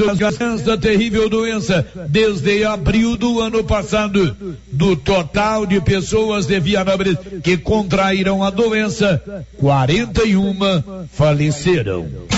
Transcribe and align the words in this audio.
essa 0.00 0.76
terrível 0.76 1.28
doença 1.28 1.86
desde 2.08 2.64
abril 2.64 3.16
do 3.16 3.40
ano 3.40 3.64
passado. 3.64 4.36
Do 4.70 4.96
total 4.96 5.66
de 5.66 5.80
pessoas 5.80 6.46
de 6.46 6.58
que 7.42 7.56
contraíram 7.56 8.42
a 8.42 8.50
doença, 8.50 9.22
41 9.58 11.08
faleceram. 11.12 12.37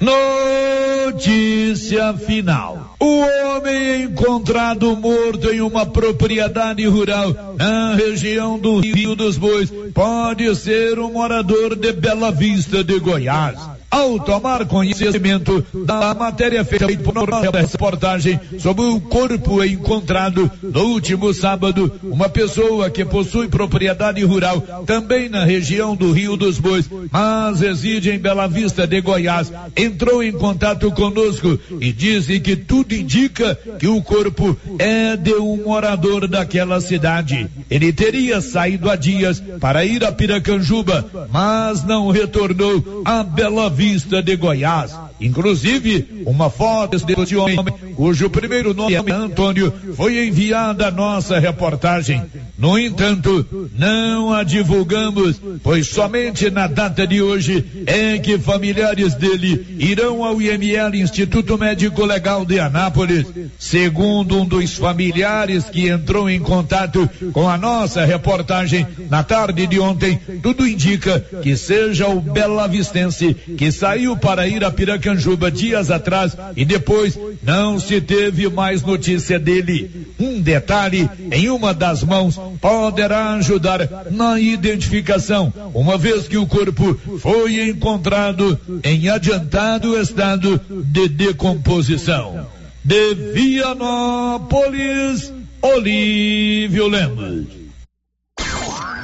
Notícia 0.00 2.14
final. 2.14 2.96
O 2.98 3.20
homem 3.20 4.04
encontrado 4.04 4.96
morto 4.96 5.52
em 5.52 5.60
uma 5.60 5.84
propriedade 5.84 6.86
rural 6.86 7.54
na 7.58 7.94
região 7.94 8.58
do 8.58 8.80
Rio 8.80 9.14
dos 9.14 9.36
Bois 9.36 9.70
pode 9.92 10.56
ser 10.56 10.98
um 10.98 11.12
morador 11.12 11.76
de 11.76 11.92
Bela 11.92 12.32
Vista 12.32 12.82
de 12.82 12.98
Goiás 12.98 13.58
ao 13.90 14.20
tomar 14.20 14.64
conhecimento 14.66 15.66
da 15.84 16.14
matéria 16.14 16.64
feita 16.64 16.86
por 16.98 17.28
da 17.28 17.60
reportagem 17.60 18.38
sobre 18.58 18.84
o 18.84 19.00
corpo 19.00 19.64
encontrado 19.64 20.50
no 20.62 20.82
último 20.84 21.34
sábado, 21.34 21.92
uma 22.04 22.28
pessoa 22.28 22.88
que 22.88 23.04
possui 23.04 23.48
propriedade 23.48 24.22
rural 24.22 24.60
também 24.86 25.28
na 25.28 25.44
região 25.44 25.96
do 25.96 26.12
Rio 26.12 26.36
dos 26.36 26.58
Bois, 26.58 26.88
mas 27.10 27.60
reside 27.60 28.10
em 28.10 28.18
Bela 28.18 28.46
Vista 28.46 28.86
de 28.86 29.00
Goiás, 29.00 29.52
entrou 29.76 30.22
em 30.22 30.32
contato 30.32 30.90
conosco 30.92 31.58
e 31.80 31.92
disse 31.92 32.38
que 32.38 32.54
tudo 32.54 32.94
indica 32.94 33.56
que 33.78 33.88
o 33.88 34.00
corpo 34.02 34.56
é 34.78 35.16
de 35.16 35.34
um 35.34 35.64
morador 35.64 36.28
daquela 36.28 36.80
cidade. 36.80 37.48
Ele 37.68 37.92
teria 37.92 38.40
saído 38.40 38.88
há 38.88 38.94
dias 38.94 39.42
para 39.60 39.84
ir 39.84 40.04
a 40.04 40.12
Piracanjuba, 40.12 41.28
mas 41.32 41.82
não 41.84 42.10
retornou 42.10 43.02
a 43.04 43.24
Bela 43.24 43.68
Vista 43.68 43.79
Vista 43.80 44.20
de 44.20 44.36
Goiás. 44.36 45.09
Inclusive, 45.20 46.24
uma 46.26 46.48
foto 46.48 46.98
deste 46.98 47.36
homem, 47.36 47.58
cujo 47.94 48.30
primeiro 48.30 48.72
nome 48.72 48.94
é 48.94 49.12
Antônio, 49.12 49.72
foi 49.94 50.26
enviada 50.26 50.88
à 50.88 50.90
nossa 50.90 51.38
reportagem. 51.38 52.22
No 52.58 52.78
entanto, 52.78 53.70
não 53.76 54.32
a 54.32 54.42
divulgamos, 54.42 55.40
pois 55.62 55.88
somente 55.88 56.50
na 56.50 56.66
data 56.66 57.06
de 57.06 57.22
hoje 57.22 57.64
é 57.86 58.18
que 58.18 58.38
familiares 58.38 59.14
dele 59.14 59.76
irão 59.78 60.24
ao 60.24 60.40
IML 60.40 60.94
Instituto 60.94 61.58
Médico 61.58 62.04
Legal 62.04 62.44
de 62.44 62.58
Anápolis. 62.58 63.26
Segundo 63.58 64.40
um 64.40 64.44
dos 64.44 64.76
familiares 64.76 65.64
que 65.64 65.88
entrou 65.88 66.28
em 66.28 66.40
contato 66.40 67.08
com 67.32 67.48
a 67.48 67.56
nossa 67.56 68.04
reportagem 68.04 68.86
na 69.08 69.22
tarde 69.22 69.66
de 69.66 69.78
ontem, 69.78 70.18
tudo 70.42 70.66
indica 70.66 71.20
que 71.42 71.56
seja 71.56 72.08
o 72.08 72.20
Bela 72.20 72.66
Vistense 72.68 73.34
que 73.34 73.72
saiu 73.72 74.16
para 74.16 74.46
ir 74.46 74.64
a 74.64 74.70
Piracanjuba 75.10 75.50
dias 75.50 75.90
atrás 75.90 76.36
e 76.56 76.64
depois 76.64 77.18
não 77.42 77.80
se 77.80 78.00
teve 78.00 78.48
mais 78.48 78.82
notícia 78.82 79.38
dele. 79.38 80.06
Um 80.18 80.40
detalhe, 80.40 81.08
em 81.32 81.48
uma 81.50 81.74
das 81.74 82.02
mãos 82.04 82.40
poderá 82.60 83.34
ajudar 83.34 83.88
na 84.10 84.40
identificação, 84.40 85.52
uma 85.74 85.98
vez 85.98 86.28
que 86.28 86.36
o 86.36 86.46
corpo 86.46 86.96
foi 87.18 87.68
encontrado 87.68 88.58
em 88.84 89.08
adiantado 89.08 89.98
estado 89.98 90.60
de 90.68 91.08
decomposição. 91.08 92.46
De 92.84 93.14
Vianópolis, 93.34 95.32
Olívio 95.60 96.86
Lemos. 96.88 97.46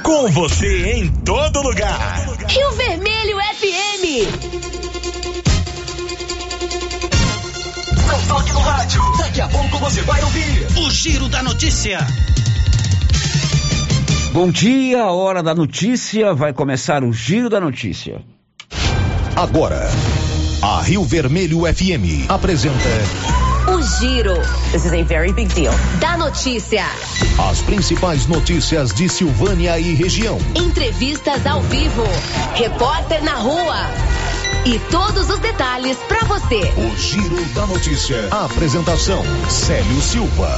Com 0.03 0.29
você 0.31 0.93
em 0.93 1.07
todo 1.23 1.61
lugar. 1.61 2.25
Rio 2.47 2.71
Vermelho 2.71 3.37
FM. 3.37 4.56
Toque 8.27 8.51
no 8.51 8.59
rádio. 8.59 9.01
Daqui 9.17 9.41
a 9.41 9.47
pouco 9.47 9.77
você 9.77 10.01
vai 10.01 10.21
ouvir 10.23 10.67
o 10.77 10.91
Giro 10.91 11.27
da 11.29 11.41
Notícia. 11.41 11.99
Bom 14.33 14.51
dia, 14.51 15.05
hora 15.07 15.41
da 15.41 15.55
notícia. 15.55 16.33
Vai 16.33 16.53
começar 16.53 17.03
o 17.03 17.11
Giro 17.11 17.49
da 17.49 17.59
Notícia. 17.59 18.21
Agora, 19.35 19.89
a 20.61 20.81
Rio 20.81 21.03
Vermelho 21.03 21.61
FM 21.61 22.29
apresenta 22.29 22.89
O 23.71 23.81
Giro. 23.81 24.35
This 24.71 24.85
is 24.85 24.93
a 24.93 25.03
very 25.03 25.31
big 25.33 25.53
deal. 25.53 25.73
Da 25.99 26.17
notícia. 26.17 26.83
as 27.49 27.61
principais 27.61 28.27
notícias 28.27 28.93
de 28.93 29.07
Silvânia 29.09 29.79
e 29.79 29.93
região. 29.93 30.37
Entrevistas 30.55 31.45
ao 31.45 31.61
vivo. 31.61 32.03
Repórter 32.55 33.23
na 33.23 33.35
rua. 33.35 34.16
E 34.67 34.79
todos 34.91 35.29
os 35.29 35.39
detalhes 35.39 35.97
para 36.09 36.25
você. 36.25 36.59
O 36.75 36.97
Giro 36.97 37.45
da 37.55 37.65
Notícia. 37.67 38.27
A 38.29 38.43
apresentação: 38.43 39.23
Célio 39.49 40.01
Silva. 40.01 40.51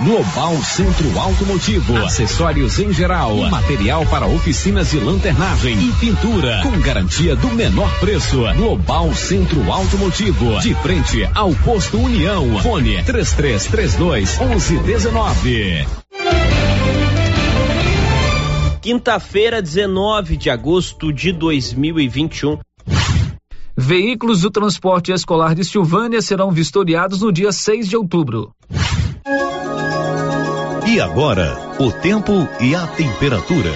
Global 0.00 0.56
Centro 0.62 1.18
Automotivo, 1.18 1.94
acessórios 1.98 2.78
em 2.78 2.90
geral, 2.90 3.36
material 3.50 4.06
para 4.06 4.26
oficinas 4.26 4.92
de 4.92 4.98
lanternagem 4.98 5.76
e 5.78 5.92
pintura, 6.00 6.62
com 6.62 6.80
garantia 6.80 7.36
do 7.36 7.48
menor 7.48 7.90
preço. 8.00 8.44
Global 8.56 9.14
Centro 9.14 9.70
Automotivo, 9.70 10.58
de 10.60 10.74
frente 10.76 11.28
ao 11.34 11.52
posto 11.56 11.98
União. 11.98 12.58
Fone 12.62 13.02
3332 13.04 14.38
1119. 14.38 15.86
Quinta-feira, 18.80 19.60
19 19.60 20.34
de 20.38 20.48
agosto 20.48 21.12
de 21.12 21.30
2021. 21.30 22.58
Veículos 23.80 24.40
do 24.40 24.50
transporte 24.50 25.12
escolar 25.12 25.54
de 25.54 25.64
Silvânia 25.64 26.20
serão 26.20 26.50
vistoriados 26.50 27.22
no 27.22 27.30
dia 27.30 27.52
6 27.52 27.88
de 27.88 27.96
outubro. 27.96 28.52
E 30.84 31.00
agora, 31.00 31.56
o 31.78 31.92
tempo 31.92 32.48
e 32.60 32.74
a 32.74 32.88
temperatura. 32.88 33.70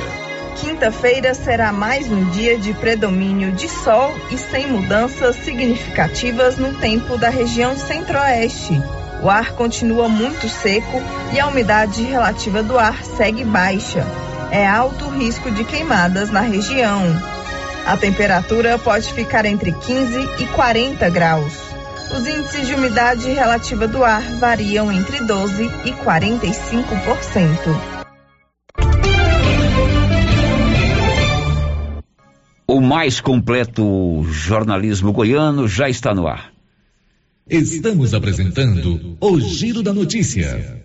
Quinta-feira 0.56 1.34
será 1.34 1.72
mais 1.72 2.10
um 2.10 2.24
dia 2.30 2.58
de 2.58 2.74
predomínio 2.74 3.52
de 3.52 3.68
sol 3.68 4.12
e 4.32 4.36
sem 4.36 4.66
mudanças 4.66 5.36
significativas 5.36 6.58
no 6.58 6.74
tempo 6.80 7.16
da 7.16 7.28
região 7.28 7.76
centro-oeste. 7.76 8.82
O 9.22 9.30
ar 9.30 9.52
continua 9.52 10.08
muito 10.08 10.48
seco 10.48 11.00
e 11.32 11.38
a 11.38 11.46
umidade 11.46 12.02
relativa 12.02 12.60
do 12.60 12.76
ar 12.76 13.04
segue 13.04 13.44
baixa. 13.44 14.04
É 14.50 14.66
alto 14.66 15.04
o 15.04 15.10
risco 15.10 15.48
de 15.48 15.62
queimadas 15.62 16.28
na 16.28 16.40
região. 16.40 17.31
A 17.84 17.96
temperatura 17.96 18.78
pode 18.78 19.12
ficar 19.12 19.44
entre 19.44 19.72
15 19.72 20.20
e 20.40 20.46
40 20.46 21.10
graus. 21.10 21.52
Os 22.16 22.24
índices 22.26 22.68
de 22.68 22.74
umidade 22.74 23.28
relativa 23.32 23.88
do 23.88 24.04
ar 24.04 24.22
variam 24.38 24.92
entre 24.92 25.24
12 25.24 25.64
e 25.64 25.92
45%. 25.92 27.58
O 32.68 32.80
mais 32.80 33.20
completo 33.20 34.22
jornalismo 34.30 35.12
goiano 35.12 35.66
já 35.66 35.88
está 35.88 36.14
no 36.14 36.28
ar. 36.28 36.52
Estamos 37.50 38.14
apresentando 38.14 39.16
o 39.20 39.40
Giro 39.40 39.82
da 39.82 39.92
Notícia. 39.92 40.84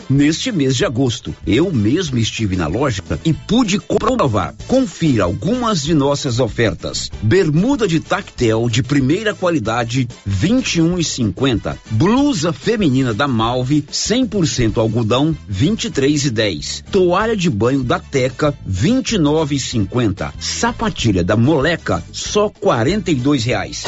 neste 0.09 0.51
mês 0.51 0.75
de 0.75 0.85
agosto. 0.85 1.33
Eu 1.45 1.71
mesmo 1.71 2.17
estive 2.17 2.55
na 2.55 2.67
loja 2.67 3.01
e 3.23 3.33
pude 3.33 3.79
comprovar. 3.79 4.53
Confira 4.67 5.23
algumas 5.23 5.83
de 5.83 5.93
nossas 5.93 6.39
ofertas. 6.39 7.11
Bermuda 7.21 7.87
de 7.87 7.99
tactel 7.99 8.69
de 8.69 8.83
primeira 8.83 9.33
qualidade, 9.33 10.07
21 10.25 10.99
e 10.99 11.03
50. 11.03 11.77
Blusa 11.91 12.53
feminina 12.53 13.13
da 13.13 13.27
Malve, 13.27 13.83
100% 13.91 14.77
algodão, 14.77 15.35
23 15.47 16.25
e 16.25 16.29
10. 16.29 16.83
Toalha 16.91 17.35
de 17.35 17.49
banho 17.49 17.83
da 17.83 17.99
Teca, 17.99 18.53
29 18.65 19.55
e 19.55 19.59
50. 19.59 20.33
Sapatilha 20.39 21.23
da 21.23 21.35
Moleca, 21.35 22.03
só 22.11 22.49
42 22.49 23.43
reais. 23.43 23.83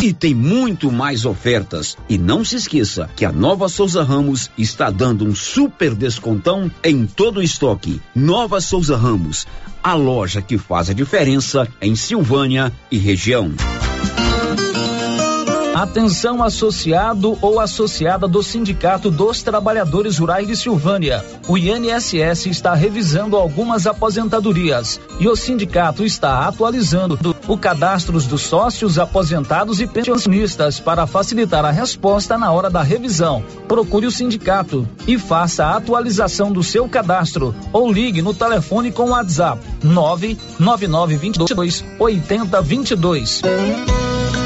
E 0.00 0.12
tem 0.12 0.32
muito 0.32 0.92
mais 0.92 1.24
ofertas. 1.24 1.96
E 2.08 2.16
não 2.16 2.44
se 2.44 2.54
esqueça 2.54 3.10
que 3.16 3.24
a 3.24 3.32
Nova 3.32 3.68
Souza 3.68 4.02
Ramos 4.02 4.48
está 4.56 4.90
dando 4.90 5.24
um 5.24 5.34
super 5.34 5.92
descontão 5.92 6.70
em 6.84 7.04
todo 7.04 7.38
o 7.38 7.42
estoque. 7.42 8.00
Nova 8.14 8.60
Souza 8.60 8.96
Ramos, 8.96 9.46
a 9.82 9.94
loja 9.94 10.40
que 10.40 10.56
faz 10.56 10.88
a 10.88 10.92
diferença 10.92 11.66
em 11.82 11.96
Silvânia 11.96 12.72
e 12.90 12.96
região. 12.96 13.52
Atenção 15.78 16.42
associado 16.42 17.38
ou 17.40 17.60
associada 17.60 18.26
do 18.26 18.42
Sindicato 18.42 19.12
dos 19.12 19.44
Trabalhadores 19.44 20.18
Rurais 20.18 20.44
de 20.44 20.56
Silvânia. 20.56 21.24
O 21.46 21.56
INSS 21.56 22.46
está 22.46 22.74
revisando 22.74 23.36
algumas 23.36 23.86
aposentadorias 23.86 25.00
e 25.20 25.28
o 25.28 25.36
sindicato 25.36 26.04
está 26.04 26.48
atualizando 26.48 27.16
o 27.46 27.56
cadastro 27.56 28.20
dos 28.20 28.42
sócios 28.42 28.98
aposentados 28.98 29.80
e 29.80 29.86
pensionistas 29.86 30.80
para 30.80 31.06
facilitar 31.06 31.64
a 31.64 31.70
resposta 31.70 32.36
na 32.36 32.50
hora 32.50 32.68
da 32.68 32.82
revisão. 32.82 33.44
Procure 33.68 34.08
o 34.08 34.10
sindicato 34.10 34.84
e 35.06 35.16
faça 35.16 35.64
a 35.64 35.76
atualização 35.76 36.50
do 36.50 36.64
seu 36.64 36.88
cadastro 36.88 37.54
ou 37.72 37.92
ligue 37.92 38.20
no 38.20 38.34
telefone 38.34 38.90
com 38.90 39.04
o 39.04 39.10
WhatsApp 39.10 39.62
99922 39.84 41.84
8022. 42.00 43.42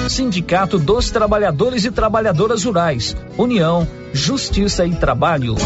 Sindicato 0.09 0.79
dos 0.79 1.11
Trabalhadores 1.11 1.85
e 1.85 1.91
Trabalhadoras 1.91 2.65
Rurais, 2.65 3.17
União, 3.37 3.87
Justiça 4.13 4.87
e 4.87 4.95
Trabalho. 4.95 5.57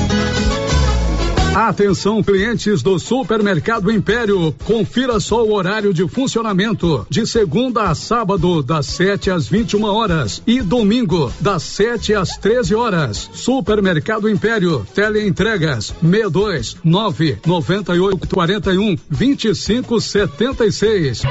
Atenção 1.57 2.23
clientes 2.23 2.83
do 2.83 2.99
Supermercado 2.99 3.91
Império, 3.91 4.55
confira 4.67 5.19
só 5.19 5.43
o 5.43 5.55
horário 5.55 5.95
de 5.95 6.07
funcionamento 6.07 7.07
de 7.09 7.27
segunda 7.27 7.85
a 7.85 7.95
sábado 7.95 8.63
das 8.63 8.85
7 8.85 9.31
às 9.31 9.49
21 9.49 9.85
horas 9.85 10.43
e 10.47 10.61
domingo 10.61 11.33
das 11.41 11.63
7 11.63 12.15
às 12.15 12.37
13 12.37 12.75
horas. 12.75 13.31
Supermercado 13.33 14.29
Império, 14.29 14.87
teleentregas 14.95 15.95
62 16.03 16.77
9 16.85 17.39
98 17.47 18.29
41 18.29 18.97
25 19.09 19.99
76. 19.99 21.23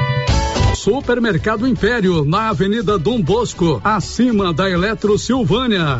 Supermercado 0.86 1.68
Império, 1.68 2.24
na 2.24 2.50
Avenida 2.50 3.00
Dom 3.00 3.20
Bosco, 3.20 3.82
acima 3.84 4.54
da 4.54 4.70
Eletro 4.70 5.18
Silvânia. 5.18 6.00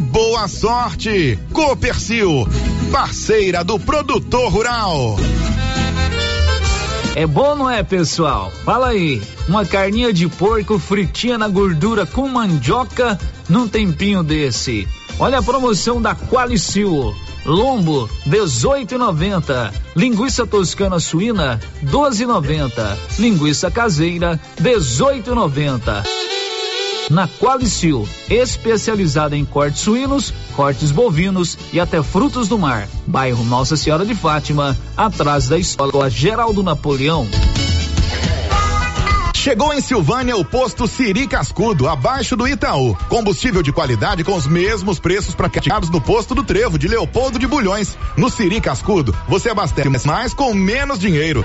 boa 0.00 0.48
sorte. 0.48 1.38
Copercil, 1.52 2.46
parceira 2.90 3.64
do 3.64 3.78
produtor 3.78 4.52
rural. 4.52 5.16
É 7.14 7.26
bom, 7.26 7.56
não 7.56 7.68
é, 7.68 7.82
pessoal? 7.82 8.52
Fala 8.64 8.88
aí. 8.88 9.20
Uma 9.48 9.64
carninha 9.64 10.12
de 10.12 10.28
porco 10.28 10.78
fritinha 10.78 11.36
na 11.36 11.48
gordura 11.48 12.06
com 12.06 12.28
mandioca 12.28 13.18
num 13.48 13.66
tempinho 13.66 14.22
desse. 14.22 14.86
Olha 15.18 15.38
a 15.38 15.42
promoção 15.42 16.00
da 16.00 16.14
Qualicil. 16.14 17.14
Lombo 17.44 18.08
18,90. 18.26 19.72
Linguiça 19.96 20.46
toscana 20.46 21.00
suína 21.00 21.58
12,90. 21.84 22.96
Linguiça 23.18 23.70
caseira 23.70 24.38
18,90. 24.60 26.17
Na 27.10 27.26
Qualicil, 27.26 28.06
especializada 28.28 29.36
em 29.36 29.44
cortes 29.44 29.80
suínos, 29.80 30.32
cortes 30.54 30.90
bovinos 30.90 31.56
e 31.72 31.80
até 31.80 32.02
frutos 32.02 32.48
do 32.48 32.58
mar. 32.58 32.88
Bairro 33.06 33.44
Nossa 33.44 33.76
Senhora 33.76 34.04
de 34.04 34.14
Fátima, 34.14 34.76
atrás 34.96 35.48
da 35.48 35.58
Escola 35.58 36.10
Geraldo 36.10 36.62
Napoleão. 36.62 37.26
Chegou 39.34 39.72
em 39.72 39.80
Silvânia 39.80 40.36
o 40.36 40.44
posto 40.44 40.86
Siri 40.86 41.26
Cascudo, 41.26 41.88
abaixo 41.88 42.36
do 42.36 42.46
Itaú. 42.46 42.94
Combustível 43.08 43.62
de 43.62 43.72
qualidade 43.72 44.22
com 44.22 44.34
os 44.34 44.46
mesmos 44.46 44.98
preços 44.98 45.34
praticados 45.34 45.88
no 45.88 46.00
posto 46.00 46.34
do 46.34 46.42
Trevo 46.42 46.78
de 46.78 46.88
Leopoldo 46.88 47.38
de 47.38 47.46
Bulhões. 47.46 47.96
No 48.16 48.28
Siri 48.28 48.60
Cascudo, 48.60 49.16
você 49.26 49.48
abastece 49.48 50.06
mais 50.06 50.34
com 50.34 50.52
menos 50.52 50.98
dinheiro. 50.98 51.44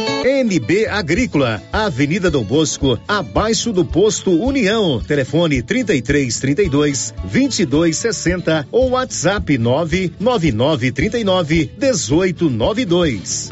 NB 0.23 0.87
Agrícola, 0.87 1.61
Avenida 1.73 2.29
Dom 2.29 2.43
Bosco, 2.43 2.99
abaixo 3.07 3.73
do 3.73 3.83
posto 3.83 4.31
União. 4.31 5.01
Telefone 5.01 5.61
33 5.63 6.39
32 6.39 7.13
22 7.25 7.97
60 7.97 8.67
ou 8.71 8.91
WhatsApp 8.91 9.57
999 9.57 10.91
39 10.91 11.71
18 11.77 12.49
92. 12.49 13.49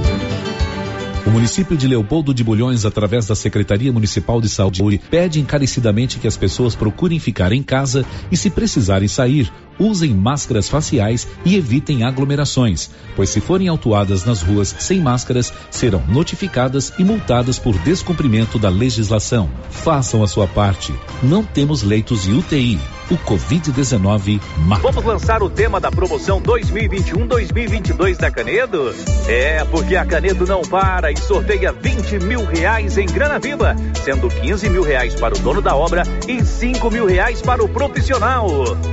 O 1.25 1.31
município 1.31 1.77
de 1.77 1.87
Leopoldo 1.87 2.33
de 2.33 2.43
Bulhões, 2.43 2.85
através 2.85 3.27
da 3.27 3.35
Secretaria 3.35 3.91
Municipal 3.91 4.41
de 4.41 4.49
Saúde, 4.49 4.99
pede 5.11 5.39
encarecidamente 5.39 6.17
que 6.17 6.27
as 6.27 6.37
pessoas 6.37 6.75
procurem 6.75 7.19
ficar 7.19 7.51
em 7.51 7.61
casa 7.61 8.05
e, 8.31 8.37
se 8.37 8.49
precisarem 8.49 9.07
sair, 9.07 9.51
usem 9.79 10.13
máscaras 10.13 10.67
faciais 10.67 11.27
e 11.45 11.55
evitem 11.55 12.03
aglomerações, 12.03 12.89
pois 13.15 13.29
se 13.29 13.39
forem 13.39 13.67
autuadas 13.67 14.25
nas 14.25 14.41
ruas 14.41 14.75
sem 14.79 14.99
máscaras, 14.99 15.53
serão 15.71 16.03
notificadas 16.07 16.93
e 16.99 17.03
multadas 17.03 17.57
por 17.57 17.77
descumprimento 17.79 18.59
da 18.59 18.69
legislação. 18.69 19.49
Façam 19.69 20.21
a 20.21 20.27
sua 20.27 20.47
parte. 20.47 20.93
Não 21.23 21.43
temos 21.43 21.81
leitos 21.81 22.23
de 22.23 22.33
UTI. 22.33 22.79
O 23.09 23.17
Covid-19 23.17 24.39
mata. 24.59 24.83
Vamos 24.83 25.03
lançar 25.03 25.41
o 25.41 25.49
tema 25.49 25.79
da 25.79 25.89
promoção 25.89 26.39
2021-2022 26.41 28.17
da 28.17 28.29
Canedo? 28.29 28.93
É, 29.27 29.65
porque 29.65 29.95
a 29.95 30.05
Canedo 30.05 30.45
não 30.45 30.61
para 30.61 31.11
e 31.11 31.17
sorteia 31.17 31.71
20 31.71 32.19
mil 32.19 32.45
reais 32.45 32.99
em 32.99 33.07
grana 33.07 33.39
viva, 33.39 33.75
sendo 34.03 34.27
15 34.27 34.69
mil 34.69 34.83
reais 34.83 35.15
para 35.15 35.35
o 35.35 35.39
dono 35.39 35.59
da 35.59 35.75
obra 35.75 36.03
e 36.27 36.45
5 36.45 36.91
mil 36.91 37.07
reais 37.07 37.41
para 37.41 37.63
o 37.63 37.67
profissional. 37.67 38.47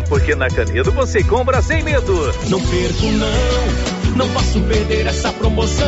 Porque 0.08 0.34
na 0.34 0.48
Canedo 0.48 0.75
você 0.84 1.22
compra 1.24 1.62
sem 1.62 1.82
medo. 1.82 2.32
Não 2.48 2.60
perco 2.60 3.06
não, 3.06 4.16
não 4.16 4.28
posso 4.30 4.60
perder 4.60 5.06
essa 5.06 5.32
promoção. 5.32 5.86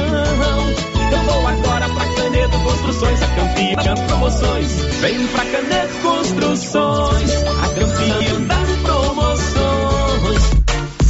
Eu 1.11 1.19
vou 1.25 1.47
agora 1.47 1.89
pra 1.89 2.05
Canedo 2.15 2.59
Construções, 2.61 3.23
a 3.23 3.27
campeã 3.29 3.95
de 3.95 4.03
promoções. 4.07 4.73
Vem 5.01 5.27
pra 5.29 5.45
Canedo 5.45 5.95
Construções, 6.03 7.31
a 7.35 7.69
campeã 7.69 8.41
das. 8.47 8.68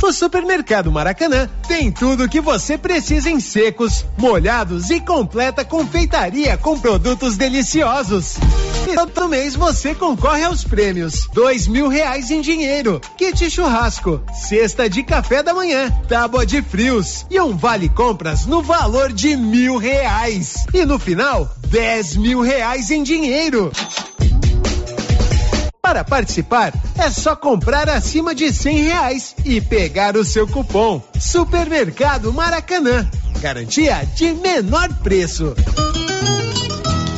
O 0.00 0.12
Supermercado 0.12 0.92
Maracanã 0.92 1.48
tem 1.66 1.90
tudo 1.90 2.24
o 2.24 2.28
que 2.28 2.40
você 2.40 2.78
precisa 2.78 3.28
em 3.28 3.40
secos, 3.40 4.06
molhados 4.16 4.90
e 4.90 5.00
completa 5.00 5.64
confeitaria 5.64 6.56
com 6.56 6.78
produtos 6.78 7.36
deliciosos. 7.36 8.36
E 8.86 8.94
todo 8.94 9.28
mês 9.28 9.56
você 9.56 9.94
concorre 9.94 10.44
aos 10.44 10.62
prêmios: 10.62 11.26
dois 11.34 11.66
mil 11.66 11.88
reais 11.88 12.30
em 12.30 12.40
dinheiro, 12.40 13.00
kit 13.16 13.50
churrasco, 13.50 14.22
cesta 14.32 14.88
de 14.88 15.02
café 15.02 15.42
da 15.42 15.52
manhã, 15.52 15.90
tábua 16.08 16.46
de 16.46 16.62
frios 16.62 17.26
e 17.28 17.40
um 17.40 17.56
vale 17.56 17.88
compras 17.88 18.46
no 18.46 18.62
valor 18.62 19.12
de 19.12 19.36
mil 19.36 19.76
reais. 19.76 20.64
E 20.72 20.86
no 20.86 20.98
final, 20.98 21.52
dez 21.66 22.16
mil 22.16 22.40
reais 22.40 22.90
em 22.90 23.02
dinheiro. 23.02 23.72
Para 25.88 26.04
participar, 26.04 26.74
é 26.98 27.08
só 27.08 27.34
comprar 27.34 27.88
acima 27.88 28.34
de 28.34 28.52
cem 28.52 28.82
reais 28.82 29.34
e 29.42 29.58
pegar 29.58 30.18
o 30.18 30.24
seu 30.24 30.46
cupom. 30.46 31.02
Supermercado 31.18 32.30
Maracanã. 32.30 33.08
Garantia 33.40 34.06
de 34.14 34.34
menor 34.34 34.92
preço. 35.02 35.56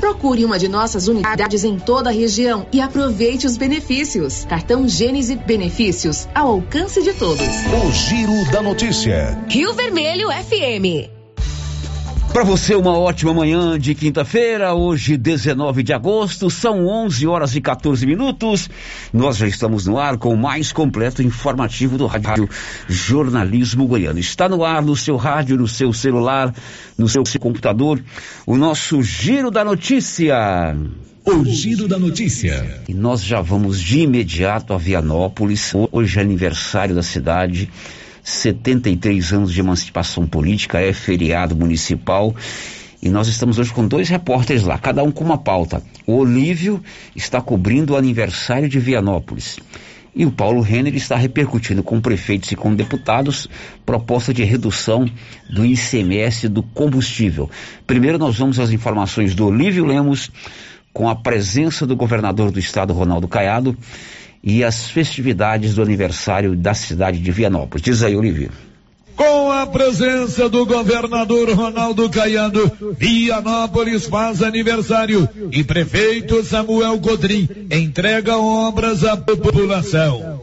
Procure 0.00 0.44
uma 0.44 0.58
de 0.58 0.68
nossas 0.68 1.08
unidades 1.08 1.64
em 1.64 1.78
toda 1.78 2.10
a 2.10 2.12
região 2.12 2.66
e 2.72 2.80
aproveite 2.80 3.46
os 3.46 3.56
benefícios. 3.56 4.44
Cartão 4.44 4.88
Gênese 4.88 5.36
Benefícios 5.36 6.28
ao 6.34 6.52
alcance 6.52 7.02
de 7.02 7.12
todos. 7.12 7.40
O 7.40 7.92
Giro 7.92 8.50
da 8.50 8.62
Notícia. 8.62 9.38
Rio 9.48 9.72
Vermelho 9.74 10.28
FM. 10.30 11.17
Para 12.38 12.46
você, 12.46 12.76
uma 12.76 12.96
ótima 12.96 13.34
manhã 13.34 13.76
de 13.76 13.96
quinta-feira, 13.96 14.72
hoje 14.72 15.16
19 15.16 15.82
de 15.82 15.92
agosto, 15.92 16.48
são 16.48 16.86
11 16.86 17.26
horas 17.26 17.56
e 17.56 17.60
14 17.60 18.06
minutos. 18.06 18.70
Nós 19.12 19.38
já 19.38 19.48
estamos 19.48 19.86
no 19.86 19.98
ar 19.98 20.16
com 20.16 20.32
o 20.32 20.38
mais 20.38 20.70
completo 20.70 21.20
informativo 21.20 21.98
do 21.98 22.06
rádio 22.06 22.48
Jornalismo 22.88 23.88
Goiano. 23.88 24.20
Está 24.20 24.48
no 24.48 24.64
ar 24.64 24.80
no 24.82 24.94
seu 24.94 25.16
rádio, 25.16 25.56
no 25.56 25.66
seu 25.66 25.92
celular, 25.92 26.54
no 26.96 27.08
seu 27.08 27.24
computador, 27.40 28.00
o 28.46 28.56
nosso 28.56 29.02
Giro 29.02 29.50
da 29.50 29.64
Notícia. 29.64 30.76
O 31.24 31.44
Giro 31.44 31.88
da 31.88 31.98
Notícia. 31.98 32.84
E 32.88 32.94
nós 32.94 33.20
já 33.20 33.40
vamos 33.40 33.80
de 33.80 34.02
imediato 34.02 34.72
a 34.72 34.78
Vianópolis. 34.78 35.72
Hoje 35.90 36.20
é 36.20 36.22
aniversário 36.22 36.94
da 36.94 37.02
cidade. 37.02 37.68
73 38.28 39.32
anos 39.32 39.52
de 39.52 39.60
emancipação 39.60 40.26
política, 40.26 40.78
é 40.78 40.92
feriado 40.92 41.56
municipal. 41.56 42.34
E 43.00 43.08
nós 43.08 43.26
estamos 43.28 43.58
hoje 43.58 43.72
com 43.72 43.86
dois 43.86 44.08
repórteres 44.08 44.64
lá, 44.64 44.78
cada 44.78 45.02
um 45.02 45.10
com 45.10 45.24
uma 45.24 45.38
pauta. 45.38 45.82
O 46.06 46.16
Olívio 46.16 46.82
está 47.16 47.40
cobrindo 47.40 47.94
o 47.94 47.96
aniversário 47.96 48.68
de 48.68 48.78
Vianópolis. 48.78 49.58
E 50.14 50.26
o 50.26 50.32
Paulo 50.32 50.60
Renner 50.60 50.94
está 50.96 51.16
repercutindo 51.16 51.82
com 51.82 52.00
prefeitos 52.00 52.50
e 52.50 52.56
com 52.56 52.74
deputados 52.74 53.48
proposta 53.86 54.34
de 54.34 54.42
redução 54.42 55.08
do 55.48 55.64
ICMS 55.64 56.48
do 56.48 56.62
combustível. 56.62 57.48
Primeiro 57.86 58.18
nós 58.18 58.36
vamos 58.36 58.58
às 58.58 58.70
informações 58.70 59.34
do 59.34 59.46
Olívio 59.46 59.86
Lemos, 59.86 60.30
com 60.92 61.08
a 61.08 61.14
presença 61.14 61.86
do 61.86 61.94
governador 61.94 62.50
do 62.50 62.58
estado, 62.58 62.92
Ronaldo 62.92 63.28
Caiado, 63.28 63.76
e 64.42 64.62
as 64.64 64.88
festividades 64.88 65.74
do 65.74 65.82
aniversário 65.82 66.56
da 66.56 66.74
cidade 66.74 67.18
de 67.18 67.30
Vianópolis. 67.30 67.82
Diz 67.82 68.02
aí, 68.02 68.16
Olívio. 68.16 68.50
Com 69.18 69.50
a 69.50 69.66
presença 69.66 70.48
do 70.48 70.64
governador 70.64 71.50
Ronaldo 71.50 72.08
Caiado, 72.08 72.70
Vianópolis 72.96 74.06
faz 74.06 74.44
aniversário 74.44 75.28
e 75.50 75.64
prefeito 75.64 76.44
Samuel 76.44 76.96
Godrim 76.98 77.48
entrega 77.68 78.36
obras 78.38 79.02
à 79.02 79.16
população. 79.16 80.37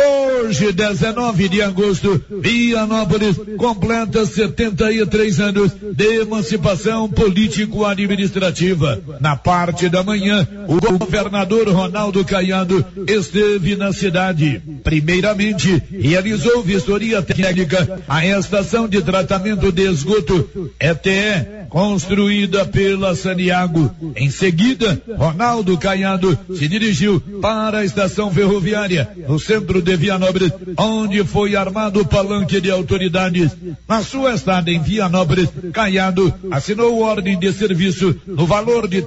Hoje, 0.00 0.72
19 0.72 1.48
de 1.48 1.60
agosto, 1.60 2.22
Vianópolis 2.30 3.36
completa 3.56 4.24
73 4.24 5.40
anos 5.40 5.72
de 5.92 6.20
emancipação 6.20 7.10
político-administrativa. 7.10 9.02
Na 9.20 9.34
parte 9.34 9.88
da 9.88 10.04
manhã, 10.04 10.46
o 10.68 10.80
governador 10.98 11.68
Ronaldo 11.68 12.24
Caiado 12.24 12.86
esteve 13.08 13.74
na 13.74 13.92
cidade. 13.92 14.62
Primeiramente, 14.84 15.82
realizou 15.90 16.62
vistoria 16.62 17.20
técnica 17.20 18.00
à 18.06 18.24
estação 18.24 18.88
de 18.88 19.02
tratamento 19.02 19.72
de 19.72 19.82
esgoto 19.82 20.70
ETE, 20.78 21.57
construída 21.68 22.64
pela 22.64 23.14
Saniago. 23.14 23.90
Em 24.16 24.30
seguida, 24.30 25.00
Ronaldo 25.16 25.76
Caiado 25.76 26.38
se 26.54 26.68
dirigiu 26.68 27.20
para 27.40 27.78
a 27.78 27.84
estação 27.84 28.30
ferroviária, 28.30 29.08
no 29.28 29.38
centro 29.38 29.82
de 29.82 29.96
Vianópolis, 29.96 30.52
onde 30.76 31.24
foi 31.24 31.56
armado 31.56 32.00
o 32.00 32.06
palanque 32.06 32.60
de 32.60 32.70
autoridades. 32.70 33.52
Na 33.86 34.02
sua 34.02 34.34
estada 34.34 34.70
em 34.70 34.80
Vianópolis, 34.80 35.48
Caiado 35.72 36.32
assinou 36.50 37.02
ordem 37.02 37.38
de 37.38 37.52
serviço 37.52 38.14
no 38.26 38.46
valor 38.46 38.88
de 38.88 39.02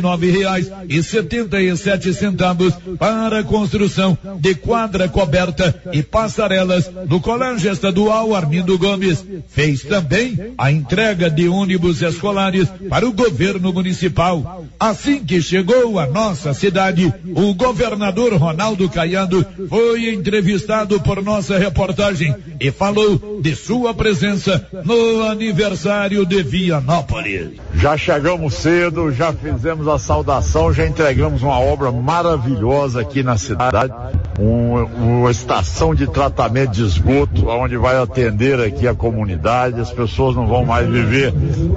nove 0.00 0.30
reais 0.30 0.70
e 0.88 1.02
setenta 1.02 1.60
e 1.60 1.76
sete 1.76 2.12
centavos 2.12 2.74
para 2.98 3.40
a 3.40 3.44
construção 3.44 4.16
de 4.40 4.54
quadra 4.54 5.08
coberta 5.08 5.74
e 5.92 6.02
passarelas 6.02 6.90
no 7.08 7.20
Colégio 7.20 7.72
Estadual 7.72 8.34
Armindo 8.34 8.78
Gomes. 8.78 9.07
Fez 9.48 9.82
também 9.82 10.54
a 10.56 10.70
entrega 10.70 11.30
de 11.30 11.48
ônibus 11.48 12.02
escolares 12.02 12.68
para 12.88 13.06
o 13.06 13.12
governo 13.12 13.72
municipal. 13.72 14.64
Assim 14.78 15.24
que 15.24 15.40
chegou 15.40 15.98
à 15.98 16.06
nossa 16.06 16.52
cidade, 16.54 17.12
o 17.34 17.54
governador 17.54 18.34
Ronaldo 18.34 18.88
Caiado 18.88 19.46
foi 19.68 20.12
entrevistado 20.12 21.00
por 21.00 21.22
nossa 21.22 21.58
reportagem 21.58 22.34
e 22.60 22.70
falou 22.70 23.40
de 23.40 23.54
sua 23.54 23.94
presença 23.94 24.66
no 24.84 25.22
aniversário 25.22 26.24
de 26.26 26.42
Vianópolis. 26.42 27.50
Já 27.74 27.96
chegamos 27.96 28.54
cedo, 28.54 29.12
já 29.12 29.32
fizemos 29.32 29.86
a 29.88 29.98
saudação, 29.98 30.72
já 30.72 30.86
entregamos 30.86 31.42
uma 31.42 31.58
obra 31.58 31.90
maravilhosa 31.92 33.00
aqui 33.00 33.22
na 33.22 33.36
cidade, 33.36 33.92
um, 34.38 34.74
uma 34.82 35.30
estação 35.30 35.94
de 35.94 36.06
tratamento 36.06 36.72
de 36.72 36.84
esgoto, 36.84 37.48
onde 37.48 37.76
vai 37.76 37.96
atender 37.96 38.60
aqui 38.60 38.86
a 38.86 38.94
comunidade, 38.98 39.80
as 39.80 39.90
pessoas 39.90 40.36
não 40.36 40.46
vão 40.46 40.64
mais 40.66 40.86
viver 40.86 41.32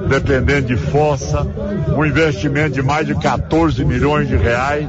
dependendo 0.09 0.67
de 0.67 0.75
fossa, 0.75 1.47
um 1.95 2.05
investimento 2.05 2.71
de 2.71 2.81
mais 2.81 3.07
de 3.07 3.15
14 3.15 3.85
milhões 3.85 4.27
de 4.27 4.35
reais. 4.35 4.85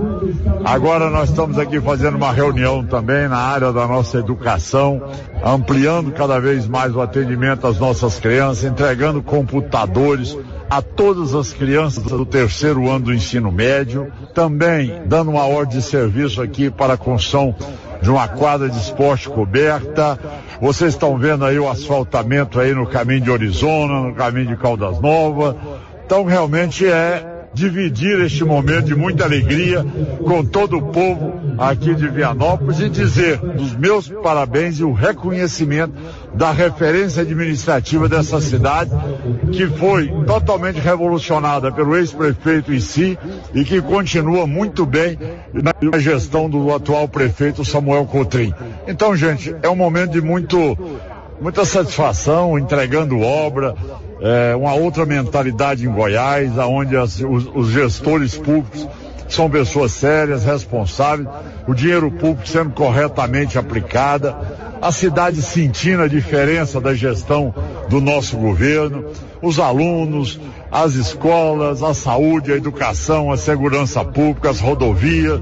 Agora 0.65 1.11
nós 1.11 1.29
estamos 1.29 1.59
aqui 1.59 1.81
fazendo 1.81 2.17
uma 2.17 2.33
reunião 2.33 2.85
também 2.85 3.29
na 3.29 3.39
área 3.39 3.73
da 3.73 3.87
nossa 3.87 4.19
educação, 4.19 5.01
ampliando 5.45 6.11
cada 6.11 6.41
vez 6.41 6.67
mais 6.67 6.97
o 6.97 7.01
atendimento 7.01 7.67
às 7.67 7.79
nossas 7.79 8.19
crianças, 8.19 8.65
entregando 8.65 9.23
computadores 9.23 10.37
a 10.71 10.81
todas 10.81 11.35
as 11.35 11.53
crianças 11.53 12.03
do 12.03 12.25
terceiro 12.25 12.89
ano 12.89 13.07
do 13.07 13.15
ensino 13.15 13.53
médio, 13.53 14.11
também 14.35 15.03
dando 15.05 15.31
uma 15.31 15.45
ordem 15.45 15.79
de 15.79 15.85
serviço 15.85 16.41
aqui 16.41 16.71
para 16.71 16.95
a 16.95 16.97
construção 16.97 17.55
de 18.01 18.11
uma 18.11 18.27
quadra 18.27 18.69
de 18.69 18.79
esporte 18.79 19.29
coberta. 19.29 20.19
Vocês 20.63 20.95
estão 20.95 21.19
vendo 21.19 21.45
aí 21.45 21.59
o 21.59 21.69
asfaltamento 21.69 22.61
aí 22.61 22.73
no 22.73 22.87
caminho 22.87 23.21
de 23.21 23.33
Arizona, 23.33 24.01
no 24.01 24.15
caminho 24.15 24.47
de 24.47 24.57
Caldas 24.57 25.01
Novas. 25.01 25.57
Então 26.07 26.23
realmente 26.23 26.87
é 26.87 27.32
dividir 27.55 28.21
este 28.21 28.45
momento 28.45 28.87
de 28.87 28.95
muita 28.95 29.25
alegria 29.25 29.85
com 30.25 30.45
todo 30.45 30.79
o 30.79 30.83
povo 30.93 31.35
aqui 31.59 31.95
de 31.95 32.09
Vianópolis 32.09 32.81
e 32.81 32.89
dizer 32.89 33.41
os 33.43 33.75
meus 33.75 34.09
parabéns 34.09 34.79
e 34.79 34.85
o 34.85 34.93
reconhecimento 34.93 35.95
da 36.35 36.51
referência 36.51 37.23
administrativa 37.23 38.09
dessa 38.09 38.41
cidade, 38.41 38.91
que 39.53 39.67
foi 39.67 40.09
totalmente 40.27 40.81
revolucionada 40.81 41.71
pelo 41.71 41.97
ex-prefeito 41.97 42.73
em 42.73 42.81
si 42.81 43.19
e 43.55 43.65
que 43.65 43.83
continua 43.83 44.47
muito 44.47 44.87
bem 44.87 45.19
na 45.53 45.99
gestão 45.99 46.49
do 46.49 46.75
atual 46.75 47.07
prefeito 47.07 47.65
Samuel 47.65 48.07
Cotrim. 48.07 48.53
Então, 48.87 49.15
gente, 49.15 49.55
é 49.63 49.69
um 49.69 49.77
momento 49.77 50.13
de 50.13 50.23
muito 50.23 50.77
muita 51.41 51.65
satisfação 51.65 52.57
entregando 52.57 53.21
obra, 53.21 53.75
é, 54.23 54.55
uma 54.55 54.73
outra 54.75 55.05
mentalidade 55.05 55.85
em 55.85 55.91
Goiás, 55.91 56.57
onde 56.59 56.97
os, 56.97 57.21
os 57.21 57.69
gestores 57.71 58.39
públicos 58.39 58.89
são 59.29 59.51
pessoas 59.51 59.93
sérias, 59.93 60.45
responsáveis, 60.45 61.29
o 61.67 61.75
dinheiro 61.75 62.11
público 62.11 62.47
sendo 62.47 62.71
corretamente 62.71 63.59
aplicada, 63.59 64.37
a 64.81 64.93
cidade 64.93 65.43
sentindo 65.43 66.03
a 66.03 66.09
diferença 66.09 66.81
da 66.81 66.95
gestão 66.95 67.53
do 67.89 68.01
nosso 68.01 68.37
governo, 68.37 69.07
os 69.41 69.59
alunos, 69.59 70.39
as 70.71 70.95
escolas, 70.95 71.83
a 71.83 71.93
saúde, 71.93 72.53
a 72.53 72.57
educação, 72.57 73.33
a 73.33 73.37
segurança 73.37 74.05
pública, 74.05 74.51
as 74.51 74.61
rodovias, 74.61 75.41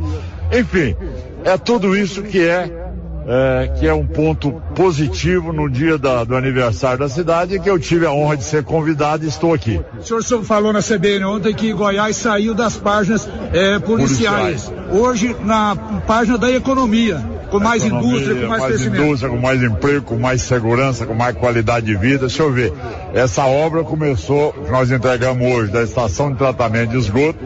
enfim, 0.52 0.96
é 1.44 1.58
tudo 1.58 1.96
isso 1.96 2.22
que 2.22 2.46
é 2.46 2.79
é, 3.26 3.70
que 3.78 3.86
é 3.86 3.94
um 3.94 4.06
ponto 4.06 4.52
positivo 4.74 5.52
no 5.52 5.68
dia 5.68 5.98
da, 5.98 6.24
do 6.24 6.36
aniversário 6.36 6.98
da 6.98 7.08
cidade 7.08 7.54
e 7.54 7.60
que 7.60 7.68
eu 7.68 7.78
tive 7.78 8.06
a 8.06 8.12
honra 8.12 8.36
de 8.36 8.44
ser 8.44 8.64
convidado 8.64 9.24
e 9.24 9.28
estou 9.28 9.52
aqui. 9.52 9.80
O 9.98 10.22
senhor 10.22 10.44
falou 10.44 10.72
na 10.72 10.80
CBN 10.80 11.24
ontem 11.24 11.54
que 11.54 11.72
Goiás 11.72 12.16
saiu 12.16 12.54
das 12.54 12.76
páginas 12.76 13.28
é, 13.52 13.78
policiais. 13.78 14.64
policiais. 14.64 14.90
Hoje 14.92 15.36
na 15.44 15.76
página 16.06 16.38
da 16.38 16.50
economia. 16.50 17.22
Com 17.50 17.58
mais 17.58 17.84
economia, 17.84 18.10
indústria, 18.10 18.34
com 18.42 18.48
mais, 18.48 18.62
mais 18.62 18.74
crescimento. 18.74 19.02
indústria, 19.02 19.30
com 19.30 19.38
mais 19.38 19.62
emprego, 19.62 20.02
com 20.02 20.18
mais 20.18 20.42
segurança, 20.42 21.04
com 21.04 21.14
mais 21.14 21.36
qualidade 21.36 21.86
de 21.86 21.96
vida. 21.96 22.26
Deixa 22.26 22.44
eu 22.44 22.52
ver. 22.52 22.72
Essa 23.12 23.44
obra 23.44 23.82
começou, 23.82 24.54
nós 24.70 24.88
entregamos 24.90 25.52
hoje 25.52 25.72
da 25.72 25.82
estação 25.82 26.30
de 26.30 26.38
tratamento 26.38 26.90
de 26.90 26.98
esgoto, 26.98 27.40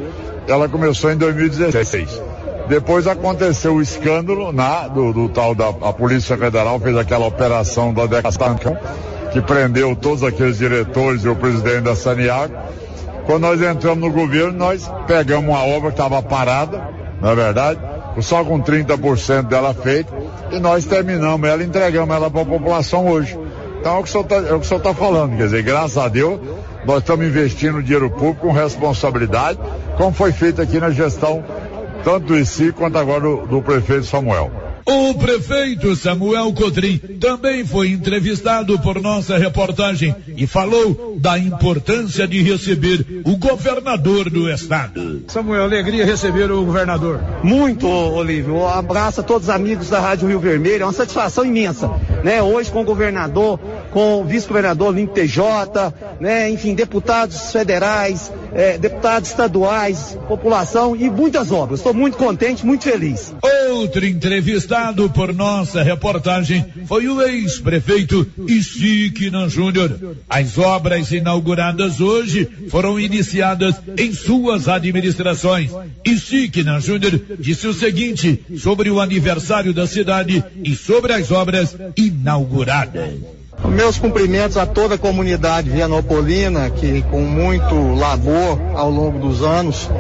ela 0.47 0.69
começou 0.69 1.11
em 1.11 1.17
2016. 1.17 2.34
Depois 2.69 3.07
aconteceu 3.07 3.75
o 3.75 3.83
escândalo 3.83 4.51
na, 4.53 4.89
do, 4.89 5.13
do 5.13 5.29
tal 5.29 5.55
da 5.55 5.73
Polícia 5.93 6.37
Federal, 6.37 6.81
fez 6.81 6.97
aquela 6.97 7.27
operação 7.27 7.93
da 7.93 8.07
Decastancão, 8.07 8.77
que 9.33 9.41
prendeu 9.41 9.95
todos 9.95 10.23
aqueles 10.23 10.59
diretores 10.59 11.25
e 11.25 11.29
o 11.29 11.37
presidente 11.37 11.83
da 11.83 11.95
Saniago. 11.95 12.55
Quando 13.27 13.43
nós 13.43 13.61
entramos 13.61 13.99
no 13.99 14.11
governo, 14.11 14.53
nós 14.53 14.91
pegamos 15.07 15.49
uma 15.49 15.65
obra 15.65 15.91
que 15.91 15.95
estava 15.95 16.23
parada, 16.23 16.89
na 17.21 17.31
é 17.31 17.35
verdade, 17.35 17.81
só 18.21 18.45
com 18.45 18.61
30% 18.61 19.43
dela 19.45 19.75
feita, 19.75 20.13
e 20.51 20.59
nós 20.59 20.85
terminamos 20.85 21.49
ela, 21.49 21.63
entregamos 21.63 22.15
ela 22.15 22.31
para 22.31 22.43
a 22.43 22.47
população 22.47 23.09
hoje. 23.09 23.39
Então 23.81 23.97
é 23.97 23.99
o 23.99 24.03
que 24.03 24.09
o 24.09 24.13
senhor 24.13 24.57
está 24.63 24.79
tá 24.79 24.95
falando, 24.95 25.37
quer 25.37 25.45
dizer, 25.45 25.63
graças 25.63 25.99
a 25.99 26.09
Deus, 26.09 26.41
nós 26.87 26.99
estamos 26.99 27.27
investindo 27.27 27.83
dinheiro 27.83 28.11
público 28.11 28.47
com 28.47 28.53
responsabilidade, 28.53 29.59
como 29.97 30.13
foi 30.13 30.33
feito 30.33 30.61
aqui 30.63 30.79
na 30.79 30.91
gestão 30.91 31.45
tanto 32.05 32.27
do 32.27 32.39
ICI 32.39 32.73
quanto 32.73 32.99
agora 32.99 33.21
do, 33.21 33.47
do 33.47 33.63
prefeito 33.63 34.05
Samuel. 34.05 34.75
O 34.87 35.15
prefeito 35.15 35.97
Samuel 35.97 36.53
Cotrim 36.53 36.99
também 37.19 37.65
foi 37.65 37.89
entrevistado 37.89 38.79
por 38.81 39.01
nossa 39.01 39.39
reportagem 39.39 40.15
e 40.37 40.47
falou 40.47 41.17
da 41.19 41.39
importância 41.39 42.29
de 42.29 42.43
receber 42.43 43.23
o 43.25 43.35
governador 43.39 44.29
do 44.29 44.51
estado. 44.51 45.23
Samuel, 45.27 45.63
alegria 45.63 46.05
receber 46.05 46.51
o 46.51 46.63
governador. 46.67 47.19
Muito, 47.43 47.89
Olívio. 47.89 48.57
Um 48.57 48.69
abraço 48.69 49.21
a 49.21 49.25
todos 49.25 49.49
os 49.49 49.55
amigos 49.55 49.89
da 49.89 50.01
Rádio 50.01 50.29
Rio 50.29 50.39
Vermelho. 50.39 50.83
É 50.83 50.87
uma 50.87 50.93
satisfação 50.93 51.47
imensa, 51.47 51.91
né? 52.23 52.43
Hoje 52.43 52.71
com 52.71 52.83
o 52.83 52.85
governador, 52.85 53.59
com 53.95 54.21
o 54.21 54.25
vice-governador 54.25 54.93
Link 54.93 55.13
TJ, 55.13 55.95
né? 56.21 56.51
Enfim, 56.51 56.75
deputados 56.75 57.53
federais, 57.53 58.31
eh, 58.53 58.77
deputados 58.77 59.31
estaduais, 59.31 60.19
população 60.27 60.97
e 60.97 61.09
muitas 61.09 61.53
obras. 61.53 61.79
Estou 61.79 61.95
muito 61.95 62.17
contente, 62.19 62.67
muito 62.67 62.83
feliz. 62.83 63.33
Outro 63.71 64.05
entrevistado 64.05 65.09
por 65.09 65.33
nossa 65.33 65.81
reportagem 65.81 66.65
foi 66.87 67.07
o 67.07 67.23
ex-prefeito 67.23 68.27
Isiquina 68.49 69.49
Júnior. 69.49 70.17
As 70.29 70.59
obras 70.59 71.13
inauguradas 71.13 72.01
hoje 72.01 72.49
foram 72.71 72.99
iniciadas 72.99 73.77
em 73.97 74.13
suas 74.13 74.67
administrações. 74.67 75.71
Isiquina 76.05 76.81
Júnior 76.81 77.21
disse 77.39 77.69
o 77.69 77.73
seguinte 77.73 78.45
sobre 78.59 78.91
o 78.91 79.01
aniversário 79.01 79.73
da 79.73 79.87
cidade 79.87 80.43
e 80.65 80.75
sobre 80.75 81.13
as 81.13 81.31
obras 81.31 81.77
inauguradas. 81.97 83.44
Meus 83.69 83.99
cumprimentos 83.99 84.57
a 84.57 84.67
toda 84.67 84.95
a 84.95 84.99
comunidade 84.99 85.71
vianopolina 85.71 86.71
que, 86.71 87.03
com 87.11 87.23
muito 87.23 87.95
labor 87.95 88.61
ao 88.75 88.91
longo 88.91 89.19
dos 89.19 89.43
anos, 89.43 89.91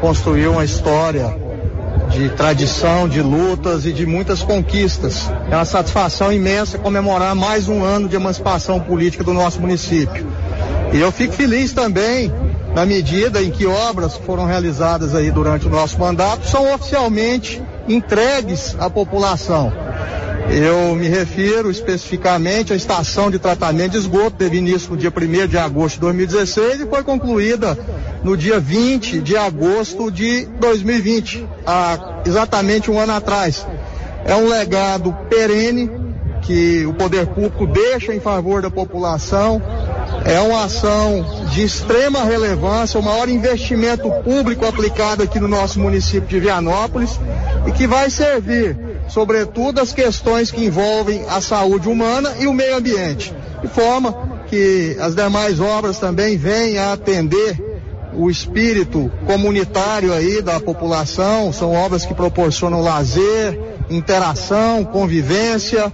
construiu 0.00 0.52
uma 0.52 0.64
história 0.64 1.34
de 2.10 2.28
tradição, 2.30 3.08
de 3.08 3.22
lutas 3.22 3.86
e 3.86 3.92
de 3.92 4.06
muitas 4.06 4.42
conquistas. 4.42 5.28
É 5.50 5.56
uma 5.56 5.64
satisfação 5.64 6.32
imensa 6.32 6.78
comemorar 6.78 7.34
mais 7.34 7.68
um 7.68 7.82
ano 7.82 8.08
de 8.08 8.14
emancipação 8.14 8.78
política 8.78 9.24
do 9.24 9.32
nosso 9.32 9.60
município. 9.60 10.26
E 10.92 11.00
eu 11.00 11.10
fico 11.10 11.32
feliz 11.32 11.72
também 11.72 12.32
na 12.74 12.84
medida 12.84 13.42
em 13.42 13.50
que 13.50 13.66
obras 13.66 14.16
foram 14.16 14.44
realizadas 14.44 15.14
aí 15.14 15.30
durante 15.30 15.66
o 15.66 15.70
nosso 15.70 15.98
mandato 15.98 16.46
são 16.46 16.74
oficialmente 16.74 17.62
entregues 17.88 18.76
à 18.78 18.90
população. 18.90 19.72
Eu 20.50 20.94
me 20.94 21.08
refiro 21.08 21.70
especificamente 21.70 22.72
à 22.72 22.76
estação 22.76 23.30
de 23.30 23.38
tratamento 23.38 23.92
de 23.92 23.98
esgoto, 23.98 24.36
teve 24.36 24.58
início 24.58 24.90
no 24.90 24.96
dia 24.96 25.10
1 25.10 25.46
de 25.48 25.58
agosto 25.58 25.96
de 25.96 26.00
2016 26.02 26.80
e 26.82 26.86
foi 26.86 27.02
concluída 27.02 27.76
no 28.22 28.36
dia 28.36 28.60
20 28.60 29.20
de 29.20 29.36
agosto 29.36 30.10
de 30.10 30.46
2020, 30.60 31.46
há 31.66 32.22
exatamente 32.26 32.90
um 32.90 32.98
ano 32.98 33.14
atrás. 33.14 33.66
É 34.24 34.34
um 34.34 34.48
legado 34.48 35.12
perene 35.28 35.90
que 36.42 36.84
o 36.86 36.94
poder 36.94 37.26
público 37.26 37.66
deixa 37.66 38.14
em 38.14 38.20
favor 38.20 38.62
da 38.62 38.70
população. 38.70 39.60
É 40.24 40.40
uma 40.40 40.64
ação 40.64 41.46
de 41.50 41.64
extrema 41.64 42.24
relevância, 42.24 43.00
o 43.00 43.02
maior 43.02 43.28
investimento 43.28 44.10
público 44.22 44.64
aplicado 44.66 45.22
aqui 45.22 45.40
no 45.40 45.48
nosso 45.48 45.80
município 45.80 46.28
de 46.28 46.40
Vianópolis 46.40 47.18
e 47.66 47.72
que 47.72 47.86
vai 47.86 48.08
servir 48.08 48.93
sobretudo 49.08 49.80
as 49.80 49.92
questões 49.92 50.50
que 50.50 50.64
envolvem 50.64 51.24
a 51.28 51.40
saúde 51.40 51.88
humana 51.88 52.34
e 52.38 52.46
o 52.46 52.52
meio 52.52 52.76
ambiente, 52.76 53.34
de 53.62 53.68
forma 53.68 54.42
que 54.46 54.96
as 55.00 55.14
demais 55.14 55.60
obras 55.60 55.98
também 55.98 56.36
venham 56.36 56.84
a 56.84 56.92
atender 56.92 57.74
o 58.16 58.30
espírito 58.30 59.10
comunitário 59.26 60.12
aí 60.12 60.40
da 60.40 60.60
população, 60.60 61.52
são 61.52 61.72
obras 61.72 62.06
que 62.06 62.14
proporcionam 62.14 62.80
lazer, 62.80 63.58
interação, 63.90 64.84
convivência 64.84 65.92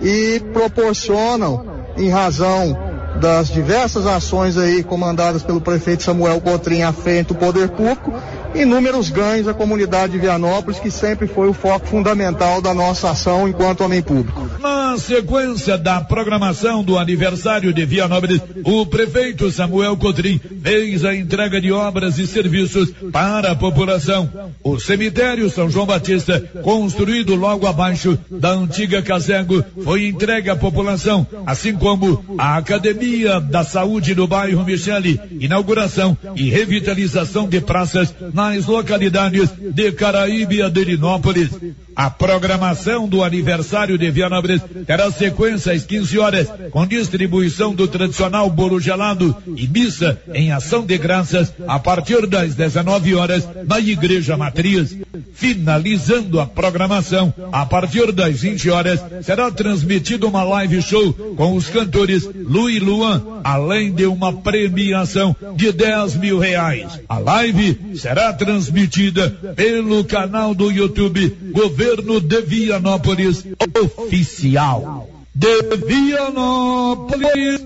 e 0.00 0.40
proporcionam, 0.52 1.78
em 1.96 2.08
razão 2.08 2.78
das 3.20 3.48
diversas 3.48 4.06
ações 4.06 4.56
aí 4.56 4.82
comandadas 4.82 5.42
pelo 5.42 5.60
prefeito 5.60 6.04
Samuel 6.04 6.40
Cotrim 6.40 6.82
à 6.82 6.92
frente 6.92 7.28
do 7.28 7.34
poder 7.34 7.68
público, 7.70 8.12
inúmeros 8.54 9.10
ganhos 9.10 9.48
à 9.48 9.54
comunidade 9.54 10.12
de 10.12 10.18
Vianópolis, 10.18 10.80
que 10.80 10.90
sempre 10.90 11.26
foi 11.26 11.48
o 11.48 11.52
foco 11.52 11.86
fundamental 11.86 12.60
da 12.60 12.74
nossa 12.74 13.10
ação 13.10 13.48
enquanto 13.48 13.82
homem 13.82 14.02
público. 14.02 14.48
Na 14.60 14.96
sequência 14.98 15.76
da 15.76 16.00
programação 16.00 16.82
do 16.82 16.98
aniversário 16.98 17.72
de 17.72 17.84
Vianópolis, 17.84 18.40
o 18.64 18.86
prefeito 18.86 19.50
Samuel 19.50 19.96
Cotrim 19.96 20.40
fez 20.62 21.04
a 21.04 21.14
entrega 21.14 21.60
de 21.60 21.70
obras 21.72 22.18
e 22.18 22.26
serviços 22.26 22.90
para 23.12 23.52
a 23.52 23.56
população. 23.56 24.30
O 24.62 24.78
cemitério 24.78 25.50
São 25.50 25.70
João 25.70 25.86
Batista, 25.86 26.40
construído 26.62 27.34
logo 27.34 27.66
abaixo 27.66 28.18
da 28.30 28.50
antiga 28.50 29.02
Casego, 29.02 29.64
foi 29.82 30.06
entregue 30.06 30.50
à 30.50 30.56
população, 30.56 31.26
assim 31.46 31.74
como 31.74 32.24
a 32.36 32.56
Academia 32.56 33.40
da 33.40 33.64
Saúde 33.64 34.14
no 34.14 34.26
bairro 34.26 34.64
Michele, 34.64 35.20
inauguração 35.40 36.16
e 36.34 36.48
revitalização 36.50 37.48
de 37.48 37.60
praças 37.60 38.14
nas 38.38 38.66
localidades 38.66 39.50
de 39.58 39.90
Caraíbe 39.90 40.58
e 40.58 40.62
Adelinópolis. 40.62 41.50
A 41.98 42.08
programação 42.08 43.08
do 43.08 43.24
aniversário 43.24 43.98
de 43.98 44.08
Vianópolis 44.08 44.62
terá 44.86 45.10
sequência 45.10 45.72
às 45.72 45.84
15 45.84 46.16
horas, 46.16 46.48
com 46.70 46.86
distribuição 46.86 47.74
do 47.74 47.88
tradicional 47.88 48.48
bolo 48.48 48.78
gelado 48.78 49.36
e 49.56 49.66
missa 49.66 50.16
em 50.32 50.52
ação 50.52 50.86
de 50.86 50.96
graças 50.96 51.52
a 51.66 51.76
partir 51.80 52.24
das 52.28 52.54
19 52.54 53.16
horas 53.16 53.48
na 53.66 53.80
Igreja 53.80 54.36
Matriz. 54.36 54.96
Finalizando 55.34 56.38
a 56.38 56.46
programação, 56.46 57.34
a 57.50 57.66
partir 57.66 58.12
das 58.12 58.42
20 58.42 58.70
horas, 58.70 59.00
será 59.22 59.50
transmitida 59.50 60.24
uma 60.24 60.44
live 60.44 60.80
show 60.80 61.12
com 61.12 61.56
os 61.56 61.68
cantores 61.68 62.22
Lu 62.32 62.70
e 62.70 62.78
Luan, 62.78 63.40
além 63.42 63.92
de 63.92 64.06
uma 64.06 64.32
premiação 64.32 65.34
de 65.56 65.72
10 65.72 66.14
mil 66.14 66.38
reais. 66.38 67.00
A 67.08 67.18
live 67.18 67.96
será 67.96 68.32
transmitida 68.32 69.30
pelo 69.56 70.04
canal 70.04 70.54
do 70.54 70.70
YouTube 70.70 71.36
Governo 71.50 71.87
de 71.96 72.40
Vianópolis 72.42 73.44
Oficial. 73.82 75.08
De 75.34 75.76
Vianópolis, 75.86 77.62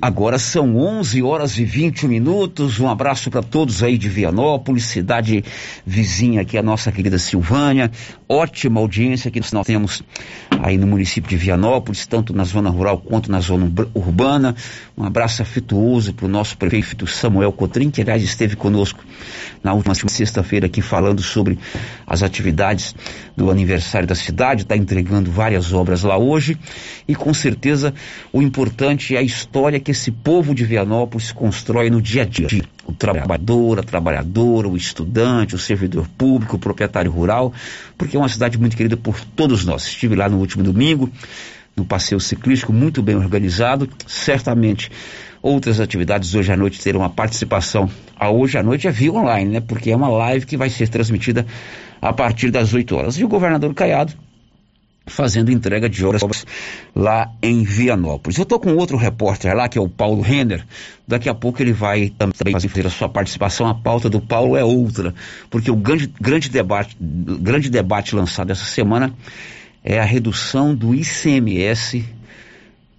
Agora 0.00 0.38
são 0.38 0.74
11 0.74 1.22
horas 1.22 1.58
e 1.58 1.66
21 1.66 2.08
minutos. 2.08 2.80
Um 2.80 2.88
abraço 2.88 3.30
para 3.30 3.42
todos 3.42 3.82
aí 3.82 3.98
de 3.98 4.08
Vianópolis, 4.08 4.84
cidade 4.84 5.44
vizinha 5.84 6.40
aqui, 6.40 6.56
a 6.56 6.62
nossa 6.62 6.90
querida 6.90 7.18
Silvânia. 7.18 7.90
Ótima 8.26 8.80
audiência 8.80 9.30
que 9.30 9.38
nós 9.52 9.66
temos 9.66 10.02
aí 10.62 10.78
no 10.78 10.86
município 10.86 11.28
de 11.28 11.36
Vianópolis, 11.36 12.06
tanto 12.06 12.32
na 12.32 12.44
zona 12.44 12.70
rural 12.70 12.96
quanto 12.96 13.30
na 13.30 13.40
zona 13.40 13.70
urbana. 13.92 14.56
Um 14.96 15.04
abraço 15.04 15.42
afetuoso 15.42 16.14
para 16.14 16.24
o 16.24 16.28
nosso 16.28 16.56
prefeito 16.56 17.06
Samuel 17.06 17.52
Cotrim, 17.52 17.90
que 17.90 18.00
aliás 18.00 18.22
esteve 18.22 18.56
conosco 18.56 19.04
na 19.62 19.74
última 19.74 19.94
sexta-feira 19.94 20.66
aqui 20.66 20.80
falando 20.80 21.22
sobre 21.22 21.58
as 22.06 22.22
atividades 22.22 22.94
do 23.36 23.50
aniversário 23.50 24.06
da 24.06 24.14
cidade, 24.14 24.62
está 24.62 24.76
entregando 24.76 25.30
várias 25.30 25.72
obras 25.72 26.02
lá 26.02 26.16
hoje 26.16 26.58
e 27.08 27.14
com 27.14 27.32
certeza 27.34 27.73
o 28.32 28.42
importante 28.42 29.16
é 29.16 29.18
a 29.18 29.22
história 29.22 29.80
que 29.80 29.90
esse 29.90 30.10
povo 30.10 30.54
de 30.54 30.64
Vianópolis 30.64 31.32
constrói 31.32 31.90
no 31.90 32.00
dia 32.00 32.22
a 32.22 32.24
dia. 32.24 32.48
O 32.86 32.92
trabalhador, 32.92 33.78
a 33.78 33.82
trabalhadora, 33.82 34.68
o 34.68 34.76
estudante, 34.76 35.54
o 35.54 35.58
servidor 35.58 36.06
público, 36.18 36.56
o 36.56 36.58
proprietário 36.58 37.10
rural, 37.10 37.52
porque 37.96 38.16
é 38.16 38.20
uma 38.20 38.28
cidade 38.28 38.58
muito 38.58 38.76
querida 38.76 38.96
por 38.96 39.18
todos 39.36 39.64
nós. 39.64 39.86
Estive 39.86 40.14
lá 40.14 40.28
no 40.28 40.38
último 40.38 40.62
domingo, 40.62 41.10
no 41.76 41.84
passeio 41.84 42.20
ciclístico 42.20 42.72
muito 42.72 43.02
bem 43.02 43.16
organizado, 43.16 43.88
certamente 44.06 44.90
outras 45.42 45.80
atividades 45.80 46.34
hoje 46.34 46.52
à 46.52 46.56
noite 46.56 46.80
terão 46.80 47.00
uma 47.00 47.10
participação. 47.10 47.90
A 48.16 48.30
hoje 48.30 48.56
à 48.56 48.62
noite 48.62 48.86
é 48.86 48.90
via 48.90 49.12
online, 49.12 49.50
né? 49.50 49.60
Porque 49.60 49.90
é 49.90 49.96
uma 49.96 50.08
live 50.08 50.46
que 50.46 50.56
vai 50.56 50.70
ser 50.70 50.88
transmitida 50.88 51.46
a 52.00 52.12
partir 52.12 52.50
das 52.50 52.72
8 52.72 52.94
horas. 52.94 53.18
E 53.18 53.24
o 53.24 53.28
governador 53.28 53.74
Caiado 53.74 54.14
fazendo 55.06 55.50
entrega 55.50 55.88
de 55.88 56.04
obras 56.04 56.46
lá 56.94 57.30
em 57.42 57.62
Vianópolis. 57.62 58.38
Eu 58.38 58.44
estou 58.44 58.58
com 58.58 58.74
outro 58.74 58.96
repórter 58.96 59.54
lá, 59.54 59.68
que 59.68 59.78
é 59.78 59.80
o 59.80 59.88
Paulo 59.88 60.22
Renner. 60.22 60.64
Daqui 61.06 61.28
a 61.28 61.34
pouco 61.34 61.62
ele 61.62 61.72
vai 61.72 62.10
também 62.10 62.58
fazer 62.58 62.86
a 62.86 62.90
sua 62.90 63.08
participação. 63.08 63.66
A 63.66 63.74
pauta 63.74 64.08
do 64.08 64.20
Paulo 64.20 64.56
é 64.56 64.64
outra, 64.64 65.14
porque 65.50 65.70
o 65.70 65.76
grande, 65.76 66.12
grande, 66.20 66.48
debate, 66.48 66.96
grande 67.00 67.68
debate 67.68 68.14
lançado 68.14 68.50
essa 68.50 68.64
semana 68.64 69.12
é 69.82 69.98
a 69.98 70.04
redução 70.04 70.74
do 70.74 70.94
ICMS 70.94 72.04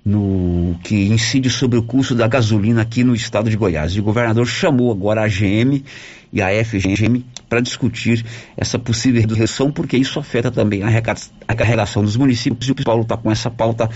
no 0.05 0.77
que 0.83 1.07
incide 1.07 1.49
sobre 1.49 1.79
o 1.79 1.83
custo 1.83 2.13
da 2.13 2.27
gasolina 2.27 2.83
aqui 2.83 3.03
no 3.03 3.15
estado 3.15 3.49
de 3.49 3.57
Goiás. 3.57 3.93
E 3.93 3.99
o 3.99 4.03
governador 4.03 4.45
chamou 4.45 4.91
agora 4.91 5.23
a 5.23 5.27
GM 5.27 5.83
e 6.31 6.41
a 6.41 6.63
FGM 6.63 7.25
para 7.49 7.59
discutir 7.59 8.23
essa 8.55 8.77
possível 8.77 9.21
redução, 9.21 9.71
porque 9.71 9.97
isso 9.97 10.19
afeta 10.19 10.51
também 10.51 10.83
a 10.83 10.87
arrecadação 10.87 12.03
dos 12.03 12.15
municípios. 12.15 12.67
E 12.67 12.71
o 12.71 12.75
Paulo 12.75 13.01
está 13.01 13.17
com 13.17 13.31
essa 13.31 13.49
pauta. 13.49 13.89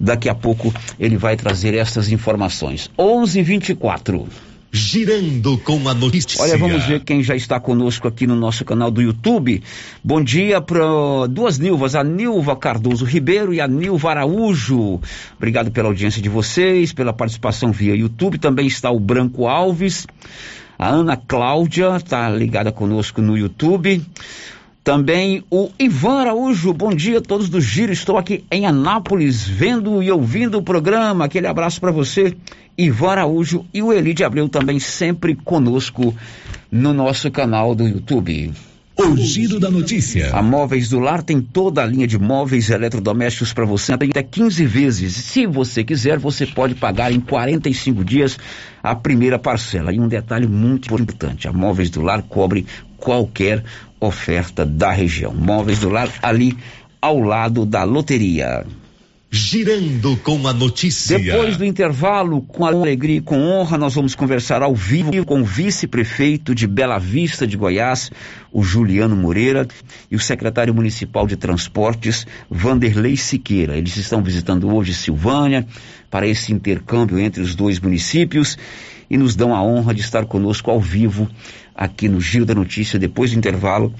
Daqui 0.00 0.28
a 0.28 0.34
pouco 0.34 0.74
ele 0.98 1.16
vai 1.16 1.36
trazer 1.36 1.74
essas 1.74 2.10
informações. 2.10 2.90
11:24 2.98 4.51
girando 4.72 5.58
com 5.58 5.86
a 5.86 5.92
notícia. 5.92 6.40
Olha, 6.40 6.56
vamos 6.56 6.86
ver 6.86 7.04
quem 7.04 7.22
já 7.22 7.36
está 7.36 7.60
conosco 7.60 8.08
aqui 8.08 8.26
no 8.26 8.34
nosso 8.34 8.64
canal 8.64 8.90
do 8.90 9.02
YouTube. 9.02 9.62
Bom 10.02 10.24
dia 10.24 10.62
para 10.62 10.82
duas 11.28 11.58
Nilvas, 11.58 11.94
a 11.94 12.02
Nilva 12.02 12.56
Cardoso 12.56 13.04
Ribeiro 13.04 13.52
e 13.52 13.60
a 13.60 13.68
Nilva 13.68 14.10
Araújo. 14.10 14.98
Obrigado 15.36 15.70
pela 15.70 15.88
audiência 15.88 16.22
de 16.22 16.30
vocês, 16.30 16.90
pela 16.90 17.12
participação 17.12 17.70
via 17.70 17.94
YouTube. 17.94 18.38
Também 18.38 18.66
está 18.66 18.90
o 18.90 18.98
Branco 18.98 19.46
Alves. 19.46 20.06
A 20.78 20.88
Ana 20.88 21.18
Cláudia 21.18 21.94
está 21.96 22.30
ligada 22.30 22.72
conosco 22.72 23.20
no 23.20 23.36
YouTube. 23.36 24.02
Também 24.84 25.44
o 25.48 25.70
Ivan 25.78 26.22
Araújo, 26.22 26.72
bom 26.72 26.92
dia 26.92 27.18
a 27.18 27.20
todos 27.22 27.48
do 27.48 27.60
Giro. 27.60 27.92
Estou 27.92 28.18
aqui 28.18 28.44
em 28.50 28.66
Anápolis, 28.66 29.46
vendo 29.46 30.02
e 30.02 30.10
ouvindo 30.10 30.58
o 30.58 30.62
programa. 30.62 31.24
Aquele 31.24 31.46
abraço 31.46 31.80
para 31.80 31.92
você, 31.92 32.36
Ivan 32.76 33.10
Araújo 33.10 33.64
e 33.72 33.80
o 33.80 33.92
Elide 33.92 34.24
Abreu 34.24 34.48
também 34.48 34.80
sempre 34.80 35.36
conosco 35.36 36.12
no 36.68 36.92
nosso 36.92 37.30
canal 37.30 37.76
do 37.76 37.86
YouTube. 37.86 38.52
O 38.98 39.16
Giro 39.16 39.58
da 39.58 39.70
Notícia. 39.70 40.34
A 40.34 40.42
Móveis 40.42 40.88
do 40.88 40.98
Lar 40.98 41.22
tem 41.22 41.40
toda 41.40 41.82
a 41.82 41.86
linha 41.86 42.06
de 42.06 42.18
móveis 42.18 42.68
eletrodomésticos 42.68 43.52
para 43.52 43.64
você, 43.64 43.94
até 43.94 44.22
15 44.22 44.66
vezes. 44.66 45.14
Se 45.14 45.46
você 45.46 45.82
quiser, 45.82 46.18
você 46.18 46.44
pode 46.44 46.74
pagar 46.74 47.10
em 47.10 47.18
45 47.18 48.04
dias 48.04 48.38
a 48.82 48.94
primeira 48.94 49.38
parcela. 49.38 49.92
E 49.92 49.98
um 49.98 50.08
detalhe 50.08 50.46
muito 50.46 50.92
importante: 50.92 51.48
a 51.48 51.52
Móveis 51.52 51.88
do 51.88 52.02
Lar 52.02 52.22
cobre 52.22 52.66
qualquer 53.02 53.64
oferta 54.00 54.64
da 54.64 54.92
região. 54.92 55.34
Móveis 55.34 55.80
do 55.80 55.90
Lar 55.90 56.08
ali 56.22 56.56
ao 57.00 57.18
lado 57.18 57.66
da 57.66 57.82
loteria. 57.82 58.64
Girando 59.34 60.16
com 60.18 60.46
a 60.46 60.52
notícia. 60.52 61.18
Depois 61.18 61.56
do 61.56 61.64
intervalo, 61.64 62.42
com 62.42 62.66
alegria 62.66 63.16
e 63.16 63.20
com 63.20 63.40
honra, 63.40 63.78
nós 63.78 63.94
vamos 63.94 64.14
conversar 64.14 64.62
ao 64.62 64.74
vivo 64.74 65.24
com 65.24 65.40
o 65.40 65.44
vice-prefeito 65.44 66.54
de 66.54 66.66
Bela 66.66 66.98
Vista 66.98 67.46
de 67.46 67.56
Goiás, 67.56 68.10
o 68.52 68.62
Juliano 68.62 69.16
Moreira, 69.16 69.66
e 70.10 70.16
o 70.16 70.20
secretário 70.20 70.74
municipal 70.74 71.26
de 71.26 71.36
transportes, 71.36 72.26
Vanderlei 72.50 73.16
Siqueira. 73.16 73.76
Eles 73.76 73.96
estão 73.96 74.22
visitando 74.22 74.72
hoje 74.72 74.92
Silvânia 74.92 75.66
para 76.10 76.26
esse 76.26 76.52
intercâmbio 76.52 77.18
entre 77.18 77.40
os 77.40 77.54
dois 77.54 77.80
municípios 77.80 78.58
e 79.08 79.16
nos 79.16 79.34
dão 79.34 79.54
a 79.54 79.62
honra 79.62 79.94
de 79.94 80.00
estar 80.00 80.24
conosco 80.26 80.70
ao 80.70 80.80
vivo 80.80 81.28
aqui 81.74 82.08
no 82.08 82.20
Giro 82.20 82.44
da 82.44 82.54
Notícia 82.54 82.98
depois 82.98 83.30
do 83.30 83.38
intervalo 83.38 83.92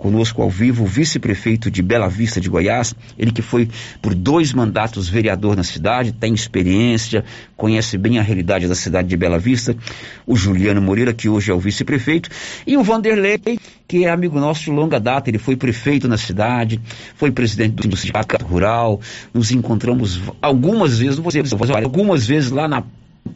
Conosco 0.00 0.40
ao 0.40 0.48
vivo 0.48 0.84
o 0.84 0.86
vice-prefeito 0.86 1.70
de 1.70 1.82
Bela 1.82 2.08
Vista 2.08 2.40
de 2.40 2.48
Goiás, 2.48 2.94
ele 3.18 3.30
que 3.30 3.42
foi 3.42 3.68
por 4.00 4.14
dois 4.14 4.50
mandatos 4.50 5.10
vereador 5.10 5.54
na 5.54 5.62
cidade, 5.62 6.10
tem 6.10 6.32
experiência, 6.32 7.22
conhece 7.54 7.98
bem 7.98 8.18
a 8.18 8.22
realidade 8.22 8.66
da 8.66 8.74
cidade 8.74 9.08
de 9.08 9.16
Bela 9.18 9.38
Vista, 9.38 9.76
o 10.26 10.34
Juliano 10.34 10.80
Moreira, 10.80 11.12
que 11.12 11.28
hoje 11.28 11.50
é 11.50 11.54
o 11.54 11.60
vice-prefeito, 11.60 12.30
e 12.66 12.78
o 12.78 12.82
Vanderlei, 12.82 13.38
que 13.86 14.06
é 14.06 14.08
amigo 14.08 14.40
nosso 14.40 14.64
de 14.64 14.70
longa 14.70 14.98
data, 14.98 15.28
ele 15.28 15.36
foi 15.36 15.54
prefeito 15.54 16.08
na 16.08 16.16
cidade, 16.16 16.80
foi 17.14 17.30
presidente 17.30 17.86
do 17.86 17.94
sindicato 17.94 18.42
rural, 18.46 19.02
nos 19.34 19.50
encontramos 19.50 20.18
algumas 20.40 20.98
vezes, 20.98 21.16
não 21.16 21.24
vou 21.24 21.30
dizer, 21.30 21.84
algumas 21.84 22.26
vezes 22.26 22.50
lá 22.50 22.66
na 22.66 22.82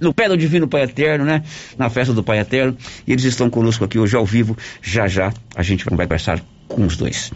no 0.01 0.13
pé 0.13 0.29
do 0.29 0.37
Divino 0.37 0.69
Pai 0.69 0.83
Eterno, 0.83 1.25
né? 1.25 1.43
Na 1.79 1.91
festa 1.91 2.13
do 2.13 2.23
Pai 2.23 2.39
Eterno. 2.39 2.77
E 3.07 3.13
eles 3.13 3.25
estão 3.25 3.51
conosco 3.51 3.85
aqui 3.85 3.99
hoje 3.99 4.17
ao 4.17 4.25
vivo. 4.25 4.57
Já 4.83 5.07
já 5.09 5.33
a 5.55 5.63
gente 5.63 5.85
vai 5.85 6.07
conversar 6.07 6.43
com 6.69 6.85
os 6.85 6.97
dois. 6.97 7.33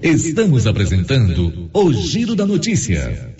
Estamos 0.00 0.66
apresentando 0.66 1.68
o 1.72 1.92
Giro 1.92 2.34
da 2.34 2.46
Notícia. 2.46 3.39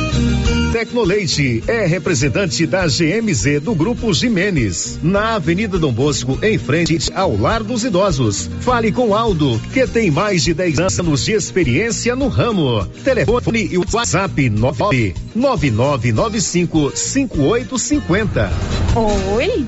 Tecnoleite 0.71 1.61
é 1.67 1.85
representante 1.85 2.65
da 2.65 2.87
GMZ 2.87 3.59
do 3.61 3.75
Grupo 3.75 4.13
Jimenez, 4.13 4.97
na 5.03 5.35
Avenida 5.35 5.77
Dom 5.77 5.91
Bosco, 5.91 6.39
em 6.41 6.57
frente 6.57 7.11
ao 7.13 7.35
Lar 7.35 7.61
dos 7.61 7.83
Idosos. 7.83 8.49
Fale 8.61 8.89
com 8.89 9.13
Aldo, 9.13 9.59
que 9.73 9.85
tem 9.85 10.09
mais 10.09 10.43
de 10.43 10.53
10 10.53 10.99
anos 10.99 11.25
de 11.25 11.33
experiência 11.33 12.15
no 12.15 12.29
ramo. 12.29 12.85
Telefone 13.03 13.67
e 13.69 13.77
WhatsApp 13.77 14.49
9995 14.49 16.93
5850. 16.95 18.49
Oi? 19.35 19.67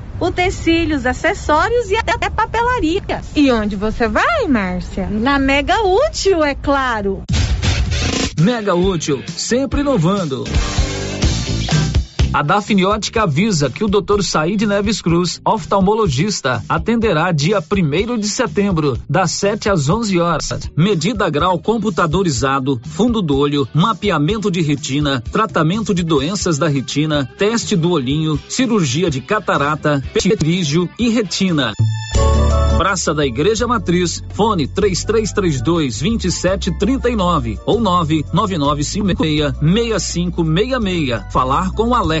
utensílios, 0.21 1.05
acessórios 1.05 1.89
e 1.89 1.95
até 1.95 2.29
papelaria. 2.29 3.21
E 3.35 3.51
onde 3.51 3.75
você 3.75 4.07
vai, 4.07 4.47
Márcia? 4.47 5.07
Na 5.09 5.39
Mega 5.39 5.81
Útil, 5.81 6.43
é 6.43 6.53
claro. 6.55 7.23
Mega 8.39 8.75
Útil, 8.75 9.23
sempre 9.27 9.81
inovando. 9.81 10.43
A 12.33 12.41
Dafniótica 12.41 13.23
avisa 13.23 13.69
que 13.69 13.83
o 13.83 13.89
Dr. 13.89 14.23
Said 14.23 14.61
Neves 14.65 15.01
Cruz, 15.01 15.41
oftalmologista, 15.43 16.63
atenderá 16.69 17.29
dia 17.33 17.59
1 17.59 18.17
de 18.17 18.29
setembro, 18.29 18.97
das 19.09 19.31
7 19.31 19.69
às 19.69 19.89
11 19.89 20.17
horas. 20.17 20.49
Medida 20.75 21.29
grau 21.29 21.59
computadorizado, 21.59 22.79
fundo 22.85 23.21
do 23.21 23.35
olho, 23.35 23.67
mapeamento 23.73 24.49
de 24.49 24.61
retina, 24.61 25.21
tratamento 25.29 25.93
de 25.93 26.03
doenças 26.03 26.57
da 26.57 26.69
retina, 26.69 27.29
teste 27.37 27.75
do 27.75 27.91
olhinho, 27.91 28.39
cirurgia 28.47 29.09
de 29.09 29.19
catarata, 29.19 30.01
petrígio 30.13 30.89
e 30.97 31.09
retina. 31.09 31.73
Praça 32.81 33.13
da 33.13 33.23
Igreja 33.23 33.67
Matriz, 33.67 34.23
fone 34.33 34.65
3332 34.67 35.99
2739 35.99 37.59
ou 37.63 37.79
99956 37.79 39.53
6566. 39.61 41.31
Falar 41.31 41.71
com 41.73 41.93
Alex. 41.93 42.20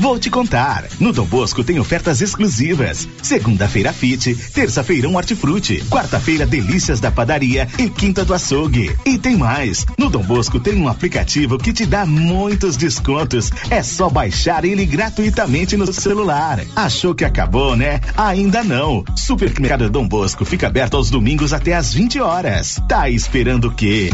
Vou 0.00 0.18
te 0.18 0.30
contar. 0.30 0.84
No 1.00 1.12
Dom 1.12 1.24
Bosco 1.24 1.64
tem 1.64 1.78
ofertas 1.78 2.20
exclusivas. 2.20 3.08
Segunda-feira 3.22 3.92
Fit, 3.92 4.34
terça-feira 4.52 5.08
um 5.08 5.16
hortifruti, 5.16 5.82
quarta-feira 5.90 6.46
delícias 6.46 7.00
da 7.00 7.10
padaria 7.10 7.68
e 7.78 7.88
quinta 7.88 8.24
do 8.24 8.34
açougue. 8.34 8.96
E 9.04 9.18
tem 9.18 9.36
mais. 9.36 9.86
No 9.96 10.08
Dom 10.08 10.22
Bosco 10.22 10.60
tem 10.60 10.80
um 10.80 10.88
aplicativo 10.88 11.58
que 11.58 11.72
te 11.72 11.84
dá 11.84 12.06
muitos 12.06 12.76
descontos. 12.76 13.50
É 13.70 13.82
só 13.82 14.08
baixar 14.08 14.64
ele 14.64 14.86
gratuitamente 14.86 15.76
no 15.76 15.92
celular. 15.92 16.60
Achou 16.74 17.14
que 17.14 17.24
acabou, 17.24 17.76
né? 17.76 18.00
Ainda 18.16 18.62
não. 18.62 19.04
Supermercado 19.16 19.90
Dom 19.90 20.06
Bosco 20.06 20.44
fica 20.44 20.66
aberto 20.66 20.96
aos 20.96 21.10
domingos 21.10 21.52
até 21.52 21.74
às 21.74 21.92
20 21.92 22.20
horas. 22.20 22.80
Tá 22.88 23.10
esperando 23.10 23.68
o 23.68 23.74
quê? 23.74 24.10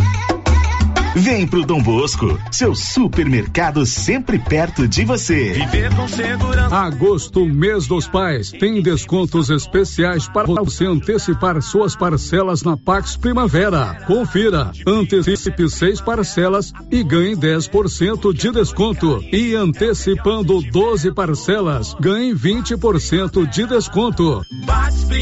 Vem 1.16 1.46
pro 1.46 1.64
Dom 1.64 1.80
Bosco, 1.80 2.40
seu 2.50 2.74
supermercado 2.74 3.86
sempre 3.86 4.36
perto 4.36 4.88
de 4.88 5.04
você. 5.04 5.52
Viver 5.52 5.94
com 5.94 6.08
segurança. 6.08 6.74
Agosto, 6.74 7.46
mês 7.46 7.86
dos 7.86 8.08
pais, 8.08 8.50
tem 8.50 8.82
descontos 8.82 9.48
especiais 9.48 10.26
para 10.26 10.48
você 10.48 10.84
antecipar 10.84 11.62
suas 11.62 11.94
parcelas 11.94 12.64
na 12.64 12.76
Pax 12.76 13.16
Primavera. 13.16 14.02
Confira, 14.08 14.72
antecipe 14.84 15.70
seis 15.70 16.00
parcelas 16.00 16.72
e 16.90 17.04
ganhe 17.04 17.36
10% 17.36 18.34
de 18.34 18.50
desconto. 18.50 19.22
E 19.32 19.54
antecipando 19.54 20.60
12 20.62 21.12
parcelas, 21.12 21.94
ganhe 22.00 22.34
20% 22.34 23.48
de 23.48 23.66
desconto. 23.66 24.44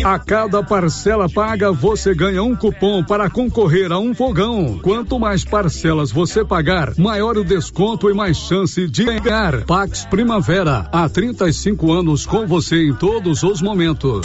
A 0.05 0.18
cada 0.18 0.62
parcela 0.62 1.28
paga, 1.28 1.70
você 1.70 2.14
ganha 2.14 2.42
um 2.42 2.57
cupom 2.57 3.05
para 3.05 3.28
concorrer 3.28 3.92
a 3.92 3.98
um 3.98 4.14
fogão. 4.14 4.81
Quanto 4.83 5.20
mais 5.20 5.44
parcelas 5.44 5.82
parcelas 5.83 6.12
você 6.12 6.45
pagar, 6.45 6.97
maior 6.97 7.37
o 7.37 7.42
desconto 7.42 8.09
e 8.09 8.14
mais 8.14 8.37
chance 8.37 8.87
de 8.87 9.05
ganhar. 9.05 9.64
Pax 9.64 10.05
Primavera, 10.05 10.88
há 10.92 11.09
35 11.09 11.92
anos 11.92 12.25
com 12.25 12.47
você 12.47 12.87
em 12.87 12.95
todos 12.95 13.42
os 13.42 13.61
momentos. 13.61 14.25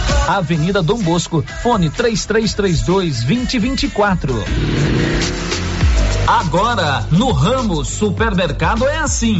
Avenida 0.37 0.81
Dom 0.81 0.99
Bosco, 0.99 1.43
fone 1.61 1.89
3332 1.89 3.23
2024. 3.23 4.43
Agora, 6.27 7.05
no 7.11 7.31
ramo 7.31 7.83
supermercado 7.83 8.87
é 8.87 8.97
assim. 8.97 9.39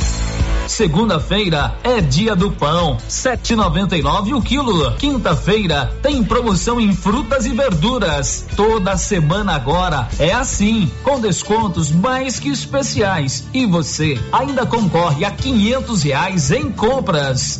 Segunda-feira 0.68 1.76
é 1.84 2.00
dia 2.00 2.36
do 2.36 2.52
pão, 2.52 2.98
7,99 3.10 4.38
o 4.38 4.42
quilo. 4.42 4.92
Quinta-feira 4.94 5.92
tem 6.02 6.24
promoção 6.24 6.80
em 6.80 6.94
frutas 6.94 7.46
e 7.46 7.50
verduras. 7.50 8.46
Toda 8.56 8.96
semana 8.98 9.54
agora 9.54 10.08
é 10.18 10.32
assim, 10.32 10.90
com 11.04 11.20
descontos 11.20 11.92
mais 11.92 12.40
que 12.40 12.50
especiais. 12.50 13.44
E 13.54 13.66
você 13.66 14.20
ainda 14.32 14.66
concorre 14.66 15.26
a 15.26 15.32
quinhentos 15.32 16.04
reais 16.04 16.52
em 16.52 16.72
compras. 16.72 17.60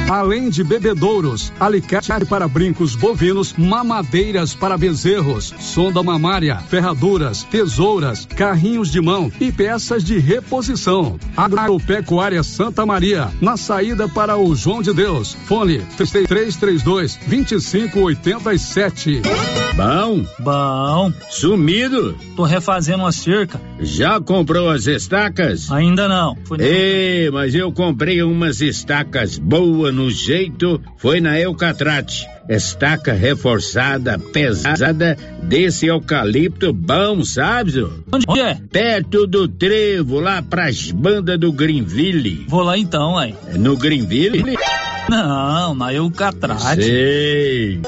Além 0.11 0.49
de 0.49 0.61
bebedouros, 0.61 1.53
alicate 1.57 2.25
para 2.25 2.45
brincos 2.45 2.95
bovinos, 2.95 3.53
mamadeiras 3.57 4.53
para 4.53 4.77
bezerros, 4.77 5.53
sonda 5.57 6.03
mamária, 6.03 6.57
ferraduras, 6.57 7.43
tesouras, 7.43 8.25
carrinhos 8.25 8.91
de 8.91 8.99
mão 8.99 9.31
e 9.39 9.53
peças 9.53 10.03
de 10.03 10.19
reposição. 10.19 11.17
Agropecuária 11.37 12.43
Santa 12.43 12.85
Maria, 12.85 13.29
na 13.39 13.55
saída 13.55 14.09
para 14.09 14.35
o 14.35 14.53
João 14.53 14.81
de 14.81 14.93
Deus. 14.93 15.33
Fone 15.45 15.77
3332 15.95 17.17
2587. 17.27 19.21
Bom? 19.75 20.25
Bom. 20.39 21.13
Sumido? 21.29 22.17
Tô 22.35 22.43
refazendo 22.43 23.03
uma 23.03 23.13
cerca. 23.13 23.61
Já 23.79 24.19
comprou 24.19 24.69
as 24.69 24.85
estacas? 24.87 25.71
Ainda 25.71 26.09
não. 26.09 26.37
Ei, 26.59 27.31
mas 27.31 27.55
eu 27.55 27.71
comprei 27.71 28.21
umas 28.21 28.59
estacas 28.59 29.37
boas 29.37 29.93
no 29.95 30.00
jeito, 30.09 30.81
foi 30.97 31.19
na 31.21 31.39
Eucatrate. 31.39 32.27
Estaca 32.49 33.13
reforçada, 33.13 34.17
pesada, 34.17 35.15
desse 35.43 35.85
eucalipto 35.85 36.73
bom, 36.73 37.23
sabe? 37.23 37.87
Onde 38.11 38.41
é? 38.41 38.55
Perto 38.71 39.27
do 39.27 39.47
trevo, 39.47 40.19
lá 40.19 40.41
pras 40.41 40.91
bandas 40.91 41.39
do 41.39 41.51
Greenville. 41.51 42.45
Vou 42.47 42.63
lá 42.63 42.77
então, 42.77 43.17
aí. 43.17 43.35
No 43.57 43.77
Greenville? 43.77 44.57
Não, 45.09 45.73
na 45.75 45.93
Eucatrate. 45.93 46.83
Sei. 46.83 47.81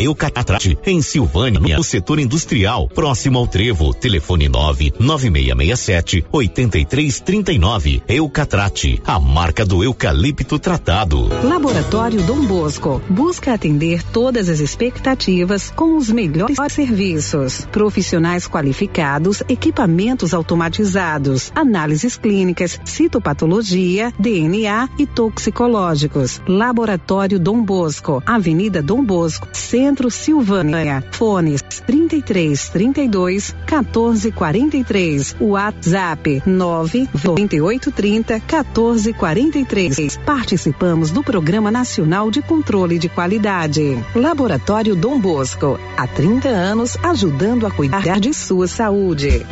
Eucatrate, 0.00 0.76
em 0.84 1.00
Silvânia, 1.00 1.76
no 1.76 1.84
setor 1.84 2.18
industrial, 2.18 2.88
próximo 2.88 3.38
ao 3.38 3.46
Trevo. 3.46 3.94
Telefone 3.94 4.48
99667 4.48 6.26
8339. 6.32 8.02
Eucatrate, 8.08 9.00
a 9.06 9.20
marca 9.20 9.64
do 9.64 9.84
eucalipto 9.84 10.58
tratado. 10.58 11.28
Laboratório 11.44 12.22
Dom 12.22 12.44
Bosco 12.44 13.00
busca 13.08 13.54
atender 13.54 14.02
todas 14.02 14.48
as 14.48 14.58
expectativas 14.58 15.70
com 15.70 15.96
os 15.96 16.10
melhores 16.10 16.56
serviços. 16.70 17.66
Profissionais 17.70 18.48
qualificados, 18.48 19.42
equipamentos 19.48 20.34
automatizados, 20.34 21.52
análises 21.54 22.16
clínicas, 22.16 22.80
citopatologia, 22.84 24.12
DNA 24.18 24.88
e 24.98 25.06
toxicológicos. 25.06 26.42
Laboratório 26.48 27.38
Dom 27.38 27.62
Bosco, 27.62 28.20
Avenida 28.26 28.82
Dom 28.82 29.04
Bosco, 29.04 29.48
Centro 29.52 29.83
Silvânia. 30.10 31.04
Fones 31.10 31.62
33 31.86 32.68
32 32.70 33.54
14 33.66 34.32
43. 34.32 35.36
WhatsApp 35.40 36.42
9 36.46 37.08
28 37.12 37.92
30 37.92 38.40
14 38.40 39.12
43. 39.12 40.18
Participamos 40.24 41.10
do 41.10 41.22
Programa 41.22 41.70
Nacional 41.70 42.30
de 42.30 42.40
Controle 42.42 42.98
de 42.98 43.08
Qualidade. 43.08 44.02
Laboratório 44.14 44.96
Dom 44.96 45.18
Bosco, 45.20 45.78
há 45.96 46.06
30 46.06 46.48
anos 46.48 46.96
ajudando 47.02 47.66
a 47.66 47.70
cuidar 47.70 48.20
de 48.20 48.32
sua 48.32 48.66
saúde. 48.66 49.44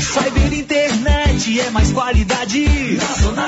Cyber 0.00 0.52
internet 0.52 1.60
é 1.60 1.70
mais 1.70 1.92
qualidade 1.92 2.66
na 2.96 3.22
zona 3.22 3.46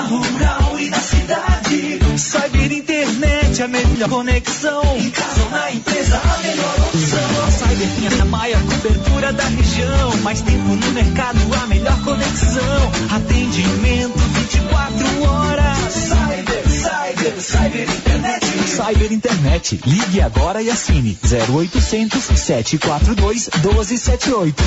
internet 3.58 3.60
é 3.60 3.64
a 3.64 3.68
melhor 3.68 4.08
conexão 4.08 4.82
em 4.96 5.10
casa 5.10 5.42
ou 5.42 5.50
na 5.50 5.72
empresa 5.72 6.16
a 6.16 6.38
melhor 6.38 6.74
opção. 6.78 7.44
A 7.44 7.50
Cyber 7.50 7.88
tem 7.96 8.20
a 8.20 8.24
maior 8.26 8.62
cobertura 8.62 9.32
da 9.32 9.44
região, 9.44 10.16
mais 10.22 10.40
tempo 10.42 10.76
no 10.76 10.92
mercado 10.92 11.38
a 11.60 11.66
melhor 11.66 12.00
conexão. 12.04 12.92
Atendimento 13.10 14.18
24 14.18 15.22
horas. 15.22 15.92
Cyber, 15.92 16.70
cyber, 16.70 17.40
cyber 17.40 17.88
internet. 17.88 18.46
Cyber 18.68 19.12
internet. 19.12 19.80
Ligue 19.84 20.20
agora 20.20 20.62
e 20.62 20.70
assine 20.70 21.18
0800 21.24 22.22
742 22.22 23.48
1278. 23.56 24.62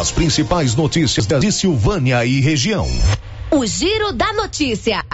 As 0.00 0.10
principais 0.10 0.74
notícias 0.74 1.26
de 1.26 1.52
Silvânia 1.52 2.24
e 2.24 2.40
região. 2.40 2.88
O 3.50 3.64
Giro 3.64 4.12
da 4.12 4.32
Notícia. 4.32 5.04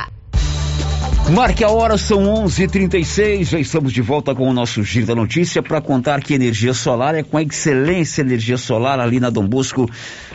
Marque 1.31 1.62
a 1.62 1.70
hora, 1.70 1.97
são 1.97 2.24
11:36. 2.24 3.51
Já 3.51 3.61
estamos 3.61 3.93
de 3.93 4.03
volta 4.03 4.35
com 4.35 4.51
o 4.51 4.53
nosso 4.53 4.83
Giro 4.83 5.07
da 5.07 5.14
Notícia 5.14 5.62
para 5.62 5.81
contar 5.81 6.20
que 6.20 6.35
energia 6.35 6.74
solar 6.74 7.14
é 7.14 7.22
com 7.22 7.37
a 7.37 7.43
excelência 7.43 8.20
energia 8.20 8.59
solar 8.59 8.99
ali 8.99 9.20
na 9.20 9.31
Dom 9.31 9.47
Bosco, 9.47 9.89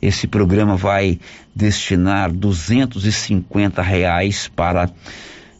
Esse 0.01 0.27
programa 0.27 0.77
vai 0.77 1.19
destinar 1.53 2.31
250 2.31 3.81
reais 3.81 4.47
para 4.47 4.89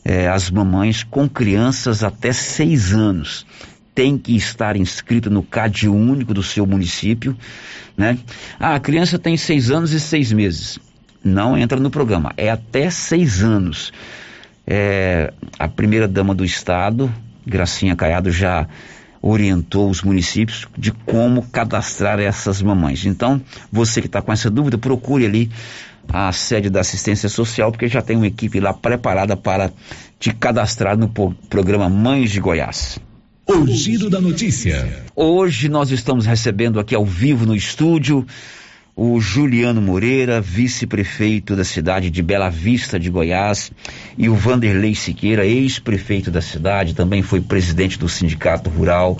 eh, 0.06 0.30
as 0.30 0.50
mamães 0.50 1.04
com 1.04 1.28
crianças 1.28 2.04
até 2.04 2.32
seis 2.32 2.94
anos 2.94 3.46
tem 3.94 4.18
que 4.18 4.38
estar 4.38 4.78
inscrito 4.78 5.30
no 5.30 5.44
CAD 5.44 5.90
único 5.90 6.34
do 6.34 6.42
seu 6.42 6.66
município, 6.66 7.36
né? 7.98 8.18
Ah, 8.58 8.76
a 8.76 8.80
criança 8.80 9.20
tem 9.20 9.36
seis 9.36 9.70
anos 9.70 9.92
e 9.92 10.00
seis 10.00 10.32
meses. 10.32 10.80
Não 11.24 11.58
entra 11.58 11.80
no 11.80 11.90
programa. 11.90 12.34
É 12.36 12.50
até 12.50 12.90
seis 12.90 13.44
anos. 13.44 13.92
É, 14.66 15.34
a 15.60 15.68
primeira 15.68 16.08
dama 16.08 16.34
do 16.34 16.46
estado, 16.46 17.12
Gracinha 17.46 17.96
Caiado, 17.96 18.32
já 18.32 18.68
orientou 19.22 19.90
os 19.90 20.02
municípios 20.02 20.68
de 20.78 20.92
como 20.92 21.44
cadastrar 21.44 22.20
essas 22.20 22.62
mamães. 22.62 23.06
Então, 23.06 23.40
você 23.72 24.02
que 24.02 24.08
está 24.08 24.22
com 24.22 24.34
essa 24.34 24.50
dúvida, 24.50 24.78
procure 24.78 25.26
ali 25.26 25.52
a 26.10 26.32
sede 26.32 26.70
da 26.70 26.80
assistência 26.80 27.30
social, 27.30 27.72
porque 27.72 27.88
já 27.88 28.02
tem 28.02 28.18
uma 28.18 28.28
equipe 28.28 28.60
lá 28.60 28.74
preparada 28.74 29.38
para 29.38 29.72
te 30.20 30.34
cadastrar 30.34 30.98
no 30.98 31.10
programa 31.50 31.88
Mães 31.88 32.32
de 32.32 32.40
Goiás. 32.40 33.00
O 33.48 33.68
Giro 33.68 34.10
da 34.10 34.22
Notícia. 34.22 35.04
Hoje 35.16 35.68
nós 35.68 35.92
estamos 35.92 36.26
recebendo 36.26 36.80
aqui 36.80 36.96
ao 36.96 37.06
vivo 37.06 37.46
no 37.46 37.56
estúdio 37.56 38.26
o 38.96 39.20
Juliano 39.20 39.82
Moreira, 39.82 40.42
vice-prefeito 40.42 41.56
da 41.56 41.64
cidade 41.64 42.10
de 42.10 42.22
Bela 42.22 42.50
Vista 42.50 43.00
de 43.00 43.10
Goiás, 43.10 43.72
e 44.18 44.28
o 44.28 44.36
Vanderlei 44.36 44.94
Siqueira, 44.96 45.46
ex-prefeito 45.46 46.30
da 46.30 46.42
cidade, 46.42 46.94
também 46.94 47.22
foi 47.22 47.40
presidente 47.40 47.98
do 47.98 48.10
Sindicato 48.10 48.70
Rural, 48.70 49.18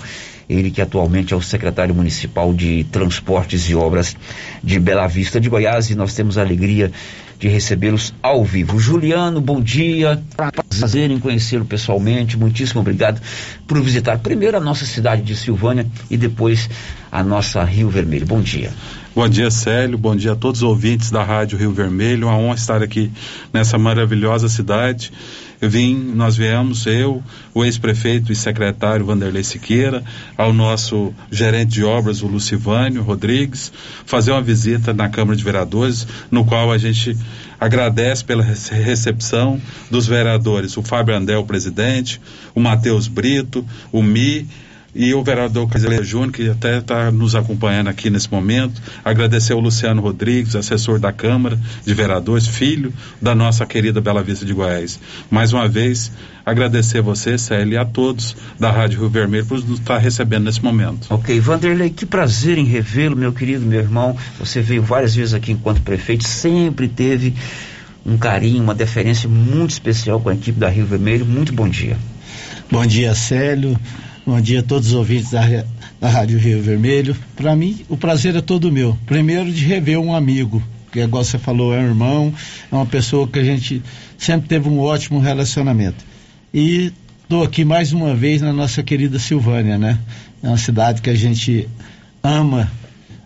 ele 0.48 0.70
que 0.70 0.82
atualmente 0.82 1.32
é 1.32 1.36
o 1.36 1.40
secretário 1.40 1.94
municipal 1.94 2.52
de 2.52 2.84
Transportes 2.84 3.68
e 3.68 3.74
Obras 3.74 4.16
de 4.62 4.78
Bela 4.78 5.06
Vista 5.06 5.40
de 5.40 5.48
Goiás, 5.48 5.88
e 5.90 5.94
nós 5.94 6.14
temos 6.14 6.36
a 6.36 6.42
alegria 6.42 6.92
de 7.38 7.48
recebê-los 7.48 8.14
ao 8.22 8.44
vivo. 8.44 8.78
Juliano, 8.78 9.40
bom 9.40 9.60
dia. 9.60 10.22
Prazer 10.68 11.10
em 11.10 11.18
conhecê-lo 11.18 11.64
pessoalmente. 11.64 12.36
Muitíssimo 12.36 12.80
obrigado 12.80 13.20
por 13.66 13.82
visitar 13.82 14.18
primeiro 14.18 14.56
a 14.56 14.60
nossa 14.60 14.84
cidade 14.84 15.22
de 15.22 15.34
Silvânia 15.34 15.84
e 16.08 16.16
depois 16.16 16.70
a 17.10 17.20
nossa 17.24 17.64
Rio 17.64 17.88
Vermelho. 17.90 18.26
Bom 18.26 18.40
dia. 18.40 18.70
Bom 19.14 19.28
dia, 19.28 19.50
Célio. 19.50 19.98
Bom 19.98 20.16
dia 20.16 20.32
a 20.32 20.36
todos 20.36 20.62
os 20.62 20.68
ouvintes 20.68 21.10
da 21.10 21.22
Rádio 21.22 21.58
Rio 21.58 21.70
Vermelho. 21.70 22.28
Uma 22.28 22.38
honra 22.38 22.54
estar 22.54 22.82
aqui 22.82 23.12
nessa 23.52 23.76
maravilhosa 23.76 24.48
cidade. 24.48 25.12
Eu 25.60 25.68
vim, 25.68 25.94
nós 25.94 26.34
viemos, 26.34 26.86
eu, 26.86 27.22
o 27.52 27.62
ex-prefeito 27.62 28.32
e 28.32 28.34
secretário 28.34 29.04
Vanderlei 29.04 29.44
Siqueira, 29.44 30.02
ao 30.34 30.50
nosso 30.50 31.12
gerente 31.30 31.72
de 31.72 31.84
obras, 31.84 32.22
o 32.22 32.26
Lucivânio 32.26 33.02
Rodrigues, 33.02 33.70
fazer 34.06 34.32
uma 34.32 34.40
visita 34.40 34.94
na 34.94 35.10
Câmara 35.10 35.36
de 35.36 35.44
Vereadores, 35.44 36.06
no 36.30 36.46
qual 36.46 36.72
a 36.72 36.78
gente 36.78 37.14
agradece 37.60 38.24
pela 38.24 38.42
recepção 38.42 39.60
dos 39.90 40.06
vereadores, 40.06 40.74
o 40.78 40.82
Fábio 40.82 41.14
Andel, 41.14 41.44
presidente, 41.44 42.18
o 42.54 42.60
Matheus 42.60 43.08
Brito, 43.08 43.64
o 43.92 44.02
Mi, 44.02 44.48
e 44.94 45.14
o 45.14 45.22
vereador 45.22 45.68
Casileiro 45.68 46.04
Júnior, 46.04 46.32
que 46.32 46.50
até 46.50 46.78
está 46.78 47.10
nos 47.10 47.34
acompanhando 47.34 47.88
aqui 47.88 48.10
nesse 48.10 48.30
momento. 48.30 48.80
Agradecer 49.04 49.54
ao 49.54 49.60
Luciano 49.60 50.02
Rodrigues, 50.02 50.54
assessor 50.54 50.98
da 50.98 51.12
Câmara 51.12 51.58
de 51.84 51.94
Vereadores, 51.94 52.46
filho 52.46 52.92
da 53.20 53.34
nossa 53.34 53.64
querida 53.64 54.00
Bela 54.00 54.22
Vista 54.22 54.44
de 54.44 54.52
Goiás. 54.52 55.00
Mais 55.30 55.52
uma 55.52 55.66
vez, 55.66 56.12
agradecer 56.44 56.98
a 56.98 57.02
você, 57.02 57.38
Célio, 57.38 57.74
e 57.74 57.76
a 57.76 57.84
todos 57.84 58.36
da 58.58 58.70
Rádio 58.70 59.00
Rio 59.00 59.08
Vermelho 59.08 59.46
por 59.46 59.58
nos 59.64 59.78
estar 59.78 59.98
recebendo 59.98 60.44
nesse 60.44 60.62
momento. 60.62 61.06
Ok, 61.08 61.40
Vanderlei, 61.40 61.90
que 61.90 62.04
prazer 62.04 62.58
em 62.58 62.64
revê-lo, 62.64 63.16
meu 63.16 63.32
querido, 63.32 63.64
meu 63.64 63.80
irmão. 63.80 64.16
Você 64.38 64.60
veio 64.60 64.82
várias 64.82 65.14
vezes 65.14 65.32
aqui 65.32 65.52
enquanto 65.52 65.80
prefeito, 65.80 66.24
sempre 66.24 66.86
teve 66.86 67.34
um 68.04 68.18
carinho, 68.18 68.62
uma 68.62 68.74
deferência 68.74 69.28
muito 69.28 69.70
especial 69.70 70.20
com 70.20 70.28
a 70.28 70.34
equipe 70.34 70.58
da 70.58 70.68
Rio 70.68 70.84
Vermelho. 70.84 71.24
Muito 71.24 71.52
bom 71.52 71.68
dia. 71.68 71.96
Bom 72.70 72.84
dia, 72.84 73.14
Célio. 73.14 73.78
Bom 74.24 74.40
dia 74.40 74.60
a 74.60 74.62
todos 74.62 74.88
os 74.88 74.94
ouvintes 74.94 75.32
da, 75.32 75.42
da 76.00 76.08
Rádio 76.08 76.38
Rio 76.38 76.62
Vermelho. 76.62 77.16
Para 77.34 77.56
mim, 77.56 77.84
o 77.88 77.96
prazer 77.96 78.36
é 78.36 78.40
todo 78.40 78.70
meu. 78.70 78.96
Primeiro, 79.04 79.50
de 79.50 79.64
rever 79.64 79.98
um 79.98 80.14
amigo, 80.14 80.62
que, 80.92 81.00
igual 81.00 81.24
você 81.24 81.40
falou, 81.40 81.74
é 81.74 81.80
um 81.80 81.86
irmão, 81.86 82.32
é 82.70 82.74
uma 82.74 82.86
pessoa 82.86 83.26
que 83.26 83.40
a 83.40 83.44
gente 83.44 83.82
sempre 84.16 84.46
teve 84.46 84.68
um 84.68 84.78
ótimo 84.78 85.18
relacionamento. 85.18 86.04
E 86.54 86.92
estou 87.20 87.42
aqui 87.42 87.64
mais 87.64 87.92
uma 87.92 88.14
vez 88.14 88.40
na 88.40 88.52
nossa 88.52 88.80
querida 88.80 89.18
Silvânia, 89.18 89.76
né? 89.76 89.98
É 90.40 90.46
uma 90.46 90.56
cidade 90.56 91.02
que 91.02 91.10
a 91.10 91.16
gente 91.16 91.68
ama 92.22 92.70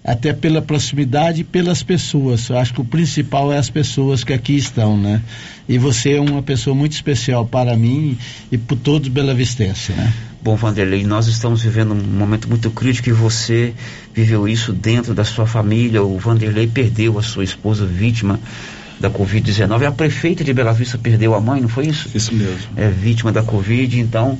até 0.06 0.32
pela 0.32 0.62
proximidade 0.62 1.40
e 1.40 1.44
pelas 1.44 1.82
pessoas. 1.82 2.48
Eu 2.48 2.56
acho 2.56 2.72
que 2.72 2.80
o 2.80 2.84
principal 2.84 3.52
é 3.52 3.58
as 3.58 3.68
pessoas 3.68 4.22
que 4.22 4.32
aqui 4.32 4.54
estão, 4.54 4.96
né? 4.96 5.20
E 5.68 5.78
você 5.78 6.12
é 6.12 6.20
uma 6.20 6.40
pessoa 6.40 6.76
muito 6.76 6.92
especial 6.92 7.44
para 7.44 7.76
mim 7.76 8.16
e 8.52 8.56
por 8.56 8.78
todos 8.78 9.08
Bela 9.08 9.34
Vistense, 9.34 9.92
né? 9.92 10.14
Bom, 10.40 10.54
Vanderlei, 10.54 11.02
nós 11.02 11.26
estamos 11.26 11.62
vivendo 11.62 11.92
um 11.92 11.96
momento 11.96 12.48
muito 12.48 12.70
crítico 12.70 13.08
e 13.08 13.12
você 13.12 13.74
viveu 14.14 14.46
isso 14.46 14.72
dentro 14.72 15.12
da 15.12 15.24
sua 15.24 15.44
família. 15.44 16.00
O 16.04 16.16
Vanderlei 16.18 16.68
perdeu 16.68 17.18
a 17.18 17.22
sua 17.22 17.42
esposa 17.42 17.84
vítima 17.84 18.38
da 19.00 19.10
Covid-19. 19.10 19.88
A 19.88 19.90
prefeita 19.90 20.44
de 20.44 20.52
Bela 20.52 20.72
Vista 20.72 20.96
perdeu 20.96 21.34
a 21.34 21.40
mãe, 21.40 21.60
não 21.60 21.68
foi 21.68 21.88
isso? 21.88 22.08
Isso 22.14 22.32
mesmo. 22.32 22.70
É 22.76 22.88
vítima 22.88 23.32
da 23.32 23.42
Covid, 23.42 23.98
então 23.98 24.38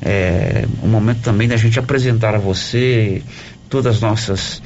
é 0.00 0.66
um 0.82 0.88
momento 0.88 1.20
também 1.20 1.46
da 1.46 1.58
gente 1.58 1.78
apresentar 1.78 2.34
a 2.34 2.38
você 2.38 3.22
todas 3.68 3.96
as 3.96 4.00
nossas 4.02 4.62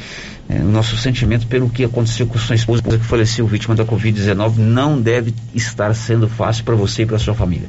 é, 0.48 0.60
o 0.60 0.68
nosso 0.68 0.96
sentimento 0.96 1.46
pelo 1.46 1.68
que 1.68 1.84
aconteceu 1.84 2.26
com 2.26 2.38
sua 2.38 2.54
esposa 2.54 2.82
que 2.82 2.98
faleceu 2.98 3.46
vítima 3.46 3.74
da 3.74 3.84
Covid-19 3.84 4.56
não 4.58 5.00
deve 5.00 5.34
estar 5.54 5.94
sendo 5.94 6.28
fácil 6.28 6.64
para 6.64 6.76
você 6.76 7.02
e 7.02 7.06
para 7.06 7.18
sua 7.18 7.34
família. 7.34 7.68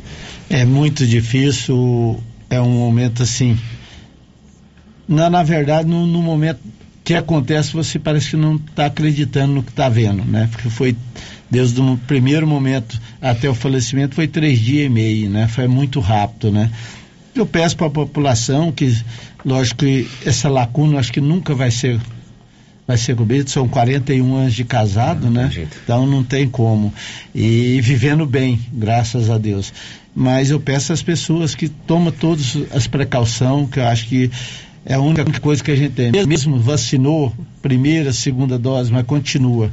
É 0.49 0.63
muito 0.63 1.05
difícil, 1.05 2.21
é 2.49 2.61
um 2.61 2.69
momento 2.69 3.23
assim. 3.23 3.57
Na, 5.07 5.29
na 5.29 5.41
verdade, 5.41 5.87
no, 5.87 6.05
no 6.05 6.21
momento 6.21 6.59
que 7.03 7.15
acontece, 7.15 7.73
você 7.73 7.97
parece 7.97 8.31
que 8.31 8.35
não 8.35 8.57
está 8.57 8.85
acreditando 8.85 9.53
no 9.53 9.63
que 9.63 9.71
está 9.71 9.89
vendo, 9.89 10.23
né? 10.25 10.47
Porque 10.51 10.69
foi 10.69 10.95
desde 11.49 11.79
o 11.79 11.97
primeiro 12.05 12.45
momento 12.45 12.99
até 13.21 13.49
o 13.49 13.55
falecimento 13.55 14.13
foi 14.13 14.27
três 14.27 14.59
dias 14.59 14.85
e 14.85 14.89
meio, 14.89 15.29
né? 15.29 15.47
Foi 15.47 15.67
muito 15.67 15.99
rápido, 15.99 16.51
né? 16.51 16.69
Eu 17.33 17.45
peço 17.45 17.77
para 17.77 17.87
a 17.87 17.91
população 17.91 18.71
que, 18.71 18.95
lógico 19.45 19.79
que 19.79 20.07
essa 20.25 20.49
lacuna 20.49 20.99
acho 20.99 21.13
que 21.13 21.21
nunca 21.21 21.55
vai 21.55 21.71
ser 21.71 21.99
vai 22.87 22.97
ser 22.97 23.15
coberto, 23.15 23.51
são 23.51 23.67
41 23.67 24.35
anos 24.35 24.53
de 24.53 24.63
casado, 24.63 25.29
né? 25.29 25.51
Então 25.83 26.07
não 26.07 26.23
tem 26.23 26.47
como. 26.47 26.93
E 27.35 27.81
vivendo 27.81 28.25
bem, 28.25 28.59
graças 28.71 29.29
a 29.29 29.37
Deus. 29.37 29.73
Mas 30.15 30.49
eu 30.49 30.59
peço 30.59 30.93
às 30.93 31.03
pessoas 31.03 31.53
que 31.53 31.67
tomem 31.67 32.11
todas 32.11 32.57
as 32.73 32.87
precauções, 32.87 33.69
que 33.69 33.79
eu 33.79 33.87
acho 33.87 34.07
que 34.07 34.31
é 34.85 34.93
a 34.93 35.01
única 35.01 35.25
coisa 35.41 35.61
que 35.61 35.69
a 35.69 35.75
gente 35.75 35.91
tem. 35.91 36.11
Mesmo 36.25 36.57
vacinou, 36.57 37.33
primeira, 37.61 38.13
segunda 38.13 38.57
dose, 38.57 38.91
mas 38.91 39.05
continua. 39.05 39.69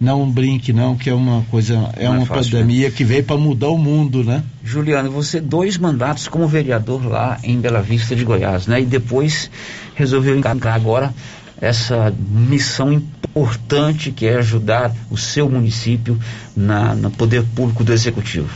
Não 0.00 0.30
brinque, 0.30 0.72
não, 0.72 0.96
que 0.96 1.10
é 1.10 1.14
uma 1.14 1.42
coisa, 1.50 1.90
é 1.96 2.04
não 2.04 2.12
uma 2.12 2.22
é 2.22 2.26
fácil, 2.26 2.52
pandemia 2.52 2.88
né? 2.88 2.94
que 2.94 3.02
veio 3.02 3.24
para 3.24 3.36
mudar 3.36 3.70
o 3.70 3.78
mundo, 3.78 4.22
né? 4.22 4.44
Juliano, 4.62 5.10
você 5.10 5.40
dois 5.40 5.76
mandatos 5.76 6.28
como 6.28 6.46
vereador 6.46 7.04
lá 7.04 7.36
em 7.42 7.58
Bela 7.58 7.82
Vista 7.82 8.14
de 8.14 8.24
Goiás, 8.24 8.68
né? 8.68 8.80
E 8.80 8.84
depois 8.84 9.50
resolveu 9.96 10.38
encarnar 10.38 10.74
agora 10.74 11.12
essa 11.60 12.14
missão 12.30 12.92
importante 12.92 14.10
que 14.10 14.26
é 14.26 14.36
ajudar 14.38 14.94
o 15.10 15.16
seu 15.16 15.48
município 15.48 16.18
na, 16.56 16.94
no 16.94 17.10
poder 17.10 17.42
público 17.54 17.82
do 17.84 17.92
executivo. 17.92 18.50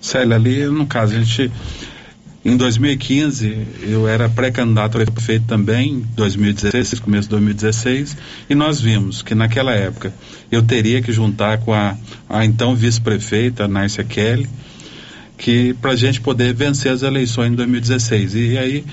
Célia, 0.00 0.36
ali 0.36 0.64
no 0.66 0.86
caso, 0.86 1.14
a 1.14 1.18
gente 1.18 1.50
em 2.42 2.56
2015, 2.56 3.66
eu 3.82 4.08
era 4.08 4.26
pré-candidato 4.26 4.98
a 4.98 5.04
prefeito 5.04 5.44
também, 5.44 6.02
2016, 6.16 6.98
começo 7.00 7.24
de 7.24 7.32
2016, 7.32 8.16
e 8.48 8.54
nós 8.54 8.80
vimos 8.80 9.20
que 9.20 9.34
naquela 9.34 9.72
época 9.72 10.14
eu 10.50 10.62
teria 10.62 11.02
que 11.02 11.12
juntar 11.12 11.58
com 11.58 11.74
a, 11.74 11.94
a 12.26 12.42
então 12.42 12.74
vice-prefeita, 12.74 13.68
Nárcia 13.68 14.04
Kelly, 14.04 14.48
que 15.36 15.74
para 15.74 15.90
a 15.90 15.96
gente 15.96 16.18
poder 16.22 16.54
vencer 16.54 16.90
as 16.90 17.02
eleições 17.02 17.52
em 17.52 17.54
2016. 17.56 18.34
E 18.34 18.58
aí 18.58 18.84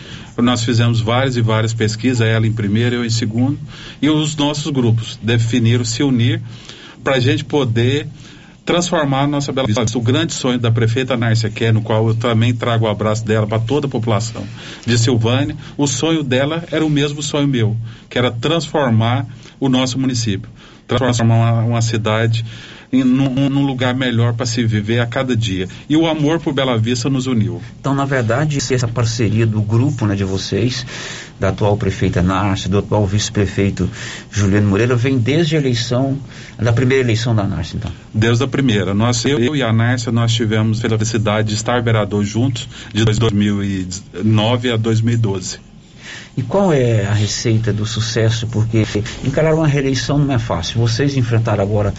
nós 0.44 0.64
fizemos 0.64 1.02
várias 1.02 1.36
e 1.36 1.42
várias 1.42 1.74
pesquisas, 1.74 2.22
ela 2.22 2.46
em 2.46 2.54
primeiro, 2.54 2.98
eu 2.98 3.06
em 3.06 3.10
segundo, 3.10 3.58
e 4.02 4.10
os 4.10 4.36
nossos 4.36 4.72
grupos 4.72 5.20
definiram 5.22 5.84
se 5.84 6.04
unir 6.04 6.42
para 7.04 7.16
a 7.16 7.20
gente 7.20 7.44
poder 7.44 8.08
transformar 8.68 9.22
a 9.22 9.28
nossa 9.28 9.54
Bela 9.54 9.66
Vista. 9.66 9.98
O 9.98 10.02
grande 10.02 10.34
sonho 10.34 10.60
da 10.60 10.70
prefeita 10.70 11.16
Nárcia 11.16 11.50
Kerr, 11.50 11.74
no 11.74 11.82
qual 11.82 12.06
eu 12.10 12.14
também 12.14 12.54
trago 12.54 12.86
o 12.86 12.90
abraço 12.90 13.26
dela 13.26 13.48
para 13.48 13.60
toda 13.60 13.88
a 13.88 13.90
população 13.90 14.46
de 14.86 14.98
Silvânia, 14.98 15.56
o 15.78 15.88
sonho 15.88 16.22
dela 16.22 16.66
era 16.70 16.86
o 16.86 16.90
mesmo 16.90 17.24
sonho 17.24 17.48
meu, 17.48 17.78
que 18.10 18.18
era 18.18 18.30
transformar 18.30 19.26
o 19.58 19.70
nosso 19.70 19.98
município, 19.98 20.50
transformar 20.86 21.36
uma, 21.36 21.64
uma 21.64 21.82
cidade 21.82 22.46
em, 22.92 23.04
num, 23.04 23.50
num 23.50 23.66
lugar 23.66 23.94
melhor 23.94 24.34
para 24.34 24.46
se 24.46 24.66
viver 24.66 25.00
a 25.00 25.06
cada 25.06 25.36
dia. 25.36 25.68
E 25.90 25.96
o 25.96 26.08
amor 26.08 26.40
por 26.40 26.54
Bela 26.54 26.78
Vista 26.78 27.10
nos 27.10 27.28
uniu. 27.28 27.62
Então, 27.80 27.94
na 27.94 28.06
verdade, 28.06 28.58
essa 28.58 28.88
parceria 28.88 29.46
do 29.46 29.62
grupo 29.62 30.06
né, 30.06 30.16
de 30.16 30.24
vocês, 30.24 30.86
da 31.40 31.50
atual 31.50 31.78
prefeita 31.78 32.22
Narce, 32.22 32.70
do 32.70 32.80
atual 32.80 33.06
vice-prefeito 33.06 33.90
Juliano 34.32 34.70
Moreira, 34.70 34.96
vem 34.96 35.18
desde 35.18 35.56
a 35.56 35.60
eleição, 35.60 36.18
da 36.58 36.74
primeira 36.74 37.04
eleição 37.04 37.36
da 37.36 37.44
Narce, 37.44 37.78
então? 37.78 37.92
Desde 38.14 38.44
a 38.44 38.48
primeira. 38.48 38.94
Nós, 38.94 39.24
eu 39.26 39.56
e 39.56 39.62
a 39.62 39.72
Narce, 39.72 40.10
nós 40.12 40.34
tivemos 40.34 40.84
a 40.84 40.90
felicidade 40.90 41.50
de 41.50 41.56
estar 41.56 41.82
vereador 41.82 42.24
juntos 42.24 42.68
de 42.94 43.04
2009 43.06 44.72
a 44.72 44.78
2012. 44.78 45.68
E 46.38 46.44
qual 46.44 46.72
é 46.72 47.08
a 47.08 47.14
receita 47.14 47.74
do 47.74 47.84
sucesso? 47.84 48.46
Porque 48.46 48.86
encarar 49.26 49.56
uma 49.56 49.68
reeleição 49.68 50.20
não 50.20 50.36
é 50.36 50.38
fácil. 50.38 50.80
Vocês 50.80 51.18
enfrentaram 51.18 51.64
agora 51.64 51.92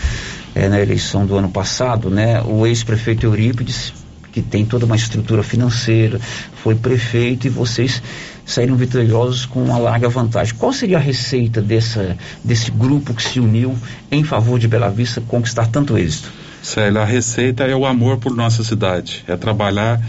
é, 0.54 0.68
na 0.68 0.80
eleição 0.80 1.26
do 1.26 1.36
ano 1.36 1.48
passado, 1.48 2.10
né, 2.10 2.42
o 2.42 2.66
ex-prefeito 2.66 3.26
Eurípides, 3.26 3.92
que 4.32 4.42
tem 4.42 4.64
toda 4.64 4.86
uma 4.86 4.96
estrutura 4.96 5.42
financeira, 5.42 6.20
foi 6.62 6.74
prefeito 6.74 7.46
e 7.46 7.50
vocês 7.50 8.02
saíram 8.44 8.76
vitoriosos 8.76 9.44
com 9.46 9.62
uma 9.62 9.78
larga 9.78 10.08
vantagem. 10.08 10.54
Qual 10.54 10.72
seria 10.72 10.96
a 10.96 11.00
receita 11.00 11.60
dessa, 11.60 12.16
desse 12.42 12.70
grupo 12.70 13.12
que 13.14 13.22
se 13.22 13.40
uniu 13.40 13.76
em 14.10 14.24
favor 14.24 14.58
de 14.58 14.66
Bela 14.66 14.88
Vista 14.88 15.20
conquistar 15.20 15.66
tanto 15.66 15.98
êxito? 15.98 16.32
Célia, 16.62 17.02
a 17.02 17.04
receita 17.04 17.64
é 17.64 17.74
o 17.74 17.86
amor 17.86 18.18
por 18.18 18.34
nossa 18.34 18.64
cidade, 18.64 19.24
é 19.26 19.36
trabalhar 19.36 20.00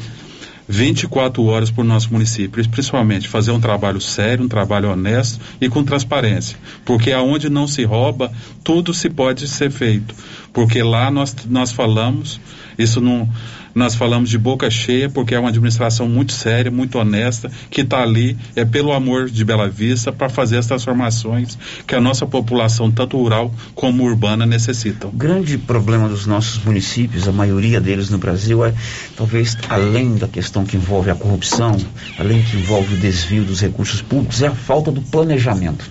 24 0.72 1.44
horas 1.46 1.72
por 1.72 1.84
nosso 1.84 2.14
município, 2.14 2.64
principalmente 2.70 3.28
fazer 3.28 3.50
um 3.50 3.60
trabalho 3.60 4.00
sério, 4.00 4.46
um 4.46 4.48
trabalho 4.48 4.92
honesto 4.92 5.40
e 5.60 5.68
com 5.68 5.84
transparência, 5.84 6.56
porque 6.86 7.12
aonde 7.12 7.50
não 7.50 7.68
se 7.68 7.84
rouba, 7.84 8.32
tudo 8.64 8.94
se 8.94 9.10
pode 9.10 9.48
ser 9.48 9.72
feito, 9.72 10.14
porque 10.54 10.84
lá 10.84 11.10
nós, 11.10 11.36
nós 11.50 11.72
falamos, 11.72 12.40
isso 12.80 13.00
não 13.00 13.30
nós 13.74 13.96
falamos 13.96 14.30
de 14.30 14.38
boca 14.38 14.70
cheia, 14.70 15.10
porque 15.10 15.36
é 15.36 15.40
uma 15.40 15.50
administração 15.50 16.10
muito 16.10 16.34
séria, 16.34 16.72
muito 16.72 16.98
honesta, 16.98 17.52
que 17.70 17.82
está 17.82 18.02
ali 18.02 18.38
é 18.56 18.66
pelo 18.66 18.92
amor 18.92 19.30
de 19.30 19.46
Bela 19.46 19.70
Vista 19.70 20.12
para 20.12 20.28
fazer 20.30 20.58
as 20.58 20.68
transformações 20.68 21.58
que 21.86 21.96
a 21.96 22.02
nossa 22.02 22.26
população, 22.26 22.92
tanto 22.92 23.18
rural 23.18 23.54
como 23.76 24.04
urbana, 24.04 24.46
necessitam. 24.46 25.10
O 25.10 25.14
grande 25.14 25.58
problema 25.58 26.10
dos 26.10 26.26
nossos 26.26 26.64
municípios, 26.64 27.28
a 27.28 27.32
maioria 27.32 27.80
deles 27.80 28.10
no 28.10 28.18
Brasil, 28.18 28.66
é 28.66 28.74
talvez 29.16 29.58
além 29.70 30.16
da 30.16 30.28
questão 30.28 30.66
que 30.66 30.76
envolve 30.76 31.12
a 31.12 31.16
corrupção, 31.16 31.78
além 32.18 32.42
que 32.42 32.58
envolve 32.58 32.96
o 32.96 32.98
desvio 32.98 33.44
dos 33.44 33.62
recursos 33.62 34.02
públicos, 34.02 34.42
é 34.42 34.48
a 34.48 34.56
falta 34.56 34.92
do 34.92 35.02
planejamento. 35.02 35.90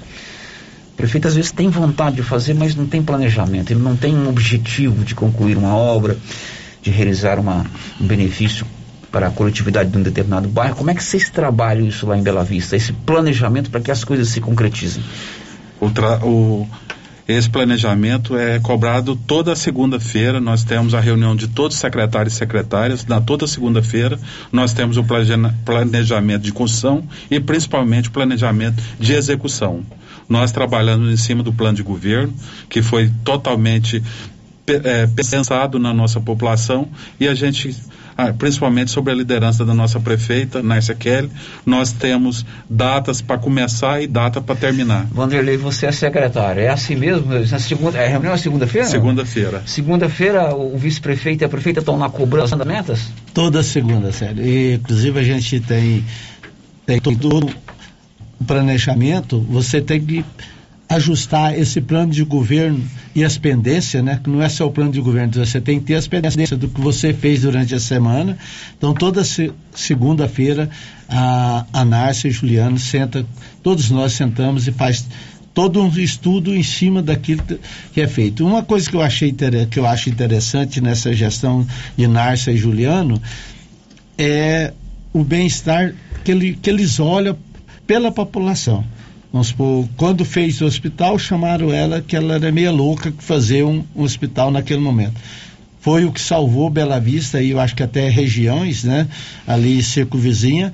O 0.92 0.96
prefeito 0.96 1.28
às 1.28 1.36
vezes 1.36 1.52
tem 1.52 1.70
vontade 1.70 2.16
de 2.16 2.22
fazer, 2.22 2.54
mas 2.54 2.74
não 2.74 2.86
tem 2.86 3.00
planejamento, 3.00 3.70
ele 3.70 3.80
não 3.80 3.96
tem 3.96 4.14
um 4.14 4.28
objetivo 4.28 5.04
de 5.04 5.14
concluir 5.14 5.56
uma 5.56 5.74
obra, 5.74 6.16
de 6.82 6.90
realizar 6.90 7.38
uma, 7.38 7.64
um 8.00 8.06
benefício 8.06 8.66
para 9.10 9.28
a 9.28 9.30
coletividade 9.30 9.90
de 9.90 9.98
um 9.98 10.02
determinado 10.02 10.48
bairro. 10.48 10.76
Como 10.76 10.90
é 10.90 10.94
que 10.94 11.02
vocês 11.02 11.30
trabalham 11.30 11.86
isso 11.86 12.06
lá 12.06 12.16
em 12.16 12.22
Bela 12.22 12.44
Vista, 12.44 12.76
esse 12.76 12.92
planejamento 12.92 13.70
para 13.70 13.80
que 13.80 13.90
as 13.90 14.04
coisas 14.04 14.28
se 14.28 14.40
concretizem? 14.40 15.02
O, 15.80 16.66
esse 17.28 17.50
planejamento 17.50 18.38
é 18.38 18.58
cobrado 18.58 19.14
toda 19.14 19.54
segunda-feira. 19.54 20.40
Nós 20.40 20.64
temos 20.64 20.94
a 20.94 21.00
reunião 21.00 21.36
de 21.36 21.46
todos 21.46 21.76
os 21.76 21.80
secretários 21.80 22.32
e 22.32 22.36
secretárias. 22.38 23.04
Na 23.04 23.20
toda 23.20 23.46
segunda-feira, 23.46 24.18
nós 24.50 24.72
temos 24.72 24.96
o 24.96 25.04
planejamento 25.04 26.42
de 26.42 26.52
construção 26.52 27.04
e 27.30 27.38
principalmente 27.38 28.08
o 28.08 28.12
planejamento 28.12 28.82
de 28.98 29.12
execução. 29.12 29.82
Nós 30.26 30.52
trabalhamos 30.52 31.12
em 31.12 31.16
cima 31.18 31.42
do 31.42 31.52
plano 31.52 31.76
de 31.76 31.82
governo, 31.82 32.32
que 32.66 32.80
foi 32.80 33.10
totalmente 33.22 34.02
é, 34.72 35.06
pensado 35.06 35.78
na 35.78 35.92
nossa 35.92 36.20
população 36.20 36.88
e 37.18 37.26
a 37.26 37.34
gente, 37.34 37.76
ah, 38.16 38.32
principalmente 38.32 38.90
sobre 38.90 39.12
a 39.12 39.16
liderança 39.16 39.64
da 39.64 39.74
nossa 39.74 39.98
prefeita, 40.00 40.62
Nárcia 40.62 40.94
Kelly, 40.94 41.30
nós 41.64 41.92
temos 41.92 42.44
datas 42.68 43.20
para 43.20 43.38
começar 43.38 44.02
e 44.02 44.06
data 44.06 44.40
para 44.40 44.54
terminar. 44.56 45.06
Vanderlei, 45.10 45.56
você 45.56 45.86
é 45.86 45.92
secretário, 45.92 46.62
é 46.62 46.68
assim 46.68 46.96
mesmo? 46.96 47.26
Na 47.32 47.58
segunda, 47.58 47.98
é 47.98 48.06
a 48.06 48.08
reunião 48.08 48.32
é 48.32 48.36
segunda-feira? 48.36 48.86
Segunda-feira. 48.86 49.62
Segunda-feira 49.66 50.54
o 50.54 50.76
vice-prefeito 50.76 51.42
e 51.42 51.44
a 51.44 51.48
prefeita 51.48 51.80
estão 51.80 51.98
lá 51.98 52.08
cobrando 52.08 52.44
as 52.44 52.52
andamentas? 52.52 53.12
Toda 53.32 53.62
segunda, 53.62 54.12
sério. 54.12 54.44
E, 54.44 54.74
inclusive 54.74 55.18
a 55.18 55.22
gente 55.22 55.60
tem, 55.60 56.04
tem 56.86 57.00
todo 57.00 57.48
o 58.40 58.44
planejamento, 58.44 59.40
você 59.40 59.80
tem 59.80 60.00
que 60.00 60.24
ajustar 60.88 61.58
esse 61.58 61.80
plano 61.80 62.12
de 62.12 62.24
governo 62.24 62.82
e 63.14 63.22
as 63.22 63.36
pendências, 63.36 64.02
né? 64.02 64.18
Que 64.22 64.30
não 64.30 64.42
é 64.42 64.48
só 64.48 64.66
o 64.66 64.70
plano 64.70 64.90
de 64.90 65.00
governo, 65.00 65.32
você 65.34 65.60
tem 65.60 65.78
que 65.78 65.86
ter 65.86 65.96
as 65.96 66.08
pendências 66.08 66.58
do 66.58 66.68
que 66.68 66.80
você 66.80 67.12
fez 67.12 67.42
durante 67.42 67.74
a 67.74 67.80
semana. 67.80 68.38
Então, 68.76 68.94
toda 68.94 69.22
se, 69.22 69.52
segunda-feira, 69.74 70.70
a, 71.08 71.66
a 71.72 72.10
e 72.24 72.30
Juliano 72.30 72.78
senta, 72.78 73.26
todos 73.62 73.90
nós 73.90 74.14
sentamos 74.14 74.66
e 74.66 74.72
faz 74.72 75.06
todo 75.52 75.82
um 75.82 75.88
estudo 75.98 76.54
em 76.56 76.62
cima 76.62 77.02
daquilo 77.02 77.42
que 77.92 78.00
é 78.00 78.06
feito. 78.06 78.46
Uma 78.46 78.62
coisa 78.62 78.88
que 78.88 78.96
eu 78.96 79.02
achei 79.02 79.34
que 79.70 79.78
eu 79.78 79.86
acho 79.86 80.08
interessante 80.08 80.80
nessa 80.80 81.12
gestão 81.12 81.66
de 81.96 82.06
Nárcia 82.06 82.52
e 82.52 82.56
Juliano 82.56 83.20
é 84.16 84.72
o 85.12 85.22
bem-estar 85.22 85.94
que, 86.24 86.30
ele, 86.30 86.54
que 86.54 86.70
eles 86.70 86.98
olham 87.00 87.36
pela 87.86 88.12
população 88.12 88.84
Vamos 89.32 89.48
supor, 89.48 89.88
quando 89.96 90.24
fez 90.24 90.60
o 90.60 90.64
hospital, 90.64 91.18
chamaram 91.18 91.72
ela 91.72 92.00
que 92.00 92.16
ela 92.16 92.34
era 92.34 92.50
meia 92.50 92.70
louca 92.70 93.10
que 93.10 93.22
fazer 93.22 93.62
um, 93.62 93.84
um 93.94 94.02
hospital 94.02 94.50
naquele 94.50 94.80
momento. 94.80 95.20
Foi 95.80 96.04
o 96.04 96.12
que 96.12 96.20
salvou 96.20 96.70
Bela 96.70 96.98
Vista 96.98 97.40
e 97.40 97.50
eu 97.50 97.60
acho 97.60 97.74
que 97.74 97.82
até 97.82 98.08
regiões, 98.08 98.84
né? 98.84 99.06
Ali 99.46 99.82
circunvizinha, 99.82 100.72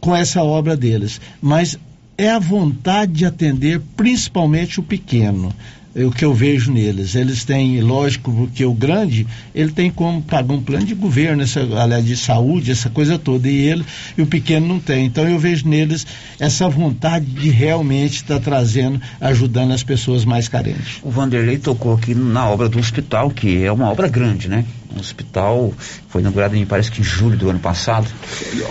com 0.00 0.14
essa 0.14 0.42
obra 0.42 0.76
deles. 0.76 1.20
Mas 1.40 1.78
é 2.18 2.30
a 2.30 2.38
vontade 2.38 3.12
de 3.12 3.24
atender 3.24 3.80
principalmente 3.96 4.78
o 4.78 4.82
pequeno 4.82 5.52
o 5.94 6.10
que 6.10 6.24
eu 6.24 6.32
vejo 6.32 6.72
neles. 6.72 7.14
Eles 7.14 7.44
têm, 7.44 7.80
lógico, 7.80 8.32
porque 8.32 8.64
o 8.64 8.72
grande, 8.72 9.26
ele 9.54 9.72
tem 9.72 9.90
como 9.90 10.22
pagar 10.22 10.54
um 10.54 10.62
plano 10.62 10.86
de 10.86 10.94
governo, 10.94 11.42
essa, 11.42 11.60
aliás, 11.60 12.04
de 12.04 12.16
saúde, 12.16 12.70
essa 12.70 12.88
coisa 12.88 13.18
toda, 13.18 13.48
e 13.48 13.56
ele 13.56 13.84
e 14.16 14.22
o 14.22 14.26
pequeno 14.26 14.66
não 14.66 14.78
tem. 14.78 15.06
Então 15.06 15.28
eu 15.28 15.38
vejo 15.38 15.68
neles 15.68 16.06
essa 16.38 16.68
vontade 16.68 17.26
de 17.26 17.50
realmente 17.50 18.16
estar 18.16 18.38
tá 18.38 18.40
trazendo, 18.40 19.00
ajudando 19.20 19.72
as 19.72 19.82
pessoas 19.82 20.24
mais 20.24 20.48
carentes. 20.48 21.00
O 21.02 21.10
Vanderlei 21.10 21.58
tocou 21.58 21.94
aqui 21.94 22.14
na 22.14 22.48
obra 22.48 22.68
do 22.68 22.78
hospital, 22.78 23.30
que 23.30 23.62
é 23.62 23.70
uma 23.70 23.90
obra 23.90 24.08
grande, 24.08 24.48
né? 24.48 24.64
Um 24.94 25.00
hospital 25.00 25.72
foi 26.08 26.20
inaugurado, 26.20 26.54
me 26.54 26.66
parece 26.66 26.90
que 26.90 27.00
em 27.00 27.04
julho 27.04 27.36
do 27.36 27.48
ano 27.48 27.58
passado. 27.58 28.06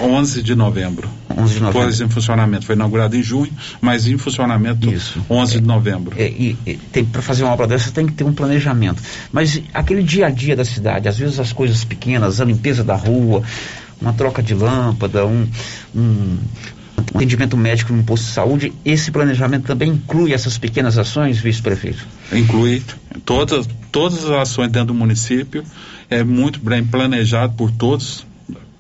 11 0.01 0.43
de 0.43 0.55
novembro. 0.55 1.09
11 1.36 1.53
de 1.53 1.59
novembro. 1.59 1.88
Pôs 1.88 2.01
em 2.01 2.09
funcionamento. 2.09 2.65
Foi 2.65 2.76
inaugurado 2.76 3.15
em 3.15 3.24
junho, 3.24 3.51
mas 3.80 4.07
em 4.07 4.17
funcionamento 4.17 4.89
Isso. 4.89 5.24
11 5.30 5.55
é, 5.55 5.59
de 5.59 5.65
novembro. 5.65 6.15
É, 6.17 7.03
para 7.11 7.22
fazer 7.22 7.43
uma 7.43 7.53
obra 7.53 7.67
dessa 7.67 7.91
tem 7.91 8.05
que 8.05 8.13
ter 8.13 8.24
um 8.24 8.34
planejamento. 8.34 9.01
Mas 9.32 9.61
aquele 9.74 10.03
dia 10.03 10.28
a 10.28 10.30
dia 10.30 10.55
da 10.55 10.65
cidade, 10.65 11.07
às 11.07 11.17
vezes 11.17 11.39
as 11.39 11.51
coisas 11.51 11.84
pequenas, 11.84 12.39
a 12.39 12.45
limpeza 12.45 12.84
da 12.84 12.95
rua, 12.95 13.43
uma 13.99 14.13
troca 14.13 14.41
de 14.41 14.53
lâmpada, 14.53 15.26
um, 15.26 15.47
um 15.95 16.38
atendimento 17.13 17.57
médico 17.57 17.93
no 17.93 18.03
posto 18.03 18.26
de 18.26 18.32
saúde, 18.32 18.74
esse 18.86 19.11
planejamento 19.11 19.65
também 19.65 19.89
inclui 19.89 20.34
essas 20.34 20.57
pequenas 20.57 20.97
ações, 20.97 21.39
vice-prefeito? 21.39 22.05
Inclui 22.32 22.82
todas, 23.26 23.67
todas 23.91 24.26
as 24.26 24.32
ações 24.32 24.72
dentro 24.72 24.88
do 24.88 24.93
município 24.93 25.63
é 26.12 26.24
muito 26.26 26.59
bem 26.59 26.84
planejado 26.84 27.53
por 27.53 27.72
todos, 27.72 28.26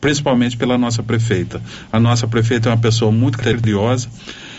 principalmente 0.01 0.57
pela 0.57 0.77
nossa 0.77 1.01
prefeita. 1.01 1.61
A 1.91 1.99
nossa 1.99 2.27
prefeita 2.27 2.69
é 2.69 2.73
uma 2.73 2.77
pessoa 2.77 3.09
muito 3.09 3.37
criteriosa, 3.37 4.09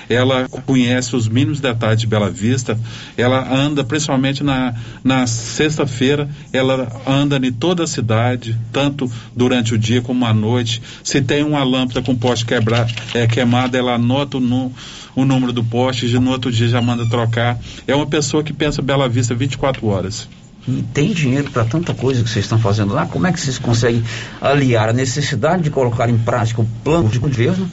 ela 0.08 0.48
conhece 0.48 1.14
os 1.14 1.28
mínimos 1.28 1.60
detalhes 1.60 2.00
de 2.00 2.06
Bela 2.06 2.30
Vista, 2.30 2.78
ela 3.16 3.46
anda 3.54 3.84
principalmente 3.84 4.42
na, 4.42 4.74
na 5.04 5.26
sexta-feira, 5.26 6.28
ela 6.52 7.00
anda 7.06 7.36
em 7.36 7.52
toda 7.52 7.84
a 7.84 7.86
cidade, 7.86 8.58
tanto 8.72 9.10
durante 9.36 9.74
o 9.74 9.78
dia 9.78 10.00
como 10.00 10.24
à 10.24 10.34
noite. 10.34 10.82
Se 11.04 11.20
tem 11.20 11.44
uma 11.44 11.62
lâmpada 11.62 12.02
com 12.02 12.16
poste 12.16 12.44
quebrar, 12.44 12.90
é, 13.14 13.26
queimada, 13.26 13.78
ela 13.78 13.94
anota 13.94 14.38
o, 14.38 14.72
o 15.14 15.24
número 15.24 15.52
do 15.52 15.62
poste 15.62 16.06
e 16.06 16.18
no 16.18 16.30
outro 16.30 16.50
dia 16.50 16.68
já 16.68 16.80
manda 16.80 17.06
trocar. 17.08 17.58
É 17.86 17.94
uma 17.94 18.06
pessoa 18.06 18.42
que 18.42 18.52
pensa 18.52 18.82
Bela 18.82 19.08
Vista 19.08 19.34
24 19.34 19.86
horas 19.86 20.28
e 20.66 20.82
tem 20.94 21.12
dinheiro 21.12 21.50
para 21.50 21.64
tanta 21.64 21.92
coisa 21.92 22.22
que 22.22 22.30
vocês 22.30 22.44
estão 22.44 22.58
fazendo 22.58 22.94
lá, 22.94 23.06
como 23.06 23.26
é 23.26 23.32
que 23.32 23.40
vocês 23.40 23.58
conseguem 23.58 24.02
aliar 24.40 24.88
a 24.88 24.92
necessidade 24.92 25.62
de 25.62 25.70
colocar 25.70 26.08
em 26.08 26.18
prática 26.18 26.60
o 26.60 26.68
plano 26.84 27.08
de 27.08 27.18
governo 27.18 27.68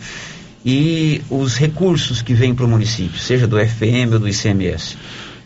e 0.66 1.22
os 1.30 1.56
recursos 1.56 2.22
que 2.22 2.34
vêm 2.34 2.54
para 2.54 2.66
o 2.66 2.68
município, 2.68 3.20
seja 3.20 3.48
do 3.48 3.58
FM 3.58 4.14
ou 4.14 4.20
do 4.20 4.28
ICMS? 4.28 4.98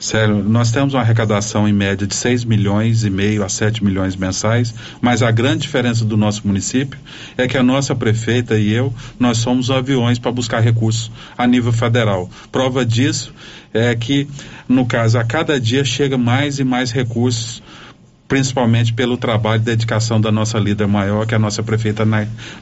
Sério, 0.03 0.43
nós 0.43 0.69
temos 0.69 0.93
uma 0.93 0.99
arrecadação 0.99 1.65
em 1.65 1.71
média 1.71 2.05
de 2.05 2.13
6 2.13 2.43
milhões 2.43 3.05
e 3.05 3.09
meio 3.09 3.41
a 3.41 3.47
7 3.47 3.81
milhões 3.81 4.17
mensais, 4.17 4.75
mas 4.99 5.23
a 5.23 5.31
grande 5.31 5.59
diferença 5.59 6.03
do 6.03 6.17
nosso 6.17 6.45
município 6.45 6.99
é 7.37 7.47
que 7.47 7.57
a 7.57 7.63
nossa 7.63 7.95
prefeita 7.95 8.59
e 8.59 8.73
eu, 8.73 8.93
nós 9.17 9.37
somos 9.37 9.71
aviões 9.71 10.19
para 10.19 10.29
buscar 10.29 10.59
recursos 10.59 11.09
a 11.37 11.47
nível 11.47 11.71
federal. 11.71 12.29
Prova 12.51 12.85
disso 12.85 13.33
é 13.73 13.95
que, 13.95 14.27
no 14.67 14.85
caso, 14.85 15.17
a 15.17 15.23
cada 15.23 15.57
dia 15.57 15.85
chega 15.85 16.17
mais 16.17 16.59
e 16.59 16.65
mais 16.65 16.91
recursos 16.91 17.63
principalmente 18.33 18.91
pelo 18.91 19.15
trabalho 19.15 19.61
e 19.61 19.65
dedicação 19.65 20.19
da 20.19 20.31
nossa 20.31 20.57
líder 20.57 20.87
maior, 20.87 21.27
que 21.27 21.35
é 21.35 21.37
a 21.37 21.39
nossa 21.39 21.61
prefeita 21.61 22.03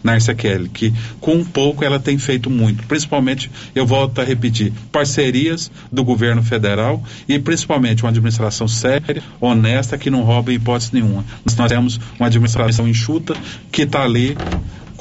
Nárcia 0.03 0.35
Kelly, 0.35 0.67
que 0.67 0.93
com 1.21 1.45
pouco 1.45 1.85
ela 1.85 1.97
tem 1.97 2.17
feito 2.17 2.49
muito, 2.49 2.85
principalmente, 2.87 3.49
eu 3.73 3.87
volto 3.87 4.19
a 4.19 4.23
repetir, 4.25 4.73
parcerias 4.91 5.71
do 5.89 6.03
governo 6.03 6.43
federal 6.43 7.01
e 7.25 7.39
principalmente 7.39 8.03
uma 8.03 8.09
administração 8.09 8.67
séria, 8.67 9.23
honesta, 9.39 9.97
que 9.97 10.09
não 10.09 10.23
rouba 10.23 10.51
hipótese 10.51 10.93
nenhuma. 10.93 11.23
Nós 11.45 11.69
temos 11.69 12.01
uma 12.19 12.27
administração 12.27 12.85
enxuta 12.85 13.33
que 13.71 13.83
está 13.83 14.03
ali 14.03 14.35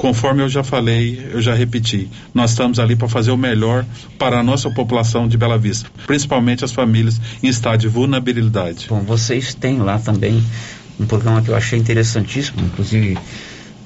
conforme 0.01 0.41
eu 0.41 0.49
já 0.49 0.63
falei, 0.63 1.29
eu 1.31 1.39
já 1.39 1.53
repeti, 1.53 2.09
nós 2.33 2.49
estamos 2.49 2.79
ali 2.79 2.95
para 2.95 3.07
fazer 3.07 3.29
o 3.29 3.37
melhor 3.37 3.85
para 4.17 4.39
a 4.39 4.43
nossa 4.43 4.67
população 4.71 5.27
de 5.27 5.37
Bela 5.37 5.59
Vista, 5.59 5.91
principalmente 6.07 6.65
as 6.65 6.71
famílias 6.71 7.21
em 7.43 7.47
estado 7.47 7.81
de 7.81 7.87
vulnerabilidade. 7.87 8.87
Bom, 8.89 9.01
vocês 9.01 9.53
têm 9.53 9.77
lá 9.77 9.99
também 9.99 10.43
um 10.99 11.05
programa 11.05 11.43
que 11.43 11.49
eu 11.49 11.55
achei 11.55 11.77
interessantíssimo, 11.77 12.63
inclusive 12.65 13.15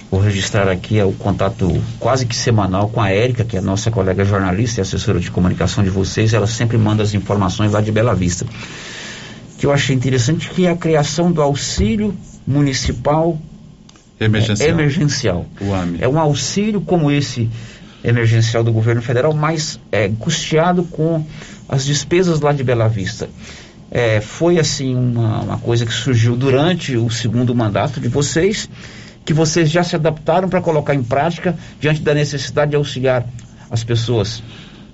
vou 0.09 0.21
registrar 0.21 0.69
aqui 0.69 0.97
é 0.97 1.03
o 1.03 1.11
contato 1.11 1.69
quase 1.99 2.25
que 2.25 2.35
semanal 2.35 2.87
com 2.87 3.01
a 3.01 3.09
Érica, 3.09 3.43
que 3.43 3.57
é 3.57 3.59
nossa 3.59 3.91
colega 3.91 4.23
jornalista 4.23 4.79
e 4.79 4.81
assessora 4.83 5.19
de 5.19 5.29
comunicação 5.29 5.83
de 5.83 5.89
vocês, 5.89 6.33
ela 6.33 6.47
sempre 6.47 6.77
manda 6.77 7.03
as 7.03 7.13
informações 7.13 7.73
lá 7.73 7.81
de 7.81 7.91
Bela 7.91 8.15
Vista. 8.15 8.45
Que 9.57 9.65
eu 9.65 9.71
achei 9.73 9.93
interessante 9.93 10.49
que 10.49 10.65
é 10.65 10.69
a 10.69 10.77
criação 10.77 11.29
do 11.29 11.41
auxílio 11.41 12.15
municipal 12.47 13.37
Emergencial. 14.19 14.69
É, 14.69 14.71
emergencial. 14.71 15.45
É 15.99 16.07
um 16.07 16.19
auxílio 16.19 16.81
como 16.81 17.11
esse 17.11 17.49
emergencial 18.03 18.63
do 18.63 18.71
governo 18.71 19.01
federal, 19.01 19.33
mas 19.33 19.79
é, 19.91 20.09
custeado 20.19 20.83
com 20.83 21.25
as 21.67 21.85
despesas 21.85 22.39
lá 22.39 22.51
de 22.51 22.63
Bela 22.63 22.87
Vista. 22.87 23.27
É, 23.91 24.21
foi 24.21 24.59
assim 24.59 24.95
uma, 24.95 25.41
uma 25.41 25.57
coisa 25.57 25.85
que 25.85 25.93
surgiu 25.93 26.35
durante 26.35 26.95
o 26.95 27.09
segundo 27.09 27.53
mandato 27.53 27.99
de 27.99 28.07
vocês, 28.07 28.69
que 29.23 29.33
vocês 29.33 29.69
já 29.69 29.83
se 29.83 29.95
adaptaram 29.95 30.47
para 30.47 30.61
colocar 30.61 30.93
em 30.93 31.03
prática 31.03 31.57
diante 31.79 32.01
da 32.01 32.13
necessidade 32.13 32.71
de 32.71 32.77
auxiliar 32.77 33.25
as 33.69 33.83
pessoas. 33.83 34.43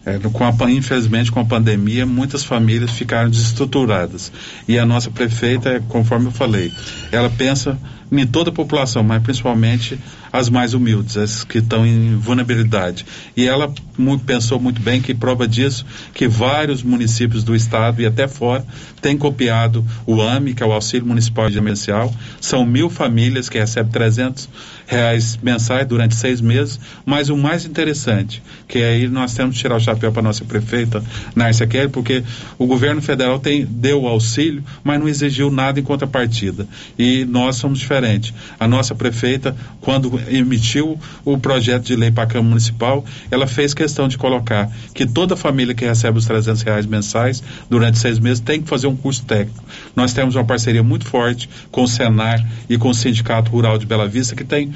É, 0.03 0.17
com 0.17 0.43
a, 0.43 0.71
infelizmente, 0.71 1.31
com 1.31 1.39
a 1.39 1.45
pandemia, 1.45 2.05
muitas 2.05 2.43
famílias 2.43 2.91
ficaram 2.91 3.29
desestruturadas. 3.29 4.31
E 4.67 4.79
a 4.79 4.85
nossa 4.85 5.11
prefeita, 5.11 5.83
conforme 5.87 6.27
eu 6.27 6.31
falei, 6.31 6.71
ela 7.11 7.29
pensa 7.29 7.77
em 8.11 8.27
toda 8.27 8.49
a 8.49 8.53
população, 8.53 9.03
mas 9.03 9.23
principalmente 9.23 9.97
as 10.33 10.49
mais 10.49 10.73
humildes, 10.73 11.15
as 11.15 11.43
que 11.45 11.59
estão 11.59 11.85
em 11.85 12.15
vulnerabilidade. 12.17 13.05
E 13.37 13.47
ela 13.47 13.73
muito, 13.97 14.25
pensou 14.25 14.59
muito 14.59 14.81
bem 14.81 15.01
que 15.01 15.13
prova 15.13 15.47
disso 15.47 15.85
que 16.13 16.27
vários 16.27 16.83
municípios 16.83 17.43
do 17.43 17.55
estado 17.55 18.01
e 18.01 18.05
até 18.05 18.27
fora 18.27 18.65
têm 19.01 19.17
copiado 19.17 19.85
o 20.05 20.21
AME, 20.21 20.53
que 20.53 20.61
é 20.61 20.65
o 20.65 20.73
Auxílio 20.73 21.07
Municipal 21.07 21.49
de 21.49 21.57
Emergencial. 21.57 22.13
São 22.41 22.65
mil 22.65 22.89
famílias 22.89 23.47
que 23.47 23.57
recebem 23.57 23.91
300 23.91 24.49
reais 24.91 25.39
mensais 25.41 25.87
durante 25.87 26.15
seis 26.15 26.41
meses. 26.41 26.77
Mas 27.05 27.29
o 27.29 27.37
mais 27.37 27.65
interessante, 27.65 28.43
que 28.67 28.79
aí 28.79 29.07
nós 29.07 29.33
temos 29.33 29.55
que 29.55 29.61
tirar 29.61 29.77
o 29.77 29.79
chapéu 29.79 30.11
para 30.11 30.21
nossa 30.21 30.43
prefeita 30.43 31.01
Nárcia 31.33 31.65
Kelly, 31.65 31.87
porque 31.87 32.23
o 32.57 32.67
governo 32.67 33.01
federal 33.01 33.39
tem, 33.39 33.65
deu 33.65 34.01
o 34.03 34.07
auxílio, 34.07 34.63
mas 34.83 34.99
não 34.99 35.07
exigiu 35.07 35.49
nada 35.49 35.79
em 35.79 35.83
contrapartida. 35.83 36.67
E 36.99 37.23
nós 37.25 37.55
somos 37.55 37.79
diferentes. 37.79 38.33
A 38.59 38.67
nossa 38.67 38.93
prefeita, 38.93 39.55
quando 39.79 40.19
emitiu 40.27 40.99
o 41.23 41.37
projeto 41.37 41.85
de 41.85 41.95
lei 41.95 42.11
para 42.11 42.25
a 42.25 42.27
Câmara 42.27 42.49
Municipal, 42.49 43.05
ela 43.29 43.47
fez 43.47 43.73
questão 43.73 44.09
de 44.09 44.17
colocar 44.17 44.69
que 44.93 45.05
toda 45.05 45.37
família 45.37 45.73
que 45.73 45.85
recebe 45.85 46.17
os 46.17 46.25
300 46.25 46.61
reais 46.63 46.85
mensais 46.85 47.41
durante 47.69 47.97
seis 47.97 48.19
meses 48.19 48.41
tem 48.41 48.61
que 48.61 48.67
fazer 48.67 48.87
um 48.87 48.95
curso 48.95 49.23
técnico. 49.23 49.63
Nós 49.95 50.11
temos 50.11 50.35
uma 50.35 50.43
parceria 50.43 50.83
muito 50.83 51.05
forte 51.05 51.49
com 51.71 51.83
o 51.83 51.87
Senar 51.87 52.45
e 52.69 52.77
com 52.77 52.89
o 52.89 52.93
Sindicato 52.93 53.51
Rural 53.51 53.77
de 53.77 53.85
Bela 53.85 54.07
Vista, 54.07 54.35
que 54.35 54.43
tem 54.43 54.71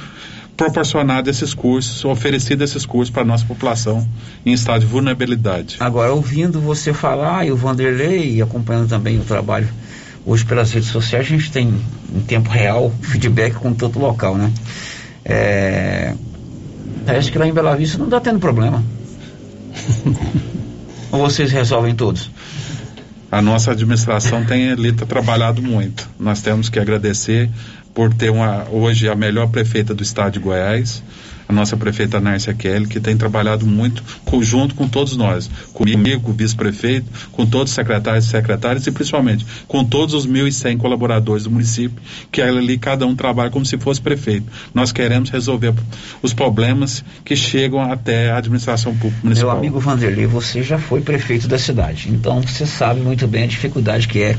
proporcionado 0.56 1.30
esses 1.30 1.54
cursos, 1.54 2.04
oferecido 2.06 2.64
esses 2.64 2.86
cursos 2.86 3.12
para 3.12 3.24
a 3.24 3.26
nossa 3.26 3.46
população 3.46 4.08
em 4.46 4.54
estado 4.54 4.82
de 4.82 4.86
vulnerabilidade. 4.86 5.78
Agora, 5.80 6.14
ouvindo 6.14 6.62
você 6.62 6.94
falar, 6.94 7.46
e 7.46 7.52
o 7.52 7.56
Vanderlei, 7.56 8.36
e 8.36 8.42
acompanhando 8.42 8.88
também 8.88 9.20
o 9.20 9.24
trabalho 9.24 9.68
hoje 10.26 10.46
pelas 10.46 10.72
redes 10.72 10.90
sociais, 10.90 11.26
a 11.26 11.30
gente 11.30 11.52
tem 11.52 11.74
em 12.14 12.22
tempo 12.22 12.50
real 12.50 12.92
feedback 13.02 13.56
com 13.56 13.74
todo 13.74 14.00
local, 14.00 14.36
né? 14.38 14.52
É, 15.24 16.14
parece 17.06 17.32
que 17.32 17.38
lá 17.38 17.48
em 17.48 17.54
Bela 17.54 17.76
Vista 17.76 17.98
não 17.98 18.06
está 18.06 18.20
tendo 18.20 18.40
problema. 18.40 18.84
Ou 21.12 21.20
vocês 21.20 21.52
resolvem 21.52 21.94
todos? 21.96 22.32
A 23.36 23.42
nossa 23.42 23.72
administração 23.72 24.46
tem 24.46 24.72
ali 24.72 24.94
trabalhado 24.94 25.62
muito. 25.62 26.10
Nós 26.18 26.42
temos 26.42 26.70
que 26.70 26.80
agradecer 26.80 27.50
por 27.94 28.14
ter 28.14 28.30
uma, 28.30 28.66
hoje 28.70 29.10
a 29.10 29.14
melhor 29.14 29.50
prefeita 29.50 29.94
do 29.94 30.02
estado 30.02 30.32
de 30.32 30.40
Goiás. 30.40 31.04
A 31.48 31.54
nossa 31.54 31.78
prefeita 31.78 32.20
Nárcia 32.20 32.54
Kelly, 32.54 32.88
que 32.88 33.00
tem 33.00 33.16
trabalhado 33.16 33.66
muito 33.66 34.04
junto 34.42 34.76
com 34.76 34.88
todos 34.88 35.16
nós, 35.16 35.50
comigo, 35.74 36.34
vice-prefeito, 36.34 37.08
com 37.32 37.46
todos 37.46 37.72
os 37.72 37.76
secretários 37.76 38.26
e 38.26 38.30
secretárias 38.30 38.86
e 38.86 38.92
principalmente 38.92 39.46
com 39.68 39.84
todos 39.84 40.14
os 40.14 40.28
1.100 40.28 40.78
colaboradores 40.78 41.46
do 41.46 41.52
município, 41.52 41.98
que 42.32 42.42
ali 42.42 42.78
cada 42.78 43.06
um 43.06 43.16
trabalha 43.16 43.50
como 43.50 43.66
se 43.66 43.78
fosse 43.78 44.02
prefeito. 44.02 44.48
Nós 44.74 44.92
queremos 44.92 45.30
resolver 45.30 45.74
os 46.22 46.34
problemas 46.34 47.04
que 47.24 47.36
chegam 47.36 47.82
até 47.82 48.32
a 48.32 48.38
administração 48.38 48.96
pública 48.96 49.22
municipal. 49.24 49.52
Meu 49.52 49.60
amigo 49.60 49.80
Vanderlei, 49.80 50.26
você 50.26 50.62
já 50.62 50.78
foi 50.78 51.02
prefeito 51.02 51.48
da 51.48 51.58
cidade, 51.58 52.10
então 52.10 52.42
você 52.42 52.66
sabe 52.66 53.00
muito 53.00 53.28
bem 53.28 53.44
a 53.44 53.48
dificuldade 53.48 54.08
que 54.08 54.22
é 54.22 54.38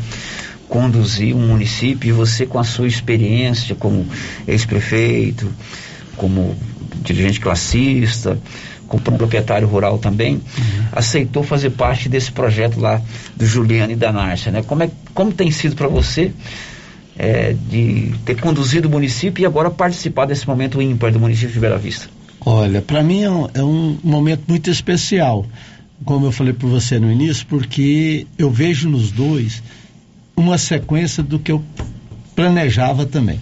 conduzir 0.68 1.34
um 1.34 1.46
município 1.46 2.09
e 2.09 2.12
você 2.12 2.44
com 2.44 2.59
a 2.59 2.64
sua 2.64 2.88
experiência 2.88 3.74
como 3.74 4.07
ex-prefeito, 4.46 5.48
como 6.16 6.57
dirigente 7.12 7.40
classista, 7.40 8.38
como 8.88 9.02
proprietário 9.02 9.66
rural 9.66 9.98
também, 9.98 10.34
uhum. 10.34 10.84
aceitou 10.92 11.42
fazer 11.42 11.70
parte 11.70 12.09
desse 12.09 12.30
projeto 12.30 12.78
lá 12.78 13.00
do 13.36 13.44
Juliano 13.44 13.92
e 13.92 13.96
da 13.96 14.12
Nárcia, 14.12 14.52
né? 14.52 14.62
Como, 14.62 14.82
é, 14.82 14.90
como 15.12 15.32
tem 15.32 15.50
sido 15.50 15.74
para 15.74 15.88
você 15.88 16.32
é, 17.18 17.54
de 17.68 18.14
ter 18.24 18.40
conduzido 18.40 18.88
o 18.88 18.90
município 18.90 19.42
e 19.42 19.46
agora 19.46 19.70
participar 19.70 20.26
desse 20.26 20.46
momento 20.46 20.80
ímpar 20.80 21.12
do 21.12 21.18
município 21.18 21.52
de 21.52 21.61
Bela 21.61 21.78
Vista? 21.78 22.09
Olha, 22.40 22.80
para 22.80 23.02
mim 23.02 23.22
é 23.22 23.30
um, 23.30 23.48
é 23.54 23.62
um 23.62 23.98
momento 24.04 24.44
muito 24.46 24.70
especial, 24.70 25.44
como 26.04 26.26
eu 26.26 26.32
falei 26.32 26.52
para 26.52 26.68
você 26.68 26.98
no 26.98 27.11
início, 27.11 27.44
porque 27.48 28.26
eu 28.38 28.50
vejo 28.50 28.88
nos 28.88 29.11
dois 29.11 29.62
uma 30.36 30.59
sequência 30.59 31.22
do 31.22 31.38
que 31.38 31.50
eu 31.50 31.64
planejava 32.36 33.07
também. 33.07 33.40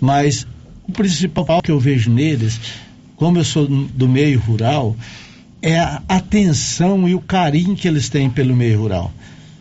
Mas 0.00 0.46
o 0.86 0.92
principal 0.92 1.62
que 1.62 1.70
eu 1.70 1.78
vejo 1.78 2.10
neles, 2.10 2.60
como 3.22 3.38
eu 3.38 3.44
sou 3.44 3.68
do 3.68 4.08
meio 4.08 4.40
rural, 4.40 4.96
é 5.62 5.78
a 5.78 6.02
atenção 6.08 7.08
e 7.08 7.14
o 7.14 7.20
carinho 7.20 7.76
que 7.76 7.86
eles 7.86 8.08
têm 8.08 8.28
pelo 8.28 8.52
meio 8.52 8.80
rural. 8.80 9.12